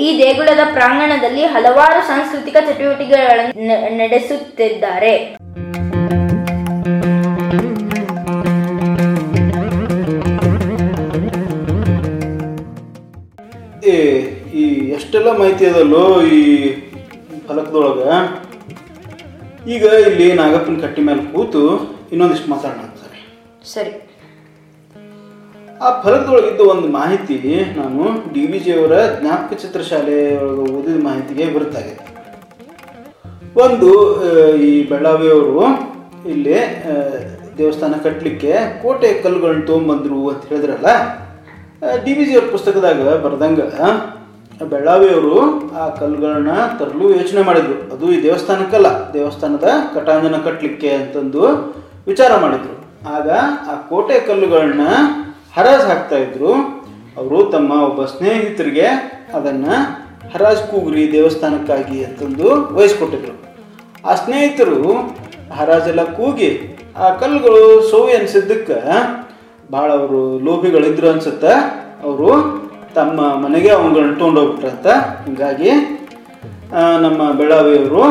ಈ 0.05 0.09
ದೇಗುಲದ 0.23 0.63
ಪ್ರಾಂಗಣದಲ್ಲಿ 0.73 1.45
ಹಲವಾರು 1.45 2.07
ಸಾಂಸ್ಕೃತಿಕ 2.07 2.57
ಚಟುವಟಿಕೆಗಳನ್ನು 2.69 3.97
ನಡೆಸುತ್ತಿದ್ದಾರೆ. 3.97 5.42
ಈ 15.13 15.15
ಎಷ್ಟೆಲ್ಲ 15.15 15.33
ಮಾಹಿತಿ 15.39 15.63
ಅದಲ್ಲೋ 15.69 16.03
ಈ 16.35 16.37
ಫಲಕದೊಳಗೆ. 17.47 18.05
ಈಗ 19.73 19.83
ಇಲ್ಲಿ 20.05 20.27
ನಾಗಪ್ಪನ 20.39 20.77
ಕಟ್ಟಿ 20.83 21.01
ಮೇಲೆ 21.09 21.21
ಕೂತು 21.33 21.61
ಇನ್ನೊಂದಿಷ್ಟು 22.13 22.47
ಮಾತಾಡೋಣ 22.53 22.79
ಅಂತಾರೆ 22.87 23.19
ಸರಿ. 23.73 23.91
ಆ 25.83 25.89
ಫಲಕದೊಳಗಿದ್ದ 26.05 26.61
ಒಂದು 26.73 26.87
ಮಾಹಿತಿ 26.97 27.37
ನಾನು 27.77 28.05
ಡಿ 28.35 28.45
ವಿ 28.53 28.61
ಜಿಯವರ 28.65 28.95
ಜ್ಞಾಪಕ 29.19 29.59
ಚಿತ್ರಶಾಲೆ 29.63 30.17
ಒಳಗೆ 30.45 30.63
ಓದಿದ 30.77 30.97
ಮಾಹಿತಿಗೆ 31.09 31.45
ಗುರುತಾಗಿದೆ. 31.57 32.03
ಒಂದು 33.65 33.91
ಈ 34.69 34.71
ಬೆಳ್ಳಾವಿಯವರು 34.93 35.59
ಇಲ್ಲಿ 36.33 36.57
ದೇವಸ್ಥಾನ 37.61 38.01
ಕಟ್ಟಲಿಕ್ಕೆ 38.07 38.53
ಕೋಟೆ 38.85 39.11
ಕಲ್ಲುಗಳನ್ನ 39.25 39.65
ತೊಗೊಂಬಂದ್ರು 39.69 40.21
ಅಂತ 40.33 40.43
ಹೇಳಿದ್ರಲ್ಲ 40.53 40.89
ಡಿ 42.07 42.15
ವಿ 42.17 42.25
ಜಿಯವ್ರ 42.31 42.47
ಪುಸ್ತಕದಾಗ 42.57 43.15
ಬರ್ದಂಗ 43.27 43.61
ಬೆಳ್ಳಾವಿಯವರು 44.61 45.37
ಆ 45.75 45.89
ಕಲ್ಲುಗಳನ್ನ 45.89 46.51
ತರಲು 46.79 47.05
ಯೋಚನೆ 47.17 47.41
ಮಾಡಿದ್ರು. 47.41 47.75
ಅದು 47.93 48.11
ಈ 48.11 48.23
ದೇವಸ್ಥಾನಕ್ಕಲ್ಲ, 48.23 48.87
ದೇವಸ್ಥಾನದ 49.13 49.69
ಕಟಾಂಜನ 49.95 50.37
ಕಟ್ಟಲಿಕ್ಕೆ 50.37 50.89
ಅಂತಂದು 50.89 51.41
ವಿಚಾರ 52.07 52.31
ಮಾಡಿದ್ರು. 52.37 52.75
ಆಗ 53.09 53.29
ಆ 53.71 53.75
ಕೋಟೆ 53.89 54.19
ಕಲ್ಲುಗಳನ್ನ 54.19 54.85
ಹರಾಜ್ 55.55 55.85
ಹಾಕ್ತಾ 55.85 56.15
ಇದ್ರು. 56.15 56.53
ಅವರು 57.17 57.39
ತಮ್ಮ 57.45 57.71
ಒಬ್ಬ 57.81 58.05
ಸ್ನೇಹಿತರಿಗೆ 58.05 58.87
ಅದನ್ನ 59.33 59.65
ಹರಾಜ್ 60.33 60.63
ಕೂಗ್ರಿ 60.71 61.11
ದೇವಸ್ಥಾನಕ್ಕಾಗಿ 61.11 62.03
ಅಂತಂದು 62.03 62.73
ವಹಿಸ್ಕೊಟ್ಟಿದ್ರು. 62.75 63.35
ಆ 64.09 64.15
ಸ್ನೇಹಿತರು 64.15 64.81
ಹರಾಜೆಲ್ಲ 65.53 66.03
ಕೂಗಿ 66.03 66.51
ಆ 66.97 67.09
ಕಲ್ಲುಗಳು 67.13 67.89
ಸೋವಿ 67.91 68.13
ಅನ್ಸಿದ್ದಕ್ಕೆ 68.13 68.79
ಭಾಳ 69.71 69.89
ಅವರು 69.91 70.39
ಲೋಭಿಗಳಿದ್ರು 70.39 71.09
ಅನ್ಸುತ್ತೆ, 71.09 71.53
ಅವರು 72.03 72.29
ತಮ್ಮ 72.95 73.19
ಮನೆಗೆ 73.43 73.69
ಅವುಗಳನ್ನ 73.77 74.15
ತೊಗೊಂಡೋಗ್ಬಿಟ್ರಂತ. 74.21 74.87
ಹಿಂಗಾಗಿ 75.25 75.71
ನಮ್ಮ 77.05 77.19
ಬೆಳಾವಿಯವರು 77.39 78.03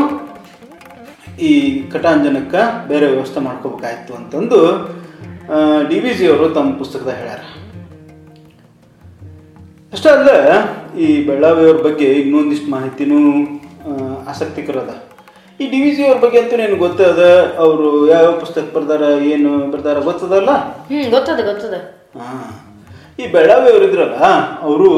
ಈ 1.49 1.53
ಕಟಾಂಜನಕ್ಕೆ 1.93 2.63
ಬೇರೆ 2.89 3.07
ವ್ಯವಸ್ಥೆ 3.13 3.41
ಮಾಡ್ಕೋಬೇಕಾಯ್ತು 3.47 4.13
ಅಂತಂದು 4.15 4.61
ಡಿ 5.89 5.99
ವಿ 6.05 6.11
ಜಿಯವರು 6.19 6.47
ತಮ್ಮ 6.57 6.71
ಪುಸ್ತಕದಾಗ 6.83 7.17
ಹೇಳ್ಯಾರ. 7.21 7.43
ಅಷ್ಟೇ 9.93 10.11
ಅಲ್ಲ 10.17 10.31
ಈ 11.05 11.07
ಬೆಳ್ಳಾವಿಯವ್ರ 11.27 11.79
ಬಗ್ಗೆ 11.89 12.09
ಇನ್ನೊಂದಿಷ್ಟು 12.21 12.71
ಮಾಹಿತಿನೂ 12.77 13.21
ಅದ 14.83 14.91
ಈ 15.61 15.65
ಡಿ 15.73 15.79
ವಿ 15.83 15.91
ಜಿ 15.97 16.03
ಅವ್ರ 16.07 16.19
ಬಗ್ಗೆ 16.25 16.39
ಅಂತೂ 16.41 16.55
ನಿನಗೆ 16.57 16.79
ಗೊತ್ತದ? 16.85 17.23
ಅವರು 17.65 17.89
ಯಾವ 18.11 18.27
ಪುಸ್ತಕ 18.43 18.65
ಬರ್ದಾರ 18.77 19.03
ಏನು 19.33 19.51
ಬರ್ದಾರ 19.73 19.99
ಗೊತ್ತದಲ್ಲ? 20.09 20.53
ಗೊತ್ತದ 21.15 21.41
ಗೊತ್ತದ. 21.51 21.75
ಹಾಂ. 22.21 22.72
ಈ 23.19 23.27
ಬೆಳಗಾವಿ 23.27 23.73
ಅವರಿದ್ರಲ್ಲ 23.73 24.19
ಅವರು 24.61 24.91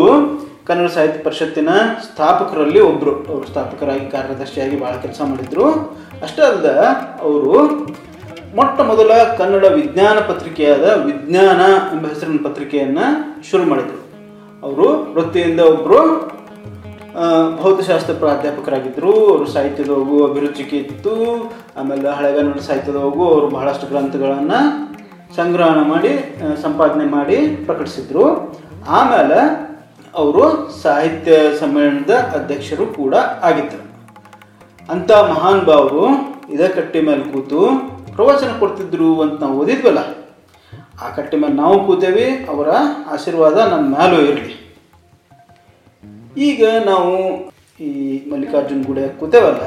ಕನ್ನಡ 0.66 0.88
ಸಾಹಿತ್ಯ 0.90 1.22
ಪರಿಷತ್ತಿನ 1.22 1.68
ಸ್ಥಾಪಕರಲ್ಲಿ 2.02 2.80
ಒಬ್ಬರು 2.80 3.10
ಅವರು 3.10 3.46
ಸ್ಥಾಪಕರಾಗಿ, 3.46 4.06
ಕಾರ್ಯದರ್ಶಿಯಾಗಿ 4.10 4.80
ಭಾಳ 4.80 4.92
ಕೆಲಸ 5.02 5.20
ಮಾಡಿದ್ರು. 5.24 5.64
ಅಷ್ಟೇ 6.22 6.42
ಅಲ್ಲದ, 6.42 6.86
ಅವರು 7.20 7.52
ಮೊಟ್ಟ 8.56 8.80
ಮೊದಲ 8.80 9.10
ಕನ್ನಡ 9.38 9.64
ವಿಜ್ಞಾನ 9.64 10.18
ಪತ್ರಿಕೆಯಾದ 10.18 10.84
ವಿಜ್ಞಾನ 11.04 11.60
ಎಂಬ 11.96 12.06
ಹೆಸರಿನ 12.06 12.38
ಪತ್ರಿಕೆಯನ್ನು 12.44 13.06
ಶುರು 13.50 13.64
ಮಾಡಿದರು. 13.64 14.00
ಅವರು 14.62 15.14
ವೃತ್ತಿಯಿಂದ 15.14 15.60
ಒಬ್ಬರು 15.60 16.00
ಭೌತಶಾಸ್ತ್ರ 17.56 18.14
ಪ್ರಾಧ್ಯಾಪಕರಾಗಿದ್ದರು 18.14 19.12
ಅವರು 19.30 19.46
ಸಾಹಿತ್ಯದ 19.46 19.88
ಹೋಗು 19.88 20.26
ಅಭಿರುಚಿಕೆ 20.26 20.76
ಇತ್ತು. 20.76 21.12
ಆಮೇಲೆ 21.76 22.08
ಹಳೆಗನ್ನಡ 22.08 22.58
ಸಾಹಿತ್ಯದೊಳಗೂ 22.58 23.24
ಅವರು 23.28 23.48
ಬಹಳಷ್ಟು 23.48 23.86
ಗ್ರಂಥಗಳನ್ನು 23.86 24.60
ಸಂಗ್ರಹಣ 25.36 25.78
ಮಾಡಿ 25.92 26.12
ಸಂಪಾದನೆ 26.64 27.06
ಮಾಡಿ 27.16 27.36
ಪ್ರಕಟಿಸಿದ್ರು. 27.66 28.24
ಆಮೇಲೆ 28.98 29.38
ಅವರು 30.22 30.44
ಸಾಹಿತ್ಯ 30.82 31.32
ಸಮ್ಮೇಳನದ 31.60 32.14
ಅಧ್ಯಕ್ಷರು 32.38 32.84
ಕೂಡ 32.98 33.14
ಆಗಿದ್ದರು 33.48 33.84
ಅಂಥ 34.94 35.10
ಮಹಾನ್ 35.32 35.62
ಭಾವರು 35.68 36.04
ಇದೇ 36.54 36.68
ಕಟ್ಟೆ 36.76 37.00
ಮೇಲೆ 37.08 37.24
ಕೂತು 37.32 37.60
ಪ್ರವಚನ 38.16 38.50
ಕೊಡ್ತಿದ್ರು 38.60 39.08
ಅಂತ 39.22 39.36
ನಾವು 39.42 39.54
ಓದಿದ್ವಲ್ಲ, 39.62 40.00
ಆ 41.04 41.06
ಕಟ್ಟೆ 41.16 41.36
ಮೇಲೆ 41.42 41.56
ನಾವು 41.62 41.76
ಕೂತೇವಿ, 41.86 42.26
ಅವರ 42.52 42.68
ಆಶೀರ್ವಾದ 43.14 43.56
ನಮ್ಮ 43.72 43.86
ಮ್ಯಾಲೂ 43.94 44.18
ಇರಲಿ. 44.30 44.54
ಈಗ 46.48 46.64
ನಾವು 46.90 47.14
ಈ 47.86 47.90
ಮಲ್ಲಿಕಾರ್ಜುನ್ 48.30 48.84
ಗುಡಿಯಾಗ 48.88 49.14
ಕೂತೇವಲ್ಲ, 49.22 49.64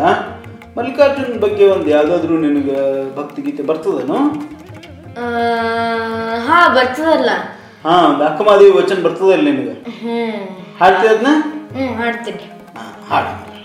ಮಲ್ಲಿಕಾರ್ಜುನ್ 0.77 1.35
ಬಗ್ಗೆ 1.45 1.65
ಒಂದು 1.75 1.89
ಯಾವುದಾದ್ರೂ 1.95 2.37
ನಿನಗೆ 2.45 2.77
ಭಕ್ತಿಗೀತೆ 3.17 3.65
ಬರ್ತದನು? 3.71 4.19
ಹಾ 6.47 6.67
ಬರ್ತದಲ್ಲ. 6.67 7.29
ಹಾಂ 7.83 8.21
ಅಕ್ಕಮಾದೇವಿ 8.23 8.71
ವಚನ 8.71 9.03
ಬರ್ತದಲ್ಲ 9.03 9.43
ನಿಮಗೆ 9.43 9.73
ಹ್ಮ್. 10.01 10.39
ಹಾಡ್ತಿ 10.81 11.07
ಅದನ್ನ 11.07 11.31
ಹ್ಮ್ 11.77 11.93
ಹಾಡ್ತೀನಿ. 12.01 12.45
ಹಾಡು. 13.09 13.56